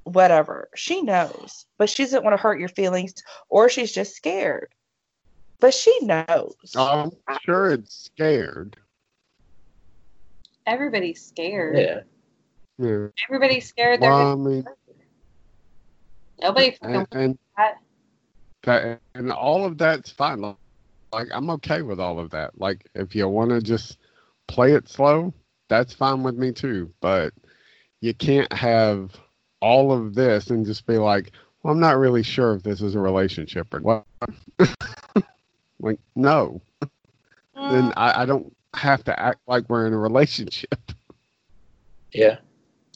[0.05, 0.69] whatever.
[0.75, 3.15] She knows, but she doesn't want to hurt your feelings,
[3.49, 4.69] or she's just scared.
[5.61, 6.55] But she knows.
[6.75, 7.13] I'm
[7.45, 8.77] sure it's scared.
[10.67, 11.77] everybody's scared.
[11.77, 12.01] Yeah.
[12.79, 13.09] Yeah.
[13.29, 14.01] Everybody's scared.
[14.01, 14.65] They're Well, I mean,
[16.43, 17.79] nobody fucking and, and that.
[18.65, 20.41] that and all of that's fine.
[20.41, 20.57] Like,
[21.13, 22.59] like, I'm okay with all of that.
[22.59, 23.99] Like if you want to just
[24.49, 25.33] play it slow,
[25.69, 26.91] that's fine with me too.
[27.01, 27.33] But
[28.01, 29.13] you can't have
[29.61, 31.33] all of this and just be like,
[31.63, 34.05] well, I'm not really sure if this is a relationship or what.
[35.81, 36.61] like no,
[37.55, 40.93] then Mm, I, I don't have to act like we're in a relationship.
[42.13, 42.39] Yeah.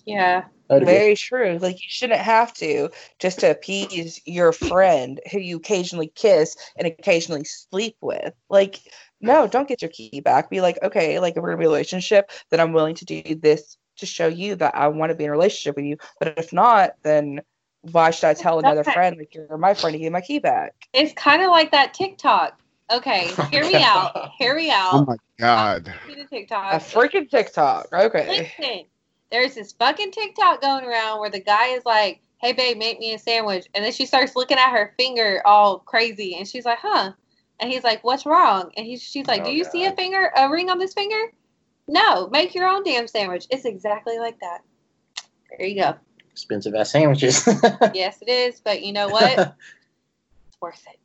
[0.05, 0.44] yeah.
[0.68, 0.94] I would agree.
[0.98, 1.59] Very true.
[1.60, 6.86] Like you shouldn't have to just to appease your friend who you occasionally kiss and
[6.86, 8.34] occasionally sleep with.
[8.48, 8.80] Like,
[9.20, 10.51] no, don't get your key back.
[10.51, 13.05] Be like, okay, like if we're gonna be in a relationship, then I'm willing to
[13.05, 15.97] do this to show you that I want to be in a relationship with you.
[16.18, 17.40] But if not, then
[17.82, 18.93] why should I tell another Okay.
[18.93, 20.74] friend like you're my friend to give my key back?
[20.93, 22.60] It's kind of like that TikTok.
[22.90, 24.30] Okay, hear me out.
[24.38, 24.94] Hear me out.
[24.94, 25.93] Oh my god.
[26.06, 26.74] See the TikTok.
[26.74, 27.88] A freaking TikTok.
[27.93, 28.47] Okay.
[28.59, 28.84] Listen,
[29.36, 33.12] there's this fucking TikTok going around where the guy is like, "Hey babe, make me
[33.12, 36.78] a sandwich," and then she starts looking at her finger all crazy, and she's like,
[36.80, 37.12] "Huh?"
[37.60, 40.30] And he's like, "What's wrong?" And he's she's like, Oh, "Do you see a finger,
[40.34, 41.32] a ring on this finger?"
[41.86, 43.46] No, make your own damn sandwich.
[43.50, 44.62] It's exactly like that.
[45.50, 45.94] There you go.
[46.30, 47.46] Expensive ass sandwiches.
[47.94, 49.56] Yes, it is, but you know what?
[50.48, 50.98] It's worth it.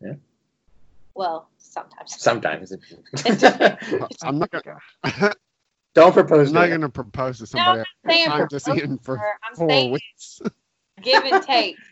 [0.00, 0.14] Yeah.
[1.14, 2.20] Well, sometimes.
[2.20, 2.72] Sometimes.
[4.22, 5.34] I'm not gonna.
[5.94, 6.48] Don't propose.
[6.48, 6.70] I'm not to it.
[6.70, 9.18] gonna propose to No, somebody I'm saying I've just propose seen for.
[9.48, 10.40] I'm four weeks.
[11.02, 11.76] give and take.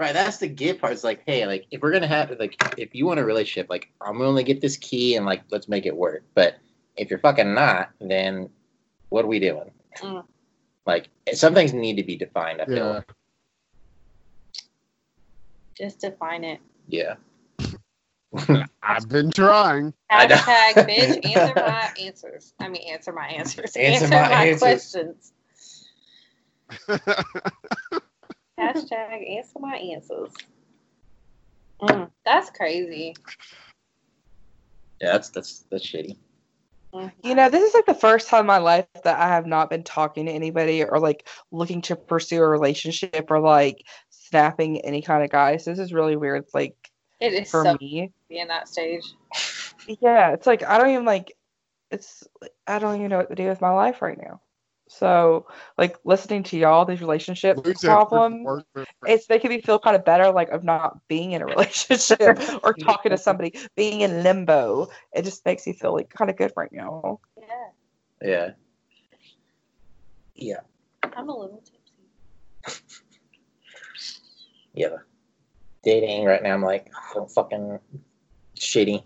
[0.00, 0.92] Right, that's the give part.
[0.92, 3.90] It's like, hey, like if we're gonna have like if you want a relationship, like
[4.00, 6.22] I'm gonna get this key and like let's make it work.
[6.34, 6.58] But
[6.96, 8.48] if you're fucking not, then
[9.08, 9.72] what are we doing?
[9.96, 10.22] Mm.
[10.86, 12.60] Like some things need to be defined.
[12.62, 12.76] I feel.
[12.76, 12.84] Yeah.
[12.90, 13.12] like.
[15.76, 16.60] Just define it.
[16.86, 17.14] Yeah.
[18.82, 19.94] I've been trying.
[20.10, 22.54] Hashtag bitch answer my answers.
[22.60, 23.76] I mean answer my answers.
[23.76, 24.60] Answer my answers.
[24.60, 25.32] questions.
[28.58, 30.32] Hashtag answer my answers.
[31.80, 33.14] Mm, that's crazy.
[35.00, 36.16] Yeah, that's that's that's shitty.
[36.92, 37.12] Mm.
[37.22, 39.70] You know, this is like the first time in my life that I have not
[39.70, 45.02] been talking to anybody or like looking to pursue a relationship or like snapping any
[45.02, 45.64] kind of guys.
[45.64, 46.46] This is really weird.
[46.52, 46.87] Like
[47.20, 49.14] it is for so me, be in that stage.
[50.00, 51.32] yeah, it's like I don't even like.
[51.90, 52.26] It's
[52.66, 54.40] I don't even know what to do with my life right now.
[54.88, 55.46] So
[55.76, 58.44] like listening to y'all these relationship Lose problems.
[58.44, 58.64] work
[59.06, 62.72] it's making me feel kind of better like of not being in a relationship or
[62.84, 66.52] talking to somebody being in limbo it just makes me feel like kind of good
[66.56, 67.44] right now Yeah,
[68.22, 68.50] Yeah.
[70.34, 70.60] Yeah.
[71.16, 72.82] I'm a little tipsy.
[74.74, 74.96] Yeah.
[75.82, 77.78] Dating right now, I'm like so fucking
[78.56, 79.04] shitty.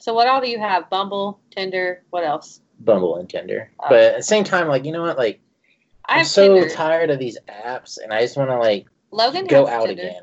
[0.00, 0.88] So what all do you have?
[0.88, 2.60] Bumble, Tinder, what else?
[2.80, 3.70] Bumble and Tinder.
[3.80, 3.86] Oh.
[3.90, 5.40] But at the same time, like you know what, like
[6.06, 6.70] I'm so Tinder.
[6.74, 10.02] tired of these apps, and I just want to like Logan go out Tinder.
[10.02, 10.22] again.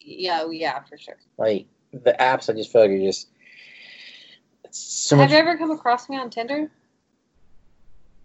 [0.00, 1.18] Yeah, oh, yeah, for sure.
[1.36, 3.28] Like the apps, I just feel like are just
[4.70, 5.32] so have much.
[5.32, 6.70] you ever come across me on Tinder?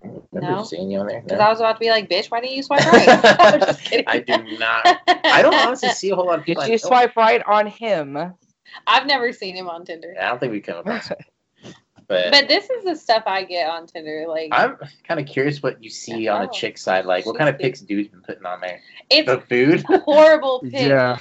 [0.03, 0.63] Remember No.
[0.63, 1.21] seeing you on there?
[1.21, 1.45] Because No.
[1.45, 3.07] I was about to be like, bitch, why didn't you swipe right?
[3.39, 4.05] I'm just kidding.
[4.07, 4.85] I do not.
[5.25, 6.63] I don't honestly see a whole lot of did people.
[6.63, 6.77] I you know.
[6.77, 8.33] swipe right on him
[8.87, 10.15] I've never seen him on Tinder.
[10.19, 11.19] I don't think we come across it.
[12.05, 14.25] But, But this is the stuff I get on Tinder.
[14.27, 14.77] Like I'm
[15.07, 16.51] kind of curious what you see on the Oh.
[16.51, 17.05] chick side.
[17.05, 17.63] Like, what kind of good.
[17.63, 18.81] pics dudes been putting on there?
[19.09, 19.85] it's The food.
[20.03, 20.81] horrible pics.
[20.83, 21.17] Yeah.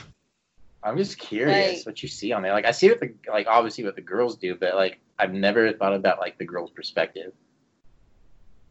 [0.82, 2.52] I'm just curious Like- what you see on there.
[2.52, 5.72] Like, I see what the like obviously what the girls do, but like I've never
[5.72, 7.32] thought about like the girl's perspective.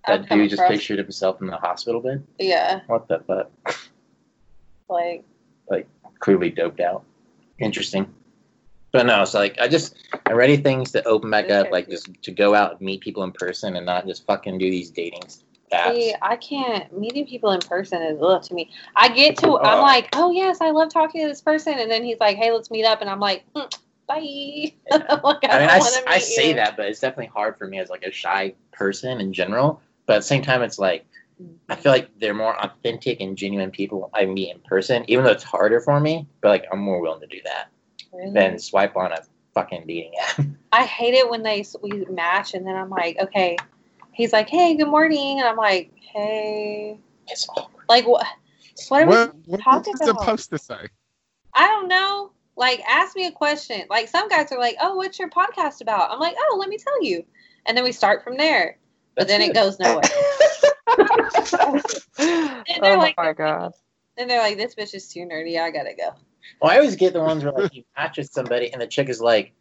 [0.07, 2.23] That dude just across- pictured himself in the hospital bed.
[2.39, 3.51] Yeah, What the fuck?
[4.89, 5.23] like
[5.69, 5.87] Like
[6.19, 7.03] Clearly doped out.
[7.59, 8.13] Interesting.
[8.91, 9.95] But no, it's like I just
[10.25, 13.23] I'm ready things to open back up, like just to go out and meet people
[13.23, 15.21] in person and not just fucking do these dating
[15.71, 15.93] apps.
[15.95, 18.69] see, I can't meeting people in person is ugh to me.
[18.95, 19.81] I get to I'm Oh.
[19.81, 22.69] like, oh yes, I love talking to this person, and then he's like, hey, let's
[22.69, 23.71] meet up, and I'm like, mm,
[24.07, 24.17] bye.
[25.23, 26.55] like, I mean, I, s- I meet say you.
[26.55, 29.81] that, but it's definitely hard for me as like a shy person in general.
[30.11, 31.05] But at the same time, it's like
[31.69, 35.31] I feel like they're more authentic and genuine people I meet in person, even though
[35.31, 36.27] it's harder for me.
[36.41, 37.69] But like I'm more willing to do that
[38.11, 38.33] Really?
[38.33, 39.19] than swipe on a
[39.53, 40.45] fucking dating app.
[40.73, 43.55] I hate it when they s- we match, and then I'm like, okay.
[44.11, 47.85] He's like, hey, good morning, and I'm like, hey, it's awkward.
[47.87, 48.27] like what?
[48.89, 50.19] What are we What, what talking was about?
[50.19, 50.87] supposed to say?
[51.53, 52.33] I don't know.
[52.57, 53.83] Like, ask me a question.
[53.89, 56.77] Like, some guys are like, "Oh, what's your podcast about?" I'm like, "Oh, let me
[56.77, 57.23] tell you,"
[57.65, 58.77] and then we start from there.
[59.15, 59.49] But then it.
[59.49, 60.01] it goes nowhere.
[62.19, 63.73] oh they're like- my god
[64.17, 65.59] then they're like, "This bitch is too nerdy.
[65.59, 66.09] I gotta go."
[66.61, 69.07] Well, I always get the ones where like you match with somebody and the chick
[69.09, 69.53] is like,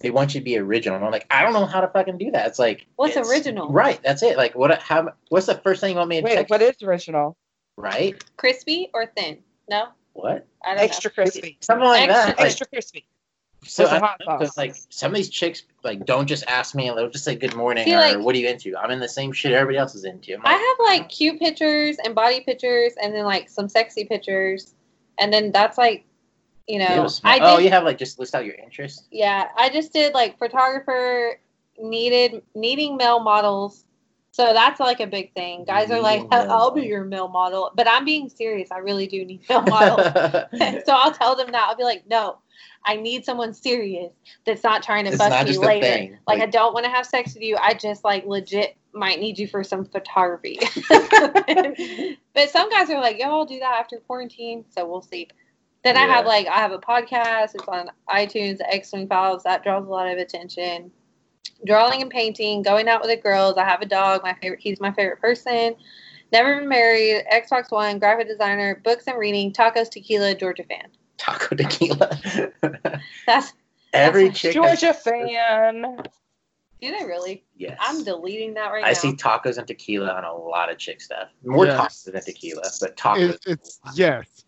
[0.00, 0.96] they want you to be original.
[0.96, 2.46] And I'm like, I don't know how to fucking do that.
[2.48, 3.68] It's like What's it's- original?
[3.68, 4.36] Right, that's it.
[4.38, 4.80] Like, what?
[4.80, 5.12] How?
[5.28, 6.48] What's the first thing you want me to wait check?
[6.50, 7.36] what is original
[7.76, 8.22] Right?
[8.38, 9.38] Crispy or thin?
[9.68, 10.46] No, What?
[10.64, 12.38] I don't extra crispy Something like Extra- that.
[12.38, 13.06] Like, extra crispy
[13.64, 14.56] So With I hot don't know, 'cause, sauce.
[14.56, 17.84] like some of these chicks like don't just ask me; they'll just say good morning
[17.84, 18.76] See, or like- what are you into.
[18.76, 20.34] I'm in the same shit everybody else is into.
[20.34, 20.40] I'm.
[20.44, 24.74] I have like cute pictures and body pictures, and then like some sexy pictures,
[25.18, 26.04] and then that's like,
[26.66, 27.32] you know, it was small.
[27.32, 27.46] I oh, did.
[27.46, 29.06] oh, you have like just list out your interests.
[29.12, 31.38] Yeah, I just did like photographer
[31.78, 33.84] needed needing male models.
[34.32, 35.64] So that's like a big thing.
[35.66, 37.70] Guys are like, I'll be your male model.
[37.76, 38.72] But I'm being serious.
[38.72, 40.06] I really do need male models.
[40.86, 41.66] so I'll tell them that.
[41.68, 42.38] I'll be like, no,
[42.86, 44.10] I need someone serious
[44.46, 45.86] that's not trying to It's fuck not me later.
[45.86, 46.18] thing.
[46.26, 47.58] Like, I don't want to have sex with you.
[47.60, 50.58] I just like legit might need you for some photography.
[50.88, 54.64] but some guys are like, yo, I'll do that after quarantine.
[54.70, 55.28] So we'll see.
[55.84, 57.54] Then I have like I have a podcast.
[57.54, 59.42] It's on iTunes, X Wing Files.
[59.42, 60.90] That draws a lot of attention.
[61.64, 63.56] Drawing and painting, going out with the girls.
[63.56, 64.22] I have a dog.
[64.22, 64.60] My favorite.
[64.60, 65.76] He's my favorite person.
[66.32, 67.24] Never been married.
[67.32, 67.98] Xbox One.
[67.98, 68.80] Graphic designer.
[68.84, 69.52] Books and reading.
[69.52, 70.34] Tacos, tequila.
[70.34, 70.88] Georgia fan.
[71.18, 72.18] Taco tequila.
[73.26, 73.52] That's.
[73.92, 74.56] Every That's chick.
[74.56, 75.96] I- georgia fan
[76.80, 77.44] Do they really?
[77.56, 77.76] yes.
[77.78, 78.90] I'm deleting that right I now.
[78.90, 81.28] I see tacos and tequila on a lot of chick stuff.
[81.44, 81.78] More Yes.
[82.06, 83.34] tacos than tequila, but tacos.
[83.34, 84.44] It, it's yes.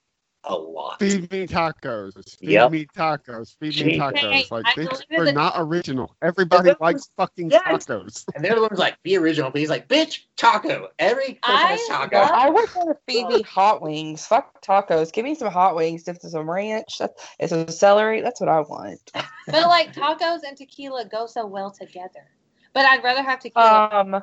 [0.47, 0.99] A lot.
[0.99, 2.39] Feed me tacos.
[2.39, 2.71] Feed Yep.
[2.73, 3.57] me tacos.
[3.59, 4.19] Feed me tacos.
[4.19, 6.15] Hey, Like I these delivered are not original.
[6.23, 7.63] Everybody those- likes fucking Yes.
[7.87, 8.25] tacos.
[8.35, 10.89] And they're the ones like, be original, but he's like, bitch, taco.
[10.99, 12.17] Every person has I taco.
[12.19, 14.27] love- I would want to feed me hot wings.
[14.27, 15.13] Fuck tacos.
[15.13, 16.03] Give me some hot wings.
[16.03, 16.99] Dipped in some ranch.
[16.99, 18.21] That's, and some celery.
[18.21, 19.13] That's what I want.
[19.47, 22.31] But like tacos and tequila go so well together.
[22.73, 23.89] But I'd rather have tequila.
[23.93, 24.23] Um,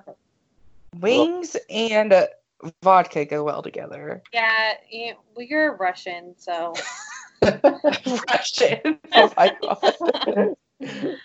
[1.00, 2.28] wings and uh,
[2.84, 4.22] vodka go well together.
[4.34, 6.74] yeah, you, well, you're Russian, so
[8.30, 9.00] Russian.
[9.14, 10.56] Oh my god.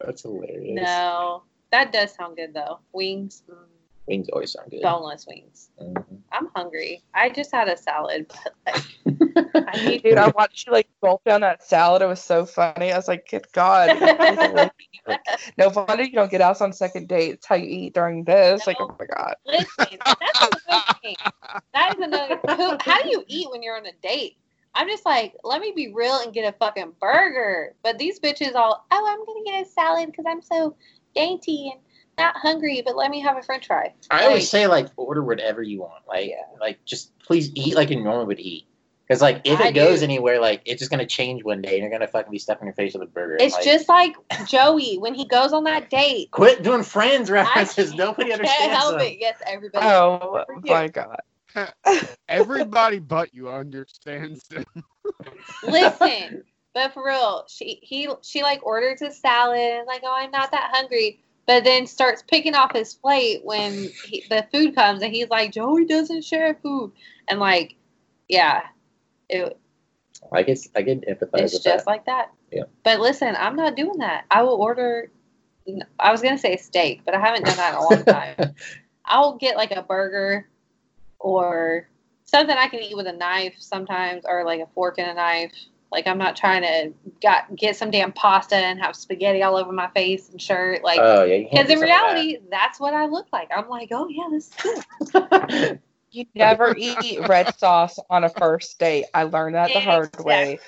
[0.00, 0.80] That's hilarious.
[0.82, 1.42] no.
[1.70, 2.80] That does sound good though.
[2.92, 3.56] Wings, mm,
[4.06, 4.82] Wings always sound good.
[4.82, 5.70] boneless wings.
[5.80, 6.18] Mhm.
[6.32, 7.02] I'm hungry.
[7.14, 8.84] I just had a salad, but like,
[9.68, 12.02] I need Dude, I watched you like gulp down that salad.
[12.02, 12.92] It was so funny.
[12.92, 13.90] I was like, good God.
[14.18, 14.40] Like,
[15.58, 17.46] no wonder you don't get out on second dates.
[17.46, 18.66] How you eat during this.
[18.66, 19.34] Like, oh my God.
[19.46, 21.16] Listen, that's another thing.
[21.74, 22.36] That is another.
[22.56, 24.36] Who, how do you eat when you're on a date?
[24.74, 27.74] I'm just like, let me be real and get a fucking burger.
[27.82, 30.74] But these bitches all, oh, I'm gonna get a salad because I'm so
[31.14, 31.80] dainty and
[32.22, 32.82] not hungry.
[32.84, 33.94] But let me have a French fry.
[34.10, 36.06] I always say like order whatever you want.
[36.08, 36.36] Like Yeah.
[36.60, 38.66] like just please eat like you normally would eat.
[39.06, 40.04] Because like if I it goes do.
[40.04, 42.74] anywhere, like it's just gonna change one day and you're gonna fucking be stuffing your
[42.74, 43.36] face with a burger.
[43.40, 44.14] It's Like, just like
[44.46, 46.30] Joey when he goes on that date.
[46.30, 47.94] quit doing friends I references.
[47.96, 49.06] Nobody can't understands help them.
[49.08, 49.18] it.
[49.20, 49.86] Yes, everybody.
[49.86, 51.20] Oh my God.
[52.28, 54.66] Everybody but you understands it.
[55.62, 56.44] Listen,
[56.74, 60.70] but for real, she he she like orders a salad like, oh, I'm not that
[60.72, 61.20] hungry.
[61.46, 65.52] But then starts picking off his plate when he, the food comes, and he's like,
[65.52, 66.92] Joey doesn't share food,
[67.28, 67.74] and like,
[68.28, 68.62] yeah,
[69.28, 69.58] it,
[70.30, 71.86] Like it's I can empathize it's with just that.
[71.86, 72.30] like that.
[72.52, 72.64] Yeah.
[72.84, 74.24] But listen, I'm not doing that.
[74.30, 75.10] I will order.
[75.98, 78.04] I was gonna say steak, but I haven't done that in a long
[78.38, 78.54] time.
[79.04, 80.48] I'll get like a burger
[81.18, 81.88] or
[82.24, 85.52] something I can eat with a knife sometimes, or like a fork and a knife.
[85.92, 89.70] Like I'm not trying to got get some damn pasta and have spaghetti all over
[89.72, 90.82] my face and shirt.
[90.82, 93.50] Like oh yeah, because in some of reality, that's what I look like.
[93.54, 95.80] I'm like, oh yeah, this is good.
[96.14, 99.06] You never eat red sauce on a first date.
[99.14, 100.58] I learned that the hard way.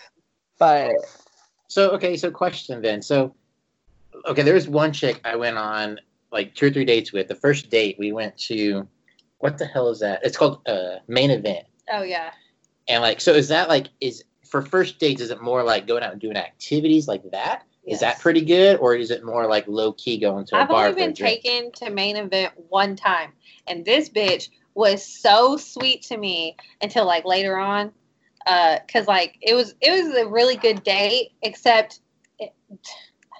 [0.58, 0.92] But
[1.68, 3.02] So okay, so question then.
[3.02, 3.34] So
[4.26, 6.00] okay, there was one chick I went on
[6.32, 7.28] like two or three dates with.
[7.28, 8.88] The first date we went to
[9.38, 10.20] what the hell is that?
[10.24, 11.66] It's called uh main event.
[11.92, 12.30] Oh yeah.
[12.88, 14.24] And like so is that like is
[14.54, 17.64] for first dates is it more like going out and doing activities like that?
[17.84, 18.22] Is that Yes.
[18.22, 20.92] pretty good or is it more like low key going to a I've bar only
[20.92, 23.32] for a been taken to main event one time,
[23.66, 27.90] and this bitch was so sweet to me until like later on,
[28.46, 31.98] uh, cause like it was it was a really good date, except,
[32.38, 32.54] it,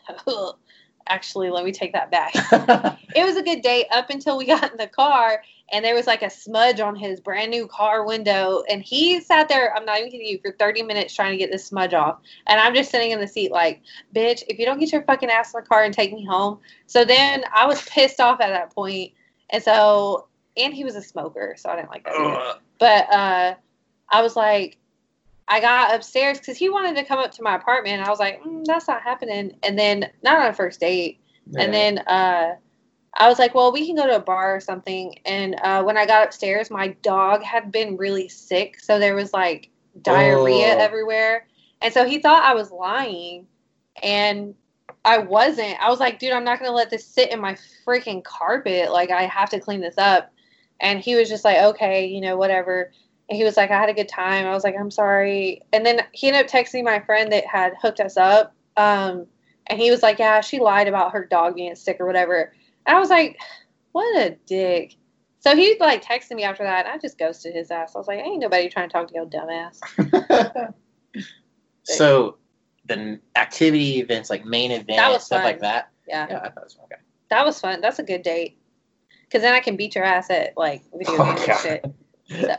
[1.07, 2.35] actually, let me take that back.
[3.17, 5.41] It was a good day up until we got in the car,
[5.71, 9.49] and there was like a smudge on his brand new car window, and he sat
[9.49, 9.73] there.
[9.77, 12.19] I'm not even kidding you for 30 minutes trying to get this smudge off,
[12.49, 13.83] and I'm just sitting in the seat like,
[14.17, 16.59] bitch, if you don't get your fucking ass in the car and take me home.
[16.87, 19.13] So then I was pissed off at that point,
[19.51, 20.27] and so
[20.57, 22.15] and he was a smoker, so I didn't like that.
[22.15, 22.59] either.
[22.81, 23.55] But uh,
[24.09, 24.79] I was like,
[25.49, 28.03] I got upstairs because he wanted to come up to my apartment.
[28.07, 29.57] I was like, mm, that's not happening.
[29.63, 31.21] And then not on a first date.
[31.59, 32.55] And then uh,
[33.15, 35.19] I was like, well, we can go to a bar or something.
[35.27, 39.33] And uh, when I got upstairs, my dog had been really sick, so there was
[39.33, 39.71] like
[40.03, 40.79] diarrhea Oh.
[40.79, 41.47] everywhere.
[41.83, 43.47] And so he thought I was lying,
[44.03, 44.55] and
[45.05, 45.79] I wasn't.
[45.81, 47.57] I was like, dude, I'm not gonna let this sit in my
[47.87, 48.91] freaking carpet.
[48.91, 50.33] Like, I have to clean this up.
[50.81, 52.91] And he was just like, okay, you know, whatever.
[53.29, 54.47] And he was like, I had a good time.
[54.47, 55.63] I was like, I'm sorry.
[55.73, 58.55] And then he ended up texting my friend that had hooked us up.
[58.77, 59.27] Um,
[59.67, 62.53] and he was like, yeah, she lied about her dog being sick or whatever.
[62.87, 63.39] And I was like,
[63.93, 64.97] what a dick.
[65.41, 67.95] So he like texted me after that, and I just ghosted his ass.
[67.95, 69.79] I was like, ain't nobody trying to talk to your dumbass.
[71.85, 72.39] so
[72.87, 75.45] the activity events like main events, stuff fun.
[75.45, 75.91] like that.
[76.09, 77.01] Yeah, Yeah, I thought it was okay.
[77.31, 77.81] that was fun.
[77.81, 78.59] That's a good date.
[79.31, 81.95] Cause then I can beat your ass at like video Oh, games and shit.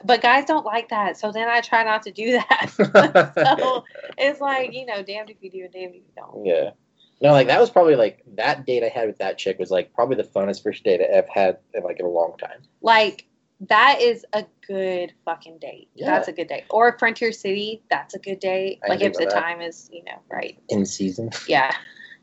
[0.04, 2.70] But guys don't like that, so then I try not to do that.
[3.36, 3.84] so
[4.18, 6.46] it's like you know, damned if you do, damned if you don't.
[6.46, 6.72] Yeah.
[7.22, 9.94] No, like that was probably like that date I had with that chick was like
[9.94, 12.62] probably the funnest first date I've had in like in a long time.
[12.82, 13.26] Like
[13.62, 15.90] that is a good fucking date.
[15.96, 16.08] Yeah.
[16.08, 16.66] That's a good date.
[16.70, 18.80] Or Frontier City, that's a good date.
[18.86, 19.34] I Like if the that.
[19.34, 20.60] time is you know right.
[20.70, 21.32] In season.
[21.48, 21.72] Yeah.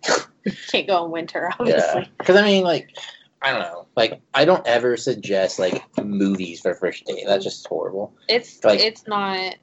[0.70, 1.56] Can't go in winter, Yeah.
[1.59, 2.10] obviously.
[2.19, 2.90] Because I mean, like,
[3.43, 3.86] I don't know.
[3.97, 7.24] Like, I don't ever suggest like movies for first date.
[7.27, 8.14] That's just horrible.
[8.28, 9.56] It's Like- it's not.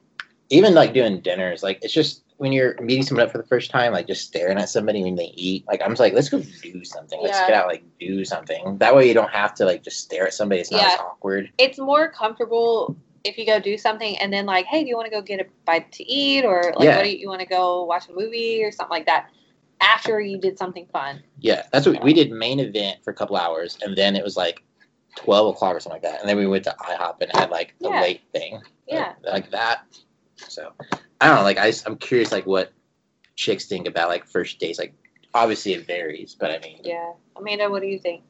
[0.50, 3.70] Even like doing dinners, like it's just when you're meeting someone up for the first
[3.70, 5.64] time, like just staring at somebody when they eat.
[5.68, 7.20] Like I'm just like, let's go do something.
[7.22, 7.46] Let's Yeah.
[7.48, 8.76] get out, like do something.
[8.78, 10.60] That way you don't have to like just stare at somebody.
[10.60, 10.88] It's not Yeah.
[10.94, 11.50] as awkward.
[11.58, 15.04] It's more comfortable if you go do something and then like, hey, do you want
[15.06, 16.96] to go get a bite to eat or like, Yeah.
[16.96, 19.28] what do you, you want to go watch a movie or something like that
[19.80, 21.22] after you did something fun?
[21.38, 22.30] Yeah, that's what we did.
[22.30, 24.62] Main event for a couple hours, and then it was like
[25.16, 27.74] twelve o'clock or something like that, and then we went to IHOP and had like
[27.84, 28.00] a Yeah.
[28.00, 28.60] late thing.
[28.86, 29.14] Yeah.
[29.24, 29.82] like, like that.
[30.36, 30.72] So
[31.20, 31.42] I don't know.
[31.42, 32.72] Like I, I'm curious, like what
[33.36, 34.78] chicks think about like first dates.
[34.78, 34.94] Like
[35.34, 37.12] obviously it varies, but I mean, Yeah.
[37.36, 38.22] Amanda, what do you think?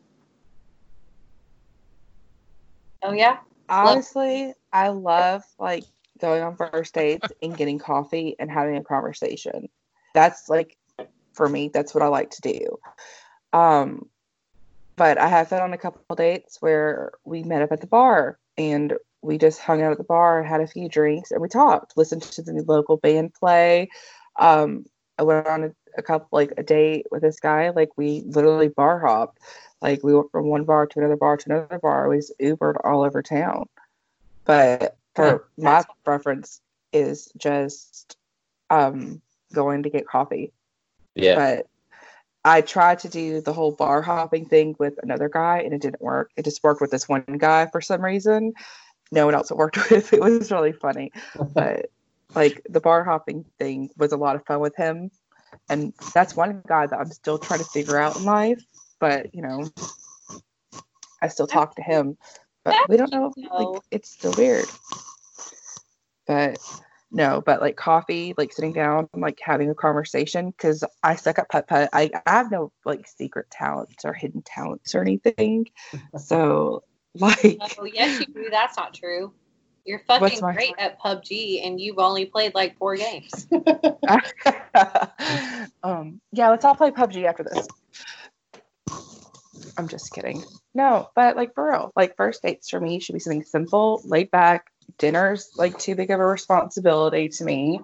[3.02, 3.38] Oh yeah?
[3.68, 5.84] Honestly, I love like
[6.20, 9.68] going on first dates and getting coffee and having a conversation.
[10.14, 10.76] That's like
[11.32, 12.78] for me, that's what I like to do.
[13.52, 14.06] Um
[14.96, 18.38] but I have been on a couple dates where we met up at the bar
[18.58, 21.48] and we just hung out at the bar, and had a few drinks, and we
[21.48, 23.88] talked, listened to the local band play.
[24.38, 24.86] Um,
[25.18, 28.68] I went on a, a couple like a date with this guy, like we literally
[28.68, 29.38] bar hopped.
[29.82, 32.08] Like we went from one bar to another bar to another bar.
[32.08, 33.66] We just Ubered all over town.
[34.44, 36.60] But for my preference
[36.92, 38.16] is just
[38.70, 39.20] um
[39.52, 40.52] going to get coffee.
[41.14, 41.66] Yeah, But
[42.44, 46.00] I tried to do the whole bar hopping thing with another guy and it didn't
[46.00, 46.30] work.
[46.36, 48.54] It just worked with this one guy for some reason.
[49.12, 50.12] No one else it worked with.
[50.12, 51.12] It was really funny.
[51.54, 51.90] But
[52.34, 55.10] like the bar hopping thing was a lot of fun with him.
[55.68, 58.62] And that's one guy that I'm still trying to figure out in life.
[58.98, 59.68] But you know,
[61.20, 62.16] I still talk to him.
[62.64, 63.32] But we don't know.
[63.36, 64.66] Like it's still weird.
[66.26, 66.58] But
[67.12, 70.50] no, but like coffee, like sitting down, like having a conversation.
[70.50, 71.88] Because I suck at putt putt.
[71.92, 75.66] I, I have no like secret talents or hidden talents or anything.
[76.18, 76.84] So
[77.14, 78.48] like, Oh yes, you do.
[78.50, 79.32] That's not true.
[79.84, 83.48] You're fucking my- great at PUBG, and you've only played like four games.
[85.82, 87.66] um, yeah, let's all play PUBG after this.
[89.76, 90.44] I'm just kidding.
[90.74, 94.30] No, but like for real, like first dates for me should be something simple, laid
[94.30, 94.66] back.
[94.98, 97.80] Dinner's like too big of a responsibility to me.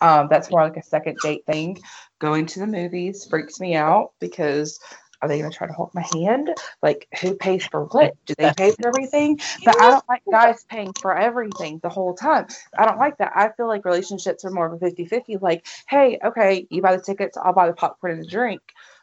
[0.00, 1.78] Um, that's more like a second date thing.
[2.18, 4.80] Going to the movies freaks me out because
[5.22, 6.50] are they going to try to hold my hand?
[6.82, 8.14] Like, who pays for what?
[8.24, 9.38] Do they pay for everything?
[9.64, 12.46] But I don't like guys paying for everything the whole time.
[12.78, 13.32] I don't like that.
[13.34, 15.36] I feel like relationships are more of a 50 50.
[15.38, 18.62] Like, hey, okay, you buy the tickets, I'll buy the popcorn and the drink.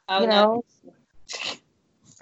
[0.09, 0.33] Oh, you no.
[0.33, 0.63] know?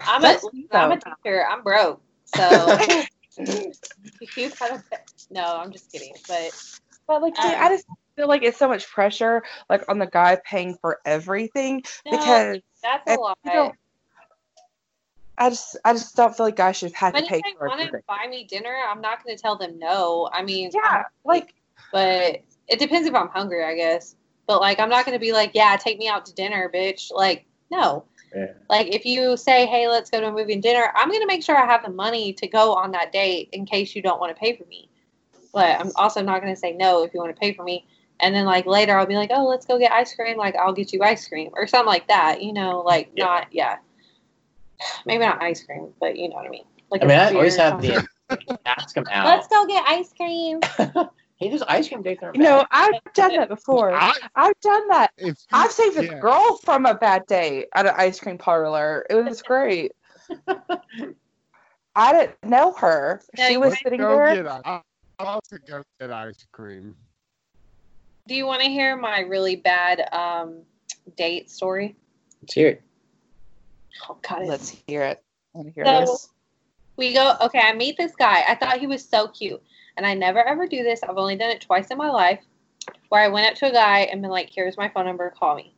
[0.01, 0.39] I'm a
[0.73, 1.45] I'm a teacher.
[1.49, 2.01] I'm broke.
[2.25, 2.77] So
[3.37, 4.83] you gotta.
[5.29, 6.13] No, I'm just kidding.
[6.27, 6.51] But
[7.07, 7.85] But like, Um, I just
[8.15, 12.59] feel like it's so much pressure, like on the guy paying for everything no, because
[12.81, 13.37] that's a if lot.
[15.37, 17.57] I just, I just don't feel like guys should have But to if pay they
[17.57, 20.29] for want to buy me dinner, I'm not going to tell them no.
[20.31, 21.53] I mean, Yeah, like,
[21.91, 24.15] but it depends if I'm hungry, I guess.
[24.47, 27.11] But like, I'm not going to be like, yeah, take me out to dinner, bitch.
[27.11, 28.05] Like, no.
[28.33, 28.47] Yeah.
[28.69, 31.27] Like, if you say, hey, let's go to a movie and dinner, I'm going to
[31.27, 34.19] make sure I have the money to go on that date in case you don't
[34.19, 34.89] want to pay for me.
[35.53, 37.85] But I'm also not going to say no if you want to pay for me.
[38.19, 40.37] And then like later, I'll be like, oh, let's go get ice cream.
[40.37, 42.41] Like, I'll get you ice cream or something like that.
[42.41, 43.25] You know, like Yeah.
[43.25, 43.77] not, yeah.
[45.05, 46.65] Maybe not ice cream, but you know what I mean.
[46.91, 48.07] Like I mean, I always have the
[48.65, 50.59] ask him Let's go get ice cream.
[51.37, 52.65] hey, those ice cream dates aren't you know.
[52.71, 53.93] I've done that before.
[53.93, 55.11] I, I've done that.
[55.17, 59.05] if you- I've saved a girl from a bad date at an ice cream parlor.
[59.09, 59.91] It was great.
[61.95, 63.21] I didn't know her.
[63.37, 64.35] No, she was sitting Go there.
[64.43, 64.81] get i-
[65.19, 66.95] I'll also go get ice cream.
[68.27, 70.63] Do you want to hear my really bad um,
[71.15, 71.95] date story?
[72.41, 72.81] Let's hear it.
[74.09, 75.23] Oh God, Let's hear it.
[75.53, 76.29] I want to hear So- this.
[76.97, 77.35] we go.
[77.41, 78.43] Okay, I meet this guy.
[78.47, 79.61] I thought he was so cute,
[79.97, 81.01] and I never ever do this.
[81.03, 82.39] I've only done it twice in my life,
[83.09, 85.33] where I went up to a guy and been like, "Here's my phone number.
[85.37, 85.73] Call me."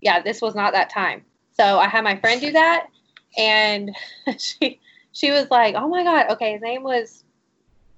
[0.00, 1.24] Yeah, this was not that time.
[1.56, 2.88] So I had my friend do that,
[3.36, 3.94] and
[4.38, 4.80] she
[5.12, 7.24] she was like, "Oh my God." Okay, his name was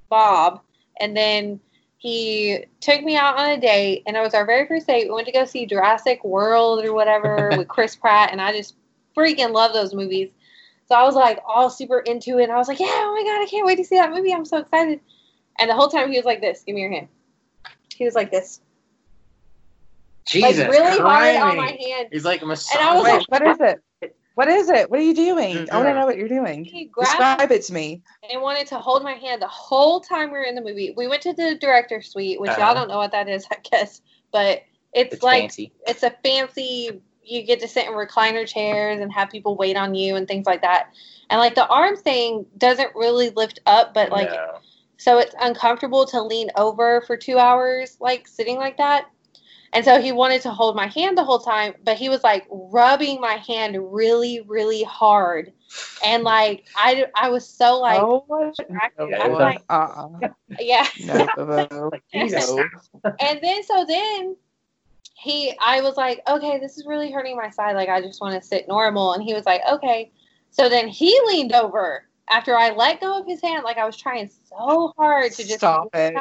[0.08, 0.60] Bob,
[1.00, 1.60] and then
[1.98, 5.08] he took me out on a date, and it was our very first date.
[5.08, 8.76] We went to go see Jurassic World or whatever with Chris Pratt, and I just
[9.16, 10.30] freaking love those movies.
[10.86, 12.44] So I was like all super into it.
[12.44, 14.32] And I was like, yeah, oh my God, I can't wait to see that movie.
[14.32, 15.00] I'm so excited.
[15.58, 16.62] And the whole time he was like this.
[16.64, 17.08] Give me your hand.
[17.94, 18.60] He was like this.
[20.26, 22.08] Jesus, like really hard on my hand.
[22.10, 22.76] He's like a massage.
[22.76, 23.80] And I was Wait, like- what is it?
[24.34, 24.90] What is it?
[24.90, 25.68] What are you doing?
[25.70, 26.64] I want to know what you're doing.
[26.64, 28.02] He grabbed Describe it to me.
[28.28, 30.92] and wanted to hold my hand the whole time we were in the movie.
[30.96, 32.60] We went to the director's suite, which Uh-huh.
[32.60, 34.00] y'all don't know what that is, I guess.
[34.32, 35.72] But it's, it's like fancy.
[35.86, 39.94] it's a fancy you get to sit in recliner chairs and have people wait on
[39.94, 40.88] you and things like that.
[41.30, 44.58] And like the arm thing doesn't really lift up, but like no.
[45.04, 49.04] So it's uncomfortable to lean over for two hours like sitting like that
[49.74, 52.46] And so he wanted to hold my hand the whole time, but he was like
[52.48, 55.52] rubbing my hand really, really hard.
[56.04, 58.52] And like I, I was so like, oh, no.
[58.98, 60.28] I was like, uh-uh.
[60.60, 60.86] yeah.
[61.04, 61.28] No.
[61.36, 61.90] No.
[63.20, 64.36] and then so then
[65.16, 67.74] he I was like, okay, this is really hurting my side.
[67.74, 69.14] Like I just want to sit normal.
[69.14, 70.12] And he was like, okay.
[70.50, 73.96] So then he leaned over after I let go of his hand, like I was
[73.96, 76.16] trying so hard to just Stop it.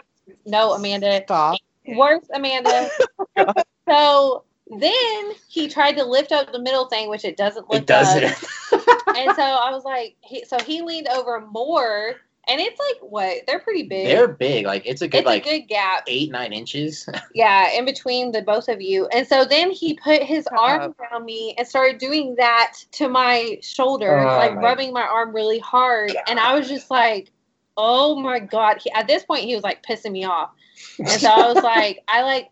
[0.45, 1.21] No, Amanda.
[1.25, 1.59] Stop.
[1.88, 2.89] Worse, Amanda.
[3.89, 4.43] so
[4.80, 8.23] then he tried to lift up the middle thing, which it doesn't lift It doesn't.
[8.23, 8.38] up.
[9.15, 12.15] And so I was like, he, so he leaned over more,
[12.49, 13.38] and it's like what?
[13.48, 14.07] They're pretty big.
[14.07, 14.65] They're big.
[14.65, 16.03] Like it's a good it's like a good gap.
[16.07, 17.07] eight nine inches.
[17.34, 19.07] Yeah, in between the both of you.
[19.07, 23.07] And so then he put his Shut arm around me and started doing that to
[23.07, 26.15] my shoulder, Oh, like my rubbing my arm really hard.
[26.28, 27.32] And I was just like,
[27.78, 28.78] oh my God.
[28.84, 30.52] He, at this point, he was like pissing me off.
[30.99, 32.49] And so I was like, I like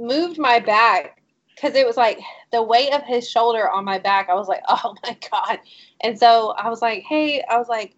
[0.00, 1.20] moved my back
[1.54, 2.18] because it was like
[2.52, 4.28] the weight of his shoulder on my back.
[4.28, 5.58] I was like, oh my God.
[6.00, 7.94] And so I was like, hey, I was like,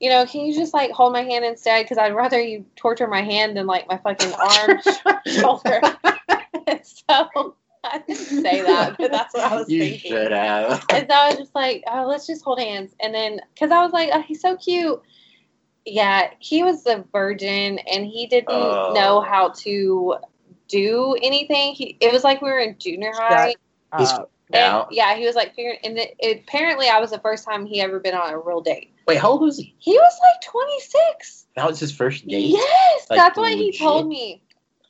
[0.00, 1.84] you know, can you just like hold my hand instead?
[1.84, 4.80] Because I'd rather you torture my hand than like my fucking arm,
[5.26, 5.80] shoulder.
[6.84, 10.12] So I didn't say that, but that's what I was you thinking.
[10.12, 10.84] should have.
[10.90, 12.94] And so I was just like, oh, let's just hold hands.
[13.00, 15.00] And then, because I was like, oh, he's so cute.
[15.84, 18.92] Yeah, he was a virgin and he didn't Oh.
[18.94, 20.16] know how to
[20.68, 21.74] do anything.
[21.74, 23.54] He, it was like we were in junior high.
[23.98, 24.18] He's Uh,
[24.52, 24.88] And, now.
[24.90, 27.80] yeah, he was like figuring, and it, it, apparently I was the first time he
[27.80, 28.92] ever been on a real date.
[29.10, 29.74] Wait, how old was he?
[29.78, 31.46] He was like 26.
[31.56, 32.50] That was his first date.
[32.50, 34.40] Yes, Like, that's what he told me.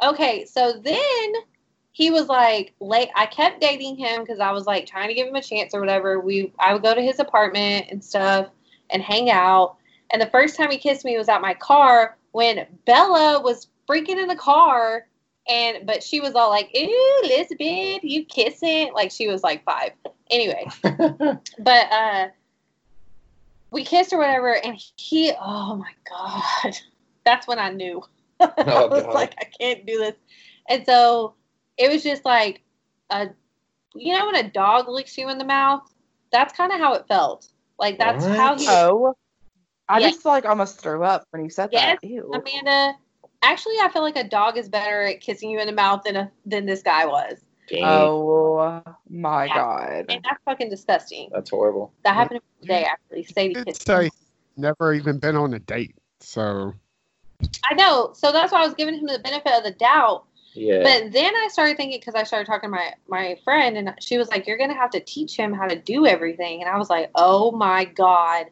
[0.03, 1.33] Okay, so then
[1.93, 3.09] he was like, late.
[3.17, 5.81] I kept dating him because I was like trying to give him a chance or
[5.81, 6.21] whatever.
[6.21, 8.49] We, I would go to his apartment and stuff
[8.91, 9.77] and hang out.
[10.11, 14.21] And the first time he kissed me was at my car when Bella was freaking
[14.21, 15.07] in the car.
[15.49, 19.93] And but she was all like, "Ooh, Elizabeth, you kissing?" Like she was like five.
[20.31, 22.29] Anyway, but uh
[23.71, 26.77] we kissed or whatever and he oh my god
[27.25, 28.03] that's when i knew
[28.41, 29.15] oh, i Oh, was God.
[29.15, 30.15] like i can't do this
[30.69, 31.35] and so
[31.77, 32.63] it was just like
[33.11, 33.29] a
[33.95, 35.83] you know when a dog licks you in the mouth
[36.33, 37.49] that's kind of how it felt
[37.79, 38.37] like that's What?
[38.37, 39.15] how he oh.
[39.89, 40.11] I Yeah.
[40.11, 42.09] just like almost threw up when you said Yes, that.
[42.09, 42.31] Ew.
[42.33, 42.95] amanda
[43.43, 46.15] actually i feel like a dog is better at kissing you in the mouth than
[46.15, 49.55] a than this guy was Dang, Oh my Yeah.
[49.55, 50.07] god.
[50.09, 51.93] and that's fucking disgusting that's horrible.
[52.05, 54.11] that happened to me today actually sadie Did kissed say
[54.57, 55.95] never even been on a date.
[56.21, 56.75] So
[57.65, 60.25] i know so that's why i was giving him the benefit of the doubt
[60.55, 60.83] Yeah.
[60.83, 64.19] But then I started thinking because I started talking to my my friend, and she
[64.19, 66.91] was like, "You're gonna have to teach him how to do everything." And I was
[66.91, 68.47] like, "Oh my god!"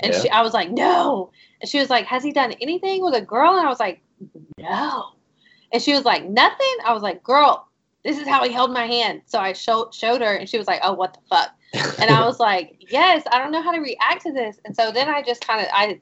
[0.00, 0.20] And Yeah.
[0.20, 1.30] she, I was like, "No."
[1.60, 4.00] And she was like, "Has he done anything with a girl?" And I was like,
[4.58, 5.12] "No."
[5.72, 7.68] And she was like, "Nothing." I was like, "Girl,
[8.04, 10.66] this is how he held my hand." So I showed showed her, and she was
[10.66, 11.50] like, "Oh, what the fuck?"
[12.00, 14.90] And I was like, "Yes, I don't know how to react to this." And so
[14.92, 16.00] then I just kind of I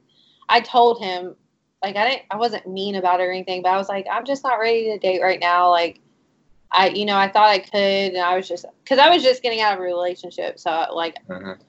[0.49, 1.35] I told him
[1.81, 4.25] like I didn't I wasn't mean about it or anything, but I was like, I'm
[4.25, 5.69] just not ready to date right now.
[5.69, 5.99] Like
[6.71, 9.43] I you know, I thought I could and I was just cuz I was just
[9.43, 10.59] getting out of a relationship.
[10.59, 11.59] So like Mhm.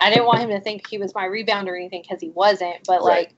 [0.00, 2.86] I didn't want him to think he was my rebound or anything cuz he wasn't,
[2.86, 3.28] but Right.
[3.28, 3.34] like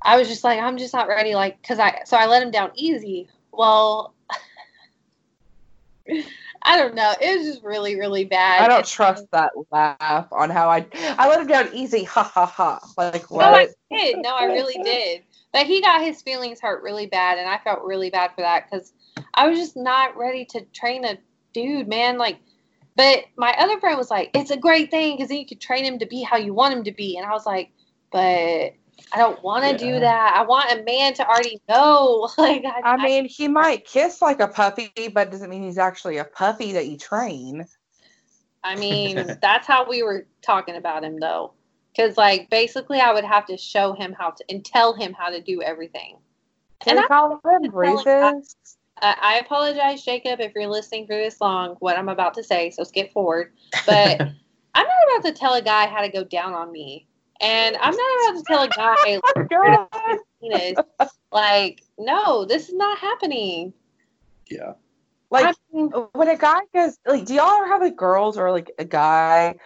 [0.00, 2.50] I was just like I'm just not ready like cuz I so I let him
[2.50, 3.28] down easy.
[3.52, 4.11] Well,
[6.64, 7.12] I don't know.
[7.20, 8.62] It was just really really bad.
[8.62, 10.86] I don't And- trust that laugh on how I
[11.18, 12.04] I let him down easy.
[12.04, 12.80] Ha ha ha.
[12.96, 13.70] Like No, I what?
[13.90, 14.18] did.
[14.18, 15.22] No, I really did.
[15.52, 18.70] But he got his feelings hurt really bad, and I felt really bad for that
[18.70, 18.92] because
[19.34, 21.18] I was just not ready to train a
[21.52, 22.16] dude, man.
[22.16, 22.38] Like,
[22.96, 25.84] but my other friend was like, "It's a great thing because then you could train
[25.84, 27.70] him to be how you want him to be," and I was like,
[28.10, 28.72] "But
[29.12, 29.92] I don't want to Yeah.
[29.94, 30.34] do that.
[30.36, 34.40] I want a man to already know." Like, I, I mean, he might kiss like
[34.40, 37.66] a puppy, but doesn't mean he's actually a puppy that you train.
[38.64, 41.52] I mean, that's how we were talking about him, though.
[41.94, 45.30] Because, like, basically, I would have to show him how to and tell him how
[45.30, 46.16] to do everything.
[46.80, 47.72] Can And call him?
[49.00, 52.70] Uh, I apologize, Jacob, if you're listening for this long, what I'm about to say,
[52.70, 53.52] so skip forward.
[53.86, 54.20] But
[54.74, 57.06] I'm not about to tell a guy how to go down on me.
[57.42, 59.20] And I'm not about to tell a guy,
[59.52, 60.78] Oh, penis,
[61.32, 63.72] like, no, this is not happening.
[64.48, 64.74] yeah.
[65.30, 68.50] Like I mean, when a guy goes, like, do y'all ever have like girls or
[68.52, 69.56] like a guy,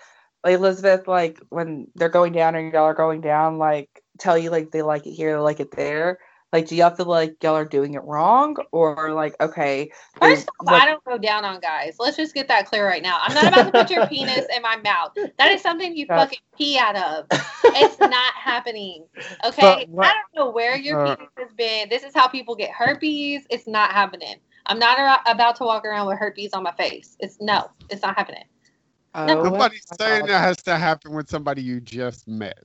[0.45, 4.51] like Elizabeth, like when they're going down or y'all are going down, like tell you
[4.51, 6.21] like they like it here, they like it there.
[6.57, 9.91] Like, do y'all feel like y'all are doing it wrong, or like okay?
[10.19, 11.97] First of all, like, I don't go down on guys.
[11.99, 13.19] Let's just get that clear right now.
[13.21, 15.13] I'm not about to put your penis in my mouth.
[15.37, 17.27] That is something you That's- fucking pee out of.
[17.79, 19.05] It's not happening.
[19.45, 19.85] Okay?
[19.91, 21.17] What- I don't know where your Uh.
[21.17, 21.91] penis has been.
[21.91, 23.45] This is how people get herpes.
[23.51, 24.37] It's not happening.
[24.65, 27.19] I'm not ar- about to walk around with herpes on my face.
[27.21, 28.45] It's no, it's not happening.
[29.15, 32.65] Oh, Nobody's my saying that has to happen with somebody you just met.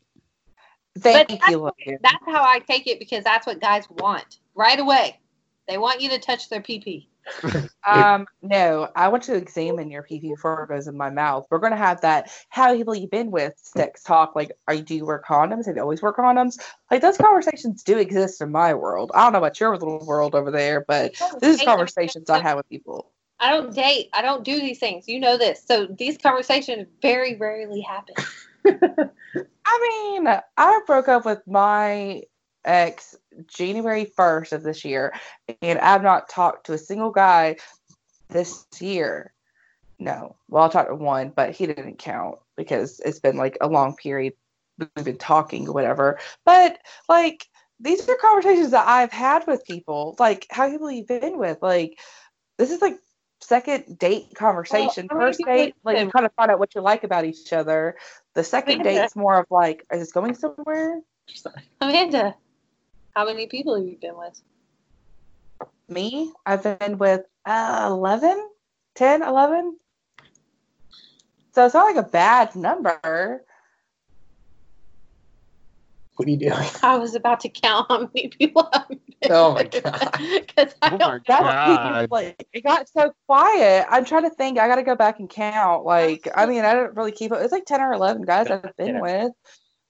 [0.99, 1.97] Thank But you, Logan.
[2.01, 5.19] That's how I take it because that's what guys want right away.
[5.67, 7.09] They want you to touch their pee pee.
[7.83, 11.47] Um, no, I want to examine your pee before it goes in my mouth.
[11.49, 12.31] We're gonna have that.
[12.49, 14.35] How have you been with sex talk?
[14.35, 15.65] Like, are you do you wear condoms?
[15.65, 16.59] Have you always wear condoms?
[16.91, 19.11] Like those conversations do exist in my world.
[19.15, 22.57] I don't know about your little world over there, but this is conversations I have
[22.57, 23.11] with people.
[23.39, 24.09] I don't date.
[24.13, 25.07] I don't do these things.
[25.07, 25.63] You know this.
[25.65, 28.15] So these conversations very rarely happen.
[29.65, 30.27] I mean,
[30.57, 32.23] I broke up with my
[32.63, 33.15] ex
[33.47, 35.13] January 1st of this year,
[35.61, 37.57] and I've not talked to a single guy
[38.29, 39.33] this year.
[39.99, 40.35] No.
[40.47, 43.95] Well, I talked to one, but he didn't count because it's been like a long
[43.95, 44.33] period
[44.95, 46.19] we've been talking or whatever.
[46.45, 47.45] But like,
[47.79, 50.15] these are conversations that I've had with people.
[50.19, 51.59] Like, how people you've been with?
[51.61, 51.99] Like,
[52.57, 52.97] this is like
[53.41, 55.07] second date conversation.
[55.11, 57.97] many First date, like, kind of find out what you like about each other.
[58.33, 59.01] The second Amanda.
[59.01, 61.01] date's more of like, is this going somewhere?
[61.81, 62.35] Amanda,
[63.15, 64.41] how many people have you been with?
[65.89, 68.49] Me, I've been with uh, 11,
[68.95, 69.77] 10, 11.
[71.53, 73.43] So it's not like a bad number.
[76.21, 76.69] What are you doing?
[76.83, 78.97] I was about to count how many people I've been
[79.31, 79.83] Oh my with.
[79.83, 80.03] God.
[80.55, 82.01] 'Cause I Oh don't my That God.
[82.03, 83.87] was like it got so quiet.
[83.89, 84.59] I'm trying to think.
[84.59, 85.83] I got to go back and count.
[85.83, 87.41] Like, I mean, I didn't really keep it.
[87.41, 89.31] It's like 10 or 11 guys I've been with.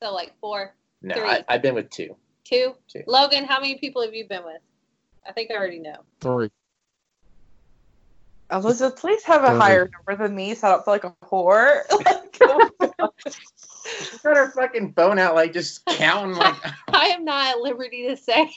[0.02, 1.28] So like four, No, Three.
[1.28, 2.16] I, I've been with two.
[2.45, 2.76] two.
[2.88, 3.03] Two.
[3.08, 4.62] Logan, how many people have you been with?
[5.28, 5.98] I think I already know.
[6.22, 6.49] Three.
[8.49, 11.82] Elizabeth, please have a higher number than me so I don't feel like a whore.
[11.91, 13.12] Like, oh my God.
[13.28, 13.61] She's
[14.24, 16.36] got her fucking phone out, like just counting.
[16.36, 16.56] Like,
[16.94, 18.49] I am not at liberty to say.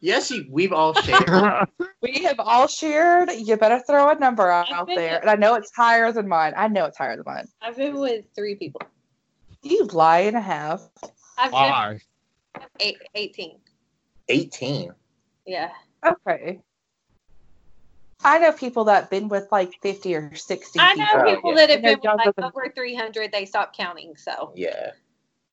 [0.00, 1.68] yes, you, we've all shared.
[2.02, 3.30] we have all shared.
[3.32, 5.14] You better throw a number out been there.
[5.14, 6.52] with- And I know it's higher than mine.
[6.56, 7.46] I know it's higher than mine.
[7.60, 8.82] I've been with three people.
[9.62, 10.82] You lie and a half.
[11.38, 12.00] I've been
[12.80, 13.58] eight, 18.
[14.28, 14.92] Eighteen.
[15.46, 15.70] Yeah.
[16.04, 16.60] Okay.
[18.24, 21.34] I know people that have been with like 50 or 60 I know people.
[21.36, 21.56] people yeah.
[21.56, 24.16] that have been with like than- over 300, they stopped counting.
[24.16, 24.92] So, Yeah.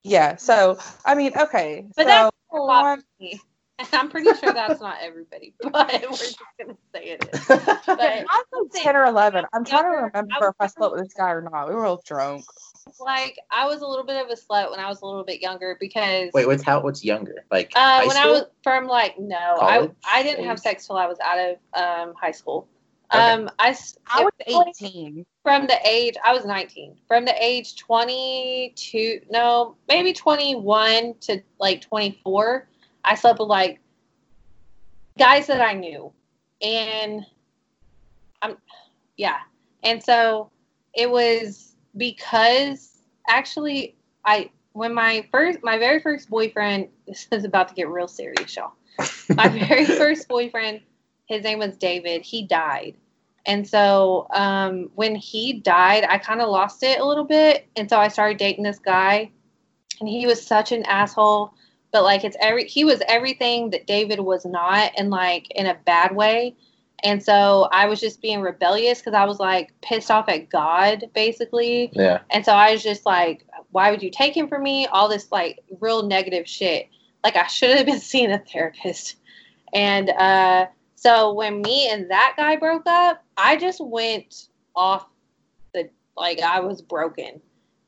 [0.04, 1.86] Yeah, so I mean, okay.
[1.96, 3.42] But so that's a lot one- for me.
[3.80, 7.46] And I'm pretty sure that's not everybody, but we're just going to say it is.
[7.48, 9.46] But I was 10 or 11.
[9.54, 11.68] I'm trying to remember I if I slept with this guy or not.
[11.70, 12.46] We were all drunk.
[13.00, 15.42] Like, I was a little bit of a slut when I was a little bit
[15.42, 16.32] younger because.
[16.34, 16.82] Wait, what's how?
[16.82, 17.46] What's younger?
[17.52, 20.88] Like Uh, high when I was from like no, College I I didn't have sex
[20.88, 22.68] till I was out of um high school.
[23.14, 23.32] Okay.
[23.32, 25.26] Um, I s- I was it was 18.
[25.44, 26.96] from the age I was 19.
[27.08, 32.68] From the age 22, no, maybe 21 to like 24,
[33.04, 33.80] I slept with like
[35.18, 36.12] guys that I knew,
[36.62, 37.26] and
[38.42, 38.58] I'm
[39.18, 39.40] yeah,
[39.84, 40.52] and so
[40.94, 43.96] it was because actually
[44.26, 48.56] I when my first my very first boyfriend this is about to get real serious
[48.56, 48.74] y'all.
[49.30, 50.82] My very first boyfriend
[51.28, 52.22] his name was david.
[52.22, 52.96] He died.
[53.46, 57.68] And so um, when he died i kind of lost it a little bit.
[57.76, 59.32] And so i started dating this guy.
[60.00, 61.54] And he was such an asshole.
[61.92, 65.78] But like it's every he was everything that david was not and like in a
[65.86, 66.56] bad way
[67.04, 71.06] and so i was just being rebellious because i was like pissed off at god
[71.14, 72.20] basically Yeah.
[72.30, 74.88] and so I was just like, why would you take him from me?
[74.88, 76.88] All this like real negative shit.
[77.24, 79.16] Like I should have been seeing a therapist.
[79.74, 80.66] And uh,
[80.96, 85.06] so when me and that guy broke up, I just went off
[85.74, 87.42] the like I was broken.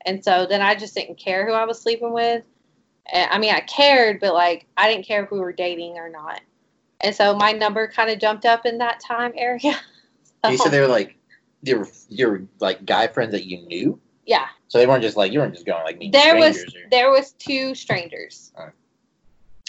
[0.05, 2.43] And so then I just didn't care who I was sleeping with.
[3.11, 6.09] And, I mean, I cared, but like I didn't care if we were dating or
[6.09, 6.41] not.
[7.03, 9.73] And so my number kind of jumped up in that time area.
[10.49, 11.17] You said they were like,
[11.61, 13.99] they were, you were like guy friends that you knew.
[14.25, 14.47] yeah.
[14.69, 16.09] So they weren't just like you weren't just going like me.
[16.09, 18.73] there was or- there was two strangers Alright.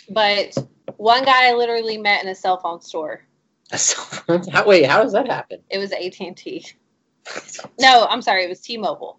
[0.08, 0.56] but
[0.96, 3.20] one guy I literally met in a cell phone store
[3.72, 5.58] A cell how, wait, how does that happen?
[5.68, 6.66] it was at&t
[7.78, 9.18] no i'm sorry it was t-mobile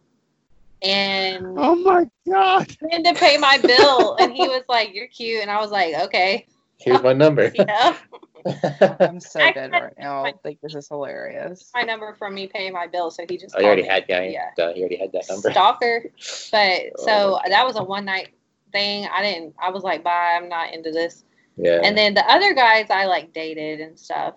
[0.81, 2.75] and Oh my god.
[2.91, 5.69] I had to pay my bill and he was like you're cute and i was
[5.71, 6.47] like okay
[6.79, 7.51] Here's my number.
[7.55, 7.97] yeah
[8.99, 10.25] I'm so I dead couldn't right now.
[10.25, 11.71] I think this is hilarious.
[11.73, 13.87] my number from me paying my bill so he just oh, you already me.
[13.87, 14.27] had guy.
[14.27, 14.49] Yeah.
[14.57, 15.49] Duh, you already had that number.
[15.51, 16.03] stalker
[16.51, 18.29] but so Oh that was a one night
[18.73, 21.23] thing i didn't i was like bye i'm not into this
[21.55, 21.81] Yeah.
[21.83, 24.35] And then the other guys I like dated and stuff,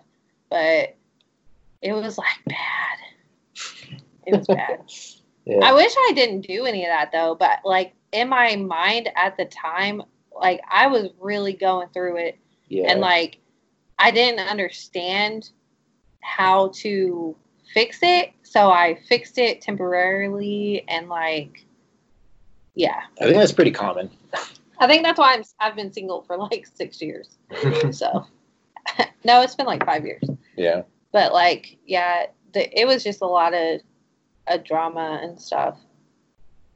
[0.49, 0.95] but
[1.81, 2.97] it was like bad.
[4.25, 4.81] It was bad.
[5.45, 5.59] yeah.
[5.63, 9.37] I wish I didn't do any of that though, but like in my mind at
[9.37, 10.03] the time,
[10.39, 12.37] like I was really going through it
[12.67, 12.91] yeah.
[12.91, 13.39] and like
[13.99, 15.49] I didn't understand
[16.21, 17.35] how to
[17.73, 18.31] fix it.
[18.43, 21.65] So I fixed it temporarily and like,
[22.75, 23.01] yeah.
[23.19, 24.09] I think that's pretty common.
[24.79, 27.37] I think that's why I'm, I've been single for like six years.
[27.91, 28.25] So,
[29.23, 30.23] no, it's been like five years.
[30.55, 30.83] yeah.
[31.11, 33.81] But like, yeah, the, it was just a lot of
[34.47, 35.77] a drama and stuff.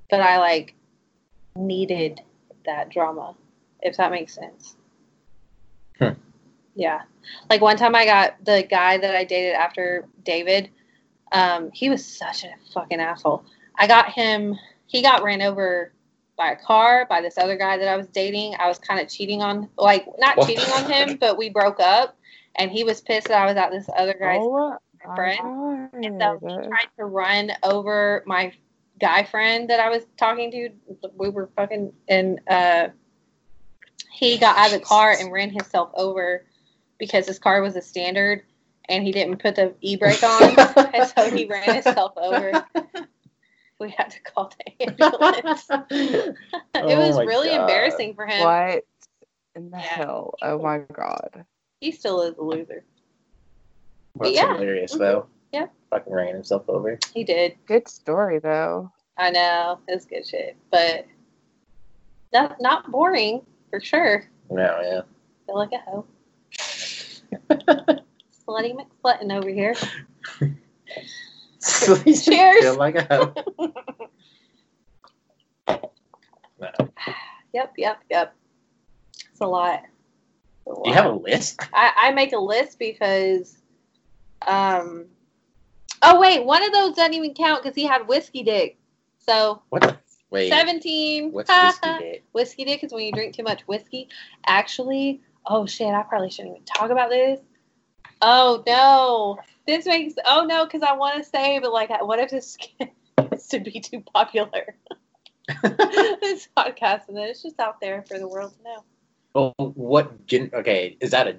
[0.10, 0.76] But I like
[1.56, 2.22] needed
[2.66, 3.36] that drama,
[3.82, 4.76] if that makes sense.
[5.98, 6.10] Hmm.
[6.76, 7.02] Yeah,
[7.50, 10.70] like one time I got the guy that I dated after David.
[11.34, 13.46] Um, he was such a fucking asshole.
[13.78, 14.58] I got him.
[14.88, 15.94] He got ran over
[16.38, 18.56] by a car by this other guy that I was dating.
[18.60, 20.48] I was kind of cheating on, like not What?
[20.48, 22.18] cheating on him, but we broke up,
[22.56, 25.90] and he was pissed that I was at this other guy's Oh, my friend.
[25.94, 28.52] And so he tried to run over my
[29.00, 30.70] guy friend that I was talking to.
[31.16, 32.90] We were fucking, and uh,
[34.12, 36.46] he got out of the car and ran himself over
[37.00, 38.44] because his car was a standard
[38.90, 40.56] and he didn't put the e brake on.
[40.94, 42.64] and so he ran himself over.
[43.80, 45.68] We had to call the ambulance.
[45.90, 46.36] it
[46.76, 47.62] Oh was really God.
[47.62, 48.44] embarrassing for him.
[48.44, 48.86] What
[49.56, 49.84] in the Yeah.
[49.84, 50.36] hell?
[50.42, 51.46] Oh my god.
[51.80, 52.84] He still is a loser.
[54.20, 54.54] That's Yeah.
[54.54, 55.00] hilarious Mhm.
[55.00, 55.28] though.
[55.52, 55.68] Yeah.
[55.90, 57.00] Fucking ran himself over.
[57.14, 57.56] He did.
[57.66, 58.92] Good story though.
[59.18, 61.06] I know it's good shit, but
[62.34, 64.26] not not boring for sure.
[64.52, 65.02] No, yeah.
[65.48, 66.06] Feel like a hoe.
[68.48, 69.74] Slutty McSlutton over here.
[71.62, 72.62] Cheers.
[72.62, 73.34] Feel like a hoe.
[76.60, 76.70] No.
[77.54, 78.36] Yep, yep, yep.
[79.32, 79.82] It's a lot.
[80.68, 81.60] It's a Do you have a list?
[81.74, 83.58] I, I make a list because,
[84.46, 85.08] um,
[86.04, 88.78] oh wait, one of those doesn't even count because he had whiskey dick.
[89.18, 89.98] So What the?
[90.32, 90.50] Wait.
[90.50, 91.32] seventeen.
[91.32, 92.24] What's whiskey dick?
[92.32, 94.08] Whiskey dick is when you drink too much whiskey.
[94.46, 97.40] Actually, oh shit, I probably shouldn't even talk about this.
[98.22, 102.32] Oh no, this makes oh no, because I want to say, but like, what if
[102.32, 102.58] this
[103.18, 104.76] gets to be too popular?
[105.64, 108.84] this podcast, and then it's just out there for the world to know.
[109.34, 110.26] Well, what?
[110.28, 111.38] Gen- okay, is that a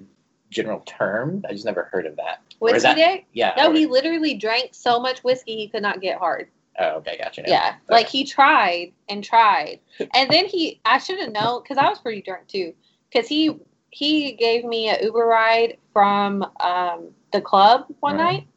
[0.51, 1.43] general term?
[1.49, 2.41] I just never heard of that.
[2.59, 3.25] Whiskey that- dick?
[3.33, 3.53] Yeah.
[3.57, 6.49] No, he literally drank so much whiskey he could not get hard.
[6.79, 7.41] Oh, okay, gotcha.
[7.43, 7.49] now.
[7.49, 9.79] Yeah, like he tried and tried,
[10.15, 10.79] and then he.
[10.85, 12.73] I should have known because I was pretty drunk too.
[13.11, 13.55] Because he
[13.89, 18.17] he gave me a Uber ride from um, the club one Mhm.
[18.17, 18.47] night,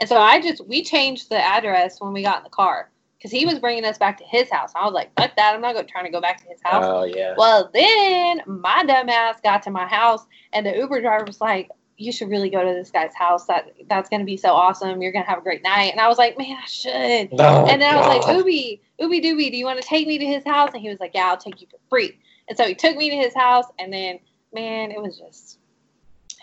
[0.00, 3.30] and so I just we changed the address when we got in the car because
[3.30, 4.72] he was bringing us back to his house.
[4.74, 6.84] I was like, fuck that, I'm not going trying to go back to his house.
[6.86, 7.34] Oh yeah.
[7.36, 11.68] Well, then my dumbass got to my house, and the Uber driver was like,
[11.98, 13.44] "You should really go to this guy's house.
[13.46, 15.02] That that's gonna be so awesome.
[15.02, 17.82] You're gonna have a great night." And I was like, "Man, I should." Oh, and
[17.82, 18.36] then I was like, God.
[18.36, 21.00] "Ooby, Ooby Dooby, do you want to take me to his house?" And he was
[21.00, 22.18] like, "Yeah, I'll take you for free."
[22.48, 24.20] And so he took me to his house, and then
[24.52, 25.58] man, it was just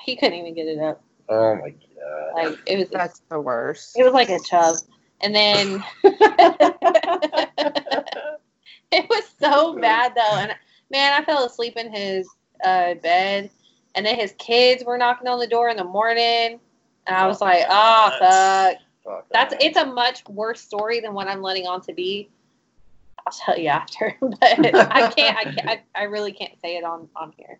[0.03, 1.01] he couldn't even get it up.
[1.29, 2.33] Oh my god.
[2.35, 3.97] Like it was That's the worst.
[3.97, 4.75] it was like a chub.
[5.21, 5.83] And then
[8.91, 10.37] it was so bad though.
[10.37, 10.53] And
[10.91, 12.27] man, I fell asleep in his
[12.63, 13.49] uh, bed.
[13.95, 16.59] And then his kids were knocking on the door in the morning.
[17.07, 18.77] And I was oh, like, oh, fuck.
[19.03, 19.63] Fuck That's that.
[19.63, 22.29] it's a much worse story than what I'm letting on to be.
[23.25, 25.37] I'll tell you after, but I can't.
[25.37, 25.67] I can't.
[25.67, 27.59] I, I really can't say it on on here.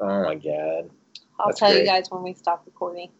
[0.00, 0.90] Oh my god.
[1.38, 3.10] I'll That's tell you guys when we stop recording.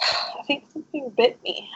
[0.02, 1.68] I think something bit me.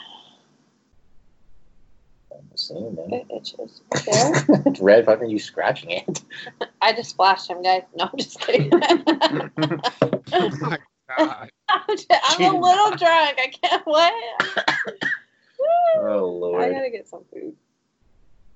[2.61, 3.13] I'm seeing that.
[3.13, 3.83] It itches.
[4.07, 4.63] There.
[4.67, 5.07] it's red.
[5.07, 6.23] Fucking you scratching it.
[6.83, 7.83] I just splashed him, guys.
[7.95, 8.71] No, I'm just kidding.
[10.33, 10.79] Oh my
[11.19, 11.51] god.
[11.69, 13.39] I'm, just, I'm a little drunk.
[13.39, 13.87] I can't.
[13.87, 14.15] What?
[15.99, 16.63] Oh lord.
[16.63, 17.55] I gotta get some food.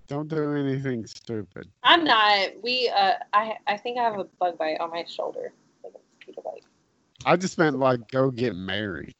[0.06, 1.68] Don't do anything stupid.
[1.82, 2.62] I'm not.
[2.62, 2.88] We.
[2.88, 3.12] Uh.
[3.34, 3.56] I.
[3.66, 5.52] I think I have a bug bite on my shoulder.
[5.82, 6.64] Like a mosquito bite.
[7.26, 9.14] I just meant like go get married.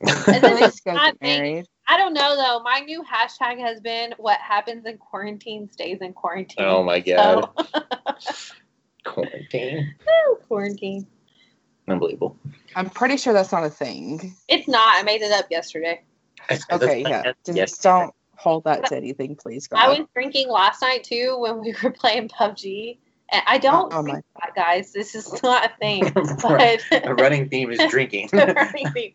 [0.00, 1.66] And then Please go not get married.
[1.88, 2.60] I don't know though.
[2.62, 7.48] My new hashtag has been "What happens in quarantine stays in quarantine." oh my god.
[7.56, 7.82] So,
[9.04, 9.94] Quarantine.
[10.46, 11.06] quarantine.
[11.88, 12.36] Unbelievable.
[12.76, 14.34] I'm pretty sure that's not a thing.
[14.48, 14.94] It's not.
[14.96, 16.02] I made it up yesterday.
[16.72, 17.32] Okay, yeah.
[17.46, 17.78] Just Yes.
[17.78, 19.78] don't hold that to anything, please, God.
[19.78, 22.98] I was drinking last night too when we were playing PUBG.
[23.30, 24.92] And I don't Oh, drink my- that, guys.
[24.92, 26.10] This is not a thing.
[26.14, 28.28] But the running theme is drinking.
[28.32, 29.12] the running theme.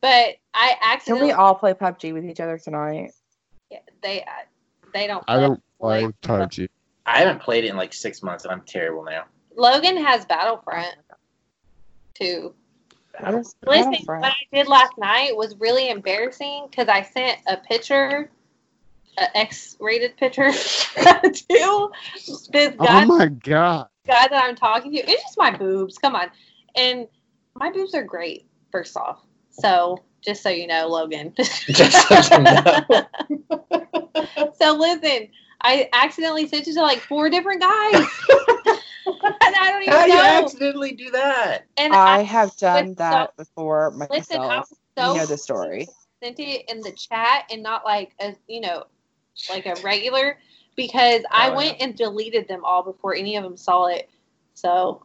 [0.00, 3.10] But I actually Can we all play PUBG with each other tonight?
[3.70, 4.26] Yeah, they uh,
[4.94, 5.24] they don't.
[5.28, 6.68] I don't play Like- PUBG.
[7.06, 9.24] I haven't played it in like six months, and I'm terrible now.
[9.56, 10.94] Logan has Battlefront
[12.14, 12.54] too.
[13.18, 14.22] What is Listen, Battlefront?
[14.22, 18.30] what I did last night was really embarrassing because I sent a picture,
[19.16, 21.90] an X-rated picture, to this oh
[22.52, 23.88] guy, Oh my god.
[24.06, 24.98] guy that I'm talking to.
[24.98, 25.98] It's just my boobs.
[25.98, 26.30] Come on,
[26.76, 27.08] and
[27.56, 28.46] my boobs are great.
[28.70, 29.20] first off.
[29.58, 31.32] So just so you know, Logan.
[31.38, 33.06] Just so you know.
[34.58, 35.28] so listen,
[35.60, 37.94] I accidentally sent it to like four different guys.
[39.06, 41.64] and I don't even How do you accidentally do that?
[41.76, 44.68] and I I have done that so- before listen, I myself.
[44.70, 45.88] was so you know the story.
[46.22, 48.84] sent it in the chat and not like a you know
[49.48, 50.38] like a regular
[50.76, 54.08] because I Oh, went and deleted them all before any of them saw it.
[54.54, 55.02] So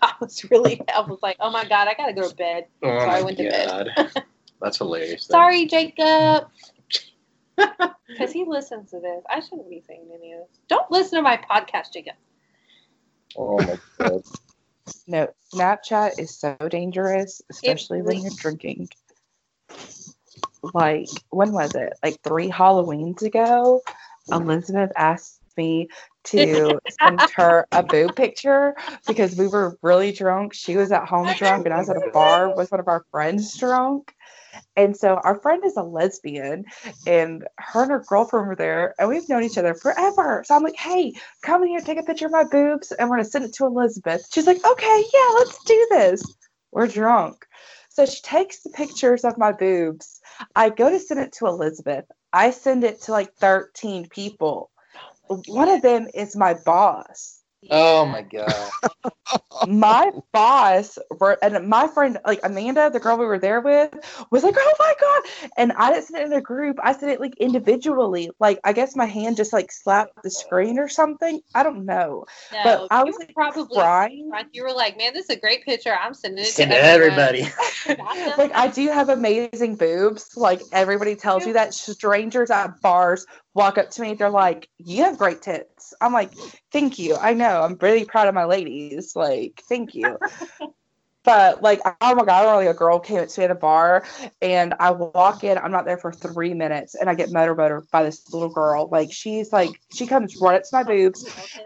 [0.02, 2.66] I was really I was like, oh my god, I gotta go to bed.
[2.82, 3.88] Oh I my went to bed.
[3.96, 4.24] God.
[4.60, 5.26] That's hilarious.
[5.26, 5.32] though.
[5.34, 6.48] Sorry, Jacob.
[8.08, 9.22] Because he listens to this.
[9.28, 10.58] I shouldn't be saying any of this.
[10.68, 12.14] Don't listen to my podcast, Jacob.
[13.36, 14.22] Oh my god.
[15.06, 18.88] No, Snapchat is so dangerous, especially when really- you're drinking.
[20.74, 21.92] Like, when was it?
[22.02, 23.82] Like three Halloweens ago,
[24.32, 25.88] Elizabeth asked me
[26.24, 28.74] to send her a boob picture
[29.06, 30.54] because we were really drunk.
[30.54, 33.04] She was at home drunk, and I was at a bar with one of our
[33.10, 34.14] friends drunk.
[34.76, 36.64] And so our friend is a lesbian,
[37.06, 40.42] and her and her girlfriend were there, and we've known each other forever.
[40.46, 43.28] So I'm like, hey, come here, take a picture of my boobs, and we're gonna
[43.28, 44.26] send it to Elizabeth.
[44.32, 46.36] She's like, okay, yeah, let's do this.
[46.72, 47.46] We're drunk.
[47.90, 50.20] So she takes the pictures of my boobs.
[50.54, 52.04] I go to send it to Elizabeth.
[52.32, 54.70] I send it to like 13 people.
[55.30, 57.40] One of them is my boss.
[57.70, 58.70] Oh my god.
[59.66, 60.98] My boss
[61.42, 63.92] and my friend, like Amanda, the girl we were there with,
[64.30, 66.78] was like, "Oh my god!" And I didn't send it in a group.
[66.82, 68.30] I sent it like individually.
[68.40, 71.40] Like I guess my hand just like slapped the screen or something.
[71.54, 72.24] I don't know.
[72.52, 74.30] No, But I was were probably Crying.
[74.52, 75.94] you were like, man, this is a great picture.
[75.94, 77.42] I'm sending it Send to to everybody.
[78.38, 80.36] like I do have amazing boobs.
[80.36, 85.04] Like everybody tells you that strangers at bars walk up to me, they're like, "You
[85.04, 86.32] have great tits." I'm like,
[86.72, 87.16] "Thank you.
[87.16, 87.62] I know.
[87.62, 89.14] I'm really proud of my ladies.
[89.14, 90.18] Like, thank you."
[91.24, 94.04] but like, oh my god, like a girl came up to me at a bar,
[94.40, 95.58] and I walk in.
[95.58, 98.88] I'm not there for three minutes, and I get motorboated by this little girl.
[98.90, 101.24] Like, she's like, she comes right up to my boobs,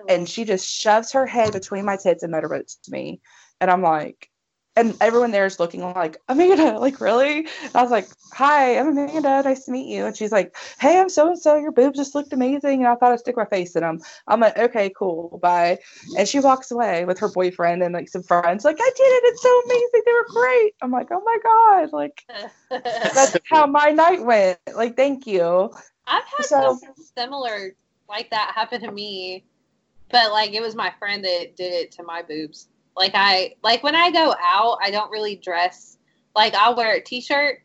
[0.08, 3.20] and she just shoves her head between my tits and motorboats me.
[3.60, 4.28] And I'm like,
[4.76, 7.38] and everyone there is looking like, Amanda, like, really?
[7.38, 9.42] And I was like, hi, I'm Amanda.
[9.44, 10.06] Nice to meet you.
[10.06, 11.56] And she's like, hey, I'm so and so.
[11.56, 12.80] Your boobs just looked amazing.
[12.80, 14.00] And I thought I'd stick my face in them.
[14.26, 15.38] I'm like, okay, cool.
[15.42, 15.78] Bye.
[16.18, 18.64] And she walks away with her boyfriend and like some friends.
[18.64, 19.22] Like, I did it.
[19.26, 20.02] It's so amazing.
[20.04, 20.74] They were great.
[20.82, 21.92] I'm like, oh my God.
[21.92, 22.24] Like,
[22.70, 24.58] that's how my night went.
[24.74, 25.70] Like, thank you.
[26.06, 27.74] I've had So- something similar
[28.08, 29.44] like that happen to me,
[30.10, 32.68] but like it was my friend that did it to my boobs.
[32.96, 35.98] Like I like when I go out, I don't really dress.
[36.34, 37.62] Like I'll wear a t-shirt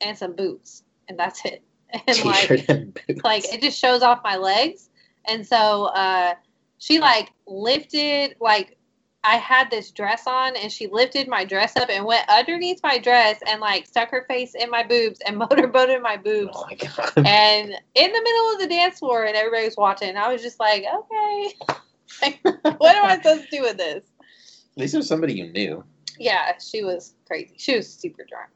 [0.00, 1.62] and some boots, and that's it.
[2.06, 3.20] And like T-shirt and boots.
[3.22, 4.88] like it just shows off my legs.
[5.26, 6.34] And so uh
[6.78, 8.78] she like lifted like
[9.24, 12.98] I had this dress on and she lifted my dress up and went underneath my
[12.98, 16.74] dress and like stuck her face in my boobs and motorboated my boobs Oh my
[16.76, 17.12] god.
[17.26, 20.16] and in the middle of the dance floor and everybody was watching.
[20.16, 21.52] I was just like, okay.
[22.20, 24.04] Like, what am I supposed to do with this?
[24.76, 25.84] At least it was somebody you knew.
[26.18, 27.54] Yeah, she was crazy.
[27.58, 28.50] She was super drunk.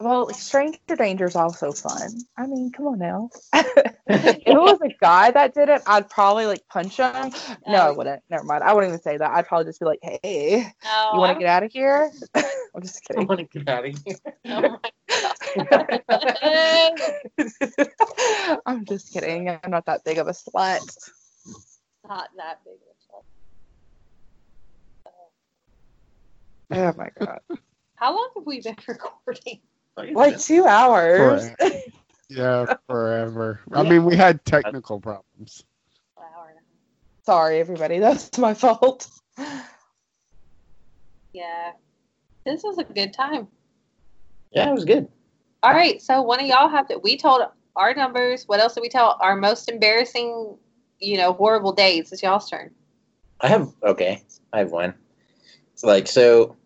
[0.00, 2.10] Well, stranger danger is also fun.
[2.36, 3.30] I mean, come on now.
[3.52, 7.32] if it was a guy that did it, I'd probably like punch him.
[7.66, 8.22] No, I wouldn't.
[8.30, 8.62] Never mind.
[8.62, 9.28] I wouldn't even say that.
[9.32, 12.82] I'd probably just be like, "Hey, No, you want to get out of here?" I'm
[12.82, 13.26] just I kidding.
[13.26, 14.16] want to get out of here.
[14.46, 14.78] Oh
[15.58, 17.00] my god.
[18.66, 19.48] I'm just kidding.
[19.48, 20.96] I'm not that big of a slut.
[22.08, 22.94] Not that big of a
[26.70, 27.40] Oh my god,
[27.94, 29.60] How long have we been recording?
[29.96, 31.50] like two hours.
[32.28, 33.60] Yeah, forever.
[33.72, 35.64] I mean, we had technical problems.
[36.16, 37.24] An hour and a half.
[37.24, 37.98] Sorry, everybody.
[38.00, 39.08] That's my fault.
[41.32, 41.72] Yeah.
[42.44, 43.48] This was a good time.
[44.52, 45.08] Yeah, it was good.
[45.62, 46.98] All right, so one of y'all have to.
[46.98, 47.42] We told
[47.76, 48.44] our numbers.
[48.46, 49.18] What else did we tell?
[49.20, 50.56] Our most embarrassing,
[51.00, 52.12] you know, horrible days.
[52.12, 52.70] It's y'all's turn.
[53.40, 54.22] I have okay.
[54.52, 54.94] I have one.
[55.82, 56.56] Like so.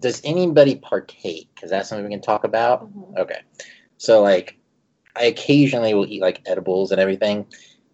[0.00, 1.48] Does anybody partake?
[1.54, 2.84] Because that's something we can talk about.
[2.84, 3.18] Mm-hmm.
[3.18, 3.40] Okay.
[3.96, 4.58] So like,
[5.16, 7.46] I occasionally will eat like edibles and everything,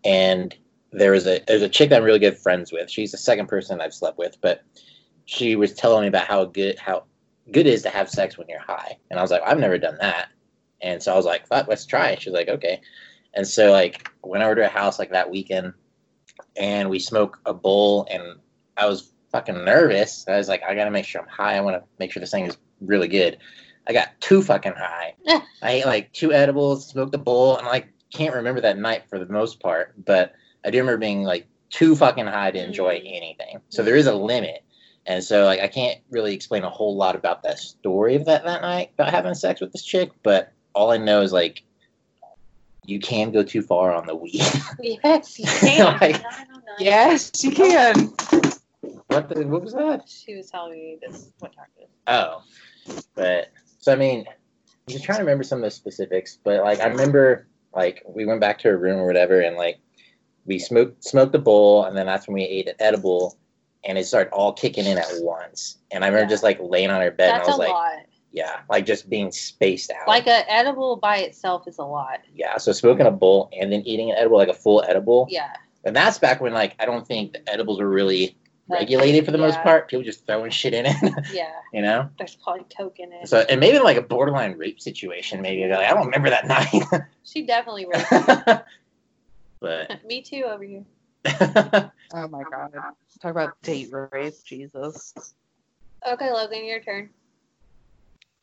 [0.04, 0.56] and
[0.92, 2.90] there was a there's a chick that I'm really good friends with.
[2.90, 4.62] She's the second person I've slept with, but
[5.26, 7.04] she was telling me about how good how
[7.52, 9.78] good it is to have sex when you're high, and I was like, I've never
[9.78, 10.30] done that,
[10.80, 12.22] and so I was like, fuck, let's try it.
[12.22, 12.80] She's like, okay,
[13.34, 15.74] and so like went over to a house like that weekend,
[16.56, 18.40] and we smoked a bowl, and
[18.76, 20.24] I was fucking nervous.
[20.28, 21.56] I was like, I gotta make sure I'm high.
[21.56, 23.38] I want to make sure this thing is really good.
[23.86, 25.14] I got too fucking high.
[25.62, 29.04] I ate like two edibles, smoked a bowl, and I like can't remember that night
[29.08, 30.34] for the most part, but
[30.64, 33.06] I do remember being like too fucking high to enjoy mm-hmm.
[33.06, 33.60] anything.
[33.68, 34.64] So there is a limit.
[35.06, 38.44] And so like I can't really explain a whole lot about that story of that
[38.44, 41.62] that night about having sex with this chick, but all I know is like
[42.84, 44.42] you can go too far on the weed.
[44.80, 45.98] Yes, you can.
[46.00, 46.72] Like- I don't know.
[46.78, 48.12] Yes, you can.
[49.10, 50.08] What the what was that?
[50.08, 51.88] She was telling me this what time it is.
[52.06, 52.42] Oh,
[53.14, 56.38] but so I mean, I'm just trying to remember some of the specifics.
[56.42, 59.78] But like I remember, like we went back to her room or whatever, and like
[60.46, 63.36] we smoked smoked a bowl, and then that's when we ate an edible,
[63.84, 65.78] and it started all kicking in at once.
[65.90, 66.30] And I remember Yeah.
[66.34, 68.06] just like laying on her bed, That's and I a was like, lot.
[68.32, 70.08] yeah, like just being spaced out.
[70.08, 72.20] Like a edible by itself is a lot.
[72.34, 75.52] yeah, so smoking a bowl and then eating an edible, like a full edible, Yeah.
[75.84, 78.36] and that's back when like I don't think the edibles were really
[78.70, 79.88] regulated for the most part.
[79.88, 80.96] People just throwing shit in it,
[81.32, 81.50] Yeah.
[81.72, 82.08] you know.
[82.18, 83.28] There's probably coke in it.
[83.28, 85.42] So and maybe like a borderline rape situation.
[85.42, 87.02] Maybe like, I don't remember that night.
[87.24, 88.10] she definitely raped
[89.60, 90.84] but me too over here.
[92.12, 92.72] Oh my god.
[93.20, 95.14] Talk about date rape, Jesus.
[96.06, 97.10] Okay, Logan, your turn.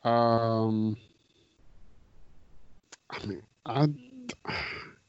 [0.04, 0.96] Um,
[3.10, 3.88] I mean, I,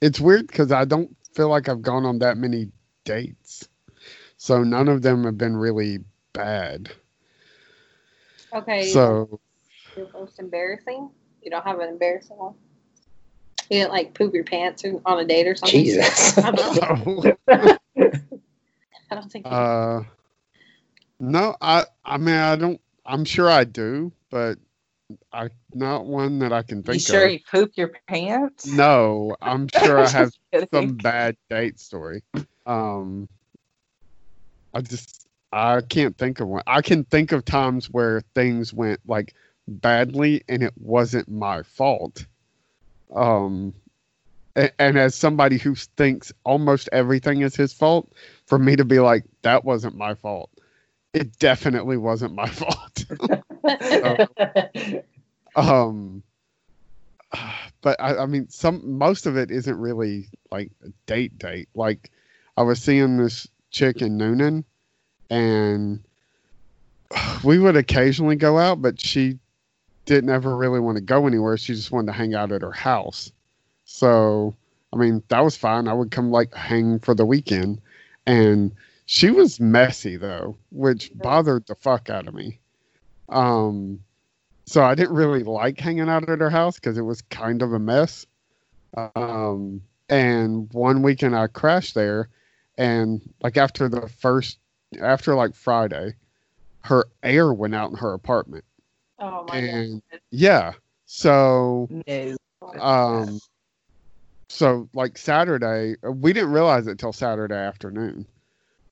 [0.01, 2.71] it's weird because I don't feel like I've gone on that many
[3.05, 3.69] dates,
[4.39, 5.99] so none of them have been really
[6.33, 6.91] bad.
[8.55, 8.85] Okay.
[8.85, 9.41] So
[9.97, 11.11] your most embarrassing?
[11.43, 12.55] You don't have an embarrassing one?
[13.69, 15.85] You didn't like poop your pants on a date or something?
[15.85, 16.39] Jesus.
[16.45, 16.81] I'm just-
[19.11, 19.47] I don't think.
[19.47, 20.05] you- uh,
[21.21, 22.81] no, I, I mean, I don't.
[23.05, 24.59] I'm sure I do, but
[25.33, 26.95] I not one that I can think of.
[26.95, 27.33] You sure of.
[27.33, 28.67] you poop your pants?
[28.67, 30.69] No, I'm sure I have kidding.
[30.73, 32.23] some bad date story.
[32.67, 33.29] Um,
[34.79, 36.63] I just I can't think of one.
[36.65, 39.35] I can think of times where things went like
[39.67, 42.25] badly and it wasn't my fault.
[43.13, 43.75] Um,
[44.55, 48.13] and, and as somebody who thinks almost everything is his fault,
[48.47, 50.49] for me to be like that wasn't my fault,
[51.13, 53.05] it definitely wasn't my fault.
[55.57, 56.23] um
[57.81, 62.11] but I, I mean some most of it isn't really like a date date like
[62.57, 64.65] i was seeing this chick in noonan
[65.31, 66.01] and
[67.45, 69.39] we would occasionally go out but she
[70.05, 71.59] didn't ever really want to go anywhere.
[71.59, 73.31] She just wanted to hang out at her house.
[73.85, 74.55] So
[74.93, 75.87] i mean that was fine.
[75.87, 77.81] I would come like hang for the weekend.
[78.27, 78.73] And
[79.07, 82.59] she was messy though which bothered the fuck out of me.
[83.29, 84.01] Um
[84.69, 87.73] so I didn't really like hanging out at her house because it was kind of
[87.73, 88.27] a mess.
[89.17, 89.81] Um,
[90.11, 92.29] and one weekend I crashed there,
[92.79, 94.59] and like after the first,
[95.03, 96.15] after like Friday,
[96.85, 98.65] her air went out in her apartment.
[99.19, 100.21] oh my and god.
[100.31, 100.73] yeah,
[101.05, 102.37] so No.
[102.81, 103.39] um,
[104.49, 108.25] so like Saturday, we didn't realize it till Saturday afternoon,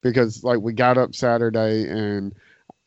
[0.03, 2.35] because like we got up Saturday and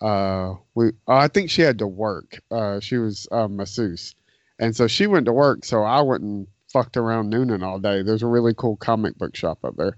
[0.01, 2.39] uh we oh, I think she had to work.
[2.51, 4.13] Uh, she was a masseuse,
[4.59, 5.65] and so she went to work.
[5.65, 8.03] So I went and fucked around Noonan all day.
[8.03, 9.97] There's a really cool comic book shop up there.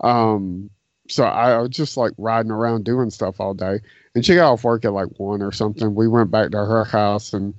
[0.00, 0.70] Um,
[1.08, 3.80] so I was just like riding around doing stuff all day.
[4.14, 5.94] And she got off work at like one or something.
[5.94, 7.54] We went back to her house and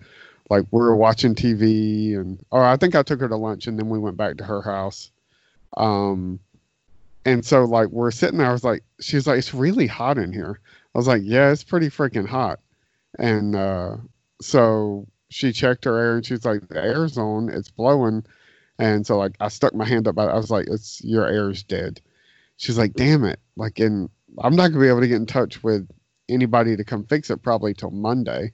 [0.49, 3.77] like we were watching TV and or I think I took her to lunch and
[3.77, 5.11] then we went back to her house.
[5.77, 6.39] Um
[7.25, 10.33] and so like we're sitting there, I was like, she's like, it's really hot in
[10.33, 10.59] here.
[10.93, 12.59] I was like, yeah, it's pretty freaking hot.
[13.19, 13.97] And uh
[14.41, 18.25] so she checked her air and she's like, the air's on, it's blowing.
[18.79, 22.01] And so like I stuck my hand up, I was like, it's your air's dead.
[22.61, 23.39] She's like, damn it.
[23.55, 24.07] Like and
[24.37, 25.89] I'm not gonna be able to get in touch with
[26.29, 28.53] anybody to come fix it probably till Monday.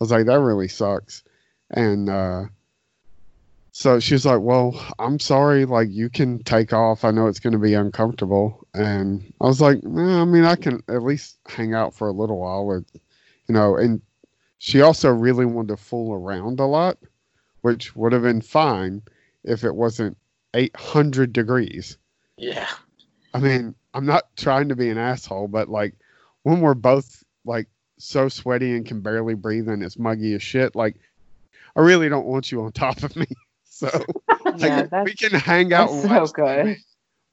[0.00, 1.22] was like, that really sucks.
[1.70, 2.44] And uh
[3.72, 7.04] so she's like, Well, I'm sorry, like you can take off.
[7.04, 8.66] I know it's gonna be uncomfortable.
[8.72, 12.12] And I was like, nah, I mean, I can at least hang out for a
[12.12, 12.86] little while with
[13.48, 14.00] you know, and
[14.56, 16.96] she also really wanted to fool around a lot,
[17.60, 19.02] which would have been fine
[19.44, 20.16] if it wasn't
[20.54, 21.98] 800 degrees.
[22.38, 22.70] yeah.
[23.34, 25.94] I mean, I'm not trying to be an asshole, but like
[26.42, 27.68] when we're both like
[27.98, 30.96] so sweaty and can barely breathe and it's muggy as shit, like
[31.76, 33.26] I really don't want you on top of me.
[33.74, 33.88] So
[34.58, 36.66] Yeah, like, that's, we can hang out so good.
[36.66, 36.76] TV,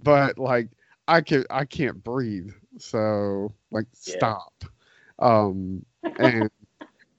[0.02, 0.70] but like
[1.08, 2.52] I can I can't breathe.
[2.80, 4.14] So like Yeah.
[4.14, 4.64] stop.
[5.20, 5.86] Um
[6.18, 6.50] and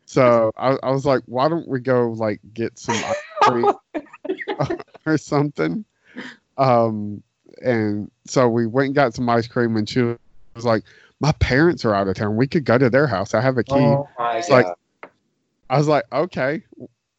[0.07, 3.71] so I, I was like, why don't we go like get some ice cream
[5.07, 5.85] or something?
[6.57, 7.23] Um
[7.61, 10.85] and so we went and got some ice cream and she was like,
[11.21, 12.37] My parents are out of town.
[12.37, 13.35] We could go to their house.
[13.35, 13.75] I have a key.
[13.75, 14.67] Oh my like-.
[15.69, 16.65] I was like, okay,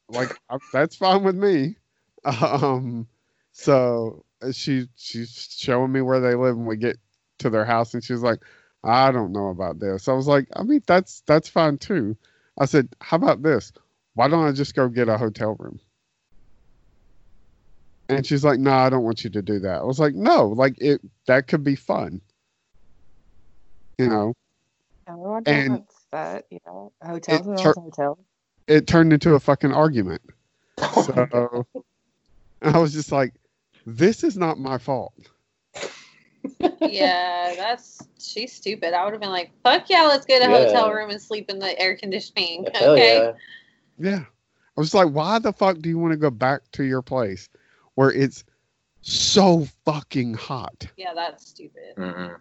[0.09, 1.76] like I- that's fine with me.
[2.23, 3.07] Um,
[3.51, 6.97] so uh, she she's showing me where they live, and we get
[7.39, 8.39] to their house, and she's like,
[8.84, 10.07] I don't know about this.
[10.07, 12.15] I was like, I mean, that's that's fine too.
[12.59, 13.72] I said, how about this?
[14.13, 15.80] Why don't I just go get a hotel room?
[18.11, 19.79] And she's like, no, I don't want you to do that.
[19.79, 22.21] I was like, no, like it that could be fun.
[23.97, 24.33] You know,
[25.07, 26.91] Everyone And wants that, you know.
[27.03, 28.19] Hotels it tur- hotels.
[28.67, 30.21] it turned into a fucking argument.
[30.93, 31.65] So
[32.61, 33.33] I was just like,
[33.85, 35.13] this is not my fault.
[36.81, 38.93] yeah, that's she's stupid.
[38.93, 40.57] I would have been like, "Fuck yeah, let's get a Yeah.
[40.65, 43.17] hotel room and sleep in the air conditioning." Hell okay.
[43.17, 43.33] yeah.
[43.99, 44.25] Yeah.
[44.77, 47.49] I was like, why the fuck do you want to go back to your place
[47.95, 48.43] where it's
[49.01, 50.88] so fucking hot?
[50.97, 51.95] Yeah, that's stupid.
[51.97, 52.38] Mhm.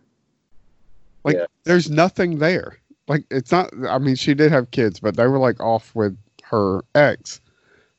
[1.24, 1.46] Like, Yeah.
[1.64, 2.78] there's nothing there.
[3.08, 6.16] Like, it's not, I mean, she did have kids, but they were like off with
[6.44, 7.40] her ex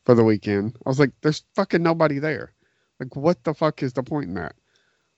[0.06, 0.78] for the weekend.
[0.86, 2.53] I was like, there's fucking nobody there.
[2.99, 4.56] Like, what the fuck is the point in that?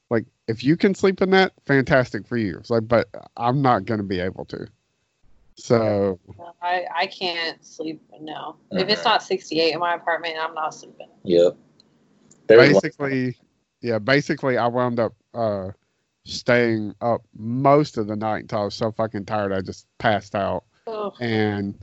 [0.09, 2.57] Like, if you can sleep in that, fantastic for you.
[2.57, 4.67] It's like, but I'm not going to be able to.
[5.55, 6.19] So,
[6.61, 8.01] I I can't sleep.
[8.19, 9.05] No, if it's Mhm.
[9.05, 11.09] not 68 in my apartment, I'm not sleeping.
[11.23, 11.55] Yep.
[12.47, 13.37] There basically
[13.81, 15.69] yeah basically i wound up uh
[16.25, 20.35] staying up most of the night until i was so fucking tired i just passed
[20.35, 21.13] out Ugh.
[21.19, 21.75] and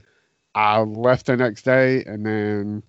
[0.54, 2.82] i left the next day and then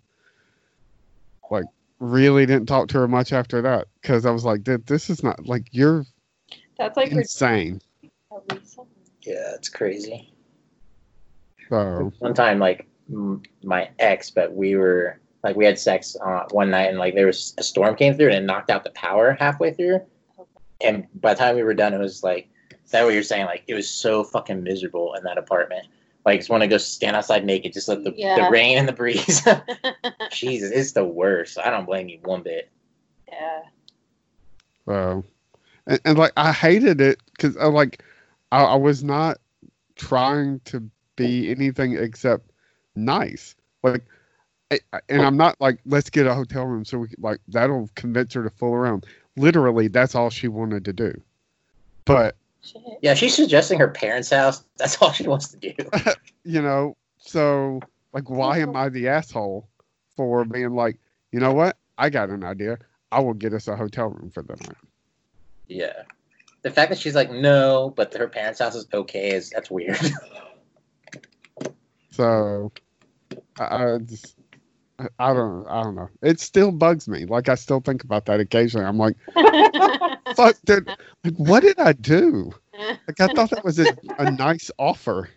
[1.49, 1.65] like
[1.99, 5.23] really didn't talk to her much after that because i was like "Dude, this is
[5.23, 6.05] not like you're
[6.77, 7.81] That's like insane
[9.23, 10.33] yeah, it's crazy.
[11.69, 16.43] so One time, like m- my ex, but we were like we had sex uh,
[16.51, 18.91] one night, and like there was a storm came through and it knocked out the
[18.91, 20.01] power halfway through.
[20.81, 22.49] And by the time we were done, it was like
[22.85, 23.45] is that what you're saying?
[23.45, 25.87] Like it was so fucking miserable in that apartment.
[26.25, 28.35] Like just want to go stand outside naked, just let the, Yeah.
[28.45, 29.41] the rain and the breeze.
[30.31, 31.57] Jesus, it's the worst.
[31.57, 32.69] I don't blame you one bit.
[33.31, 33.61] yeah.
[34.87, 35.23] So,
[35.87, 38.03] and, and like I hated it because I like
[38.51, 39.37] I, I was not
[39.95, 42.51] trying to be anything except
[42.95, 43.55] nice.
[43.83, 44.03] Like,
[44.71, 47.89] I, and I'm not like let's get a hotel room so we can, like that'll
[47.95, 49.05] convince her to fool around.
[49.35, 51.21] Literally, that's all she wanted to do.
[52.05, 52.35] But
[53.01, 54.63] Yeah, she's suggesting her parents' house.
[54.77, 55.73] That's all she wants to do.
[56.43, 57.81] you know, so
[58.13, 59.67] like, why am I the asshole
[60.15, 60.97] for being like,
[61.31, 61.77] you know what?
[61.97, 62.77] I got an idea.
[63.11, 64.77] I will get us a hotel room for the night.
[65.67, 66.03] Yeah.
[66.61, 69.99] The fact that she's like no, but her parents' house is okay is that's weird.
[72.11, 72.73] So
[73.57, 74.35] I, I just
[75.01, 76.09] I- I don't I don't know.
[76.21, 77.25] It still bugs me.
[77.25, 78.85] Like I still think about that occasionally.
[78.85, 79.15] I'm like,
[80.35, 80.87] fuck did
[81.23, 82.51] like what did I do?
[83.07, 83.85] Like I thought that was a,
[84.19, 85.29] a nice offer.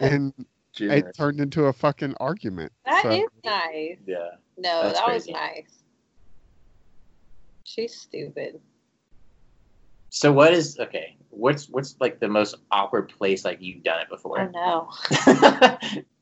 [0.00, 0.32] And
[0.78, 2.72] it turned into a fucking argument.
[2.84, 3.98] That is So, nice.
[4.06, 4.16] yeah.
[4.58, 5.82] No, That's that was nice.
[7.64, 8.60] She's stupid.
[10.10, 11.16] So what is okay?
[11.30, 14.50] What's what's like the most awkward place like you've done it before?
[14.52, 14.90] no.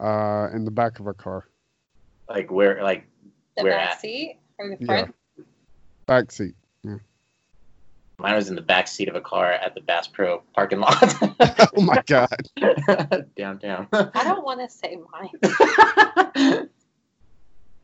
[0.00, 1.46] uh in the back of a car.
[2.28, 3.06] like where like
[3.56, 4.00] The Where back at?
[4.00, 4.86] seat or the Yeah.
[4.86, 5.14] front?
[6.06, 6.54] Back seat.
[8.18, 11.02] mine was in the back seat of a car at the Bass Pro parking lot
[11.76, 12.28] Oh my god.
[13.36, 13.88] downtown.
[13.92, 16.68] I don't want to say mine.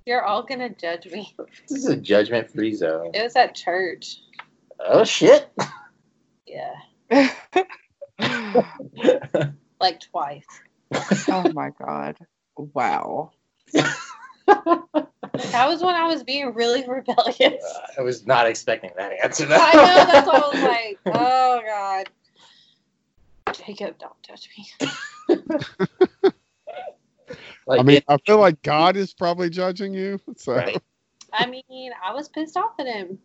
[0.06, 1.34] You're all gonna judge me.
[1.68, 3.10] this is a judgment free zone.
[3.14, 4.20] It was at church.
[4.78, 5.48] Oh shit.
[6.47, 6.74] Yeah,
[9.80, 10.47] like twice.
[10.95, 12.17] Oh my god.
[12.57, 13.33] Wow.
[15.53, 17.65] That was when I was being really rebellious.
[17.65, 19.47] Uh, I was not expecting that answer.
[19.51, 20.13] I know.
[20.13, 22.09] That's why I was like, oh god.
[23.53, 24.67] Jacob, don't touch me.
[27.67, 30.21] like, I mean, it- I feel like God is probably judging you.
[30.37, 30.81] So right.
[31.33, 33.19] I mean, I was pissed off at him.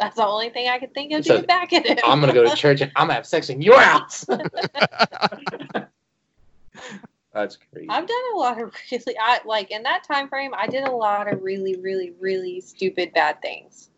[0.00, 1.98] That's the only thing I could think of to get back at him.
[2.04, 4.26] I'm gonna go to church and I'm gonna have sex in your house.
[7.34, 7.88] That's crazy.
[7.90, 10.52] I've done a lot of really, I like in that time frame.
[10.56, 13.90] I did a lot of really, really, really stupid bad things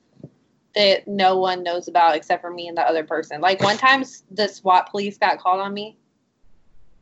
[0.75, 3.41] that no one knows about except for me and the other person.
[3.41, 5.97] Like one time, the SWAT police got called on me.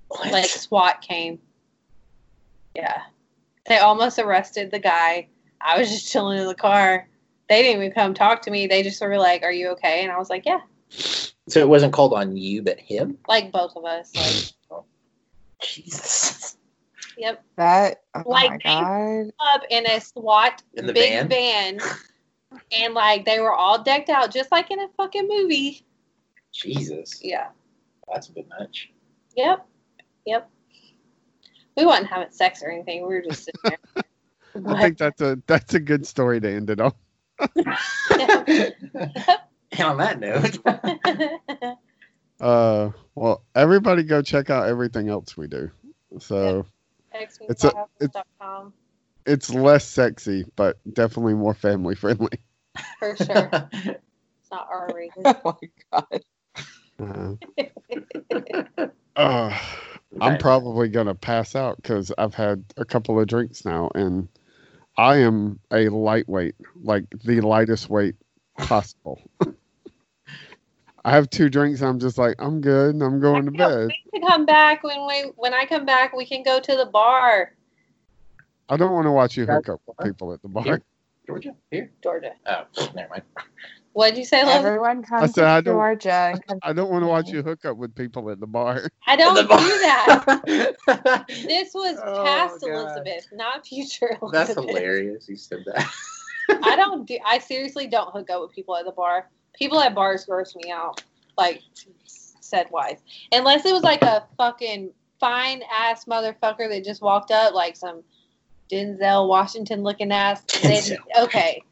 [0.09, 0.32] What?
[0.32, 1.39] Like SWAT came.
[2.74, 3.02] Yeah,
[3.69, 5.28] they almost arrested the guy.
[5.61, 7.09] I was just chilling in the car.
[7.48, 8.66] They didn't even come talk to me.
[8.66, 10.61] They just were like, "Are you okay?" And I was like, "Yeah."
[11.48, 13.19] so it wasn't called on you, but him.
[13.28, 14.15] Like both of us.
[14.15, 14.53] Like,
[15.65, 16.57] Jesus.
[17.16, 17.43] yep.
[17.57, 19.32] That oh Like, my they- god.
[19.55, 21.78] up in a SWAT In the big van?
[21.81, 21.89] van.
[22.73, 25.85] and like they were all decked out just like in a fucking movie.
[26.53, 27.20] Jesus.
[27.23, 27.49] Yeah.
[28.12, 28.91] That's a bit much.
[29.36, 29.66] Yep.
[30.27, 30.51] Yep.
[31.77, 33.03] We wasn't having sex or anything.
[33.03, 33.78] We were just sitting there.
[34.77, 36.93] I think that's a that's a good story to end it on.
[37.57, 38.74] and
[39.81, 40.59] on that note,
[42.44, 45.70] Uh, well, everybody go check out everything else we do.
[46.18, 46.66] So
[47.12, 48.72] It's a- xmefiles.com
[49.26, 52.38] it's less sexy, but definitely more family friendly.
[52.98, 53.50] for sure.
[53.72, 55.24] It's not R rated.
[55.26, 55.68] Oh my
[57.00, 57.38] god.
[59.16, 59.58] Uh, uh,
[60.20, 64.28] I'm probably gonna pass out because I've had a couple of drinks now, and
[64.98, 68.14] I am a lightweight, like the lightest weight
[68.58, 69.20] possible.
[71.05, 71.81] I have two drinks.
[71.81, 72.94] And I'm just like, I'm good.
[72.94, 74.20] and I'm going to I can't bed.
[74.20, 77.52] to come back when we when I come back we can go to the bar.
[78.68, 80.64] I don't want to watch you hook up with people at the bar.
[80.64, 80.82] Here.
[81.26, 81.55] Georgia?
[81.70, 81.90] Here?
[82.02, 82.32] Georgia.
[82.47, 82.64] Oh,
[82.94, 83.22] never mind.
[83.93, 84.64] What'd you say, love?
[84.64, 87.43] Everyone comes I said I don't- Georgia and comes I don't want to watch you
[87.43, 88.89] hook up with people at the bar.
[89.06, 91.24] I don't The do that.
[91.28, 92.70] This was Oh, past God.
[92.70, 94.32] Elizabeth, not future Elizabeth.
[94.32, 95.28] That's hilarious.
[95.28, 95.86] You said that.
[96.62, 97.18] I don't do.
[97.24, 99.28] I seriously don't hook up with people at the bar.
[99.59, 101.02] People at bars gross me out.
[101.36, 101.62] Like
[102.40, 102.98] said wise,
[103.32, 108.02] unless it was like a fucking fine ass motherfucker that just walked up, like some
[108.70, 110.43] Denzel Washington looking ass.
[110.62, 111.24] Then, Denzel.
[111.24, 111.62] okay,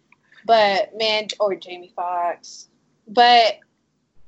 [0.46, 2.68] but man, or Jamie Foxx.
[3.09, 3.59] But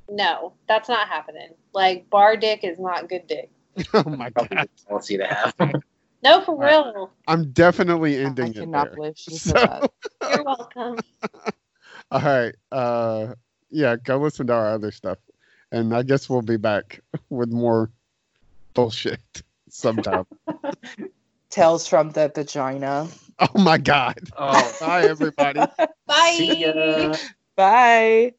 [0.09, 1.51] no, that's not happening.
[1.73, 3.51] Like bar dick is not good dick.
[3.95, 4.69] oh my Probably god!
[4.77, 5.55] the policy to have.
[6.23, 6.71] No, for All right.
[6.95, 7.11] real.
[7.27, 8.95] I'm definitely I ending it cannot there.
[8.97, 9.91] believe she So- that.
[10.31, 10.99] You're welcome.
[12.15, 12.55] All right.
[12.71, 13.35] Uh,
[13.71, 15.19] yeah, go listen to our other stuff,
[15.73, 17.91] and I guess we'll be back with more
[18.73, 19.21] bullshit
[19.69, 20.25] sometime.
[21.51, 23.09] Tales from the vagina.
[23.41, 24.21] oh my god!
[24.39, 25.61] Oh, Bye, everybody.
[26.07, 27.19] Bye.
[27.57, 28.35] Bye.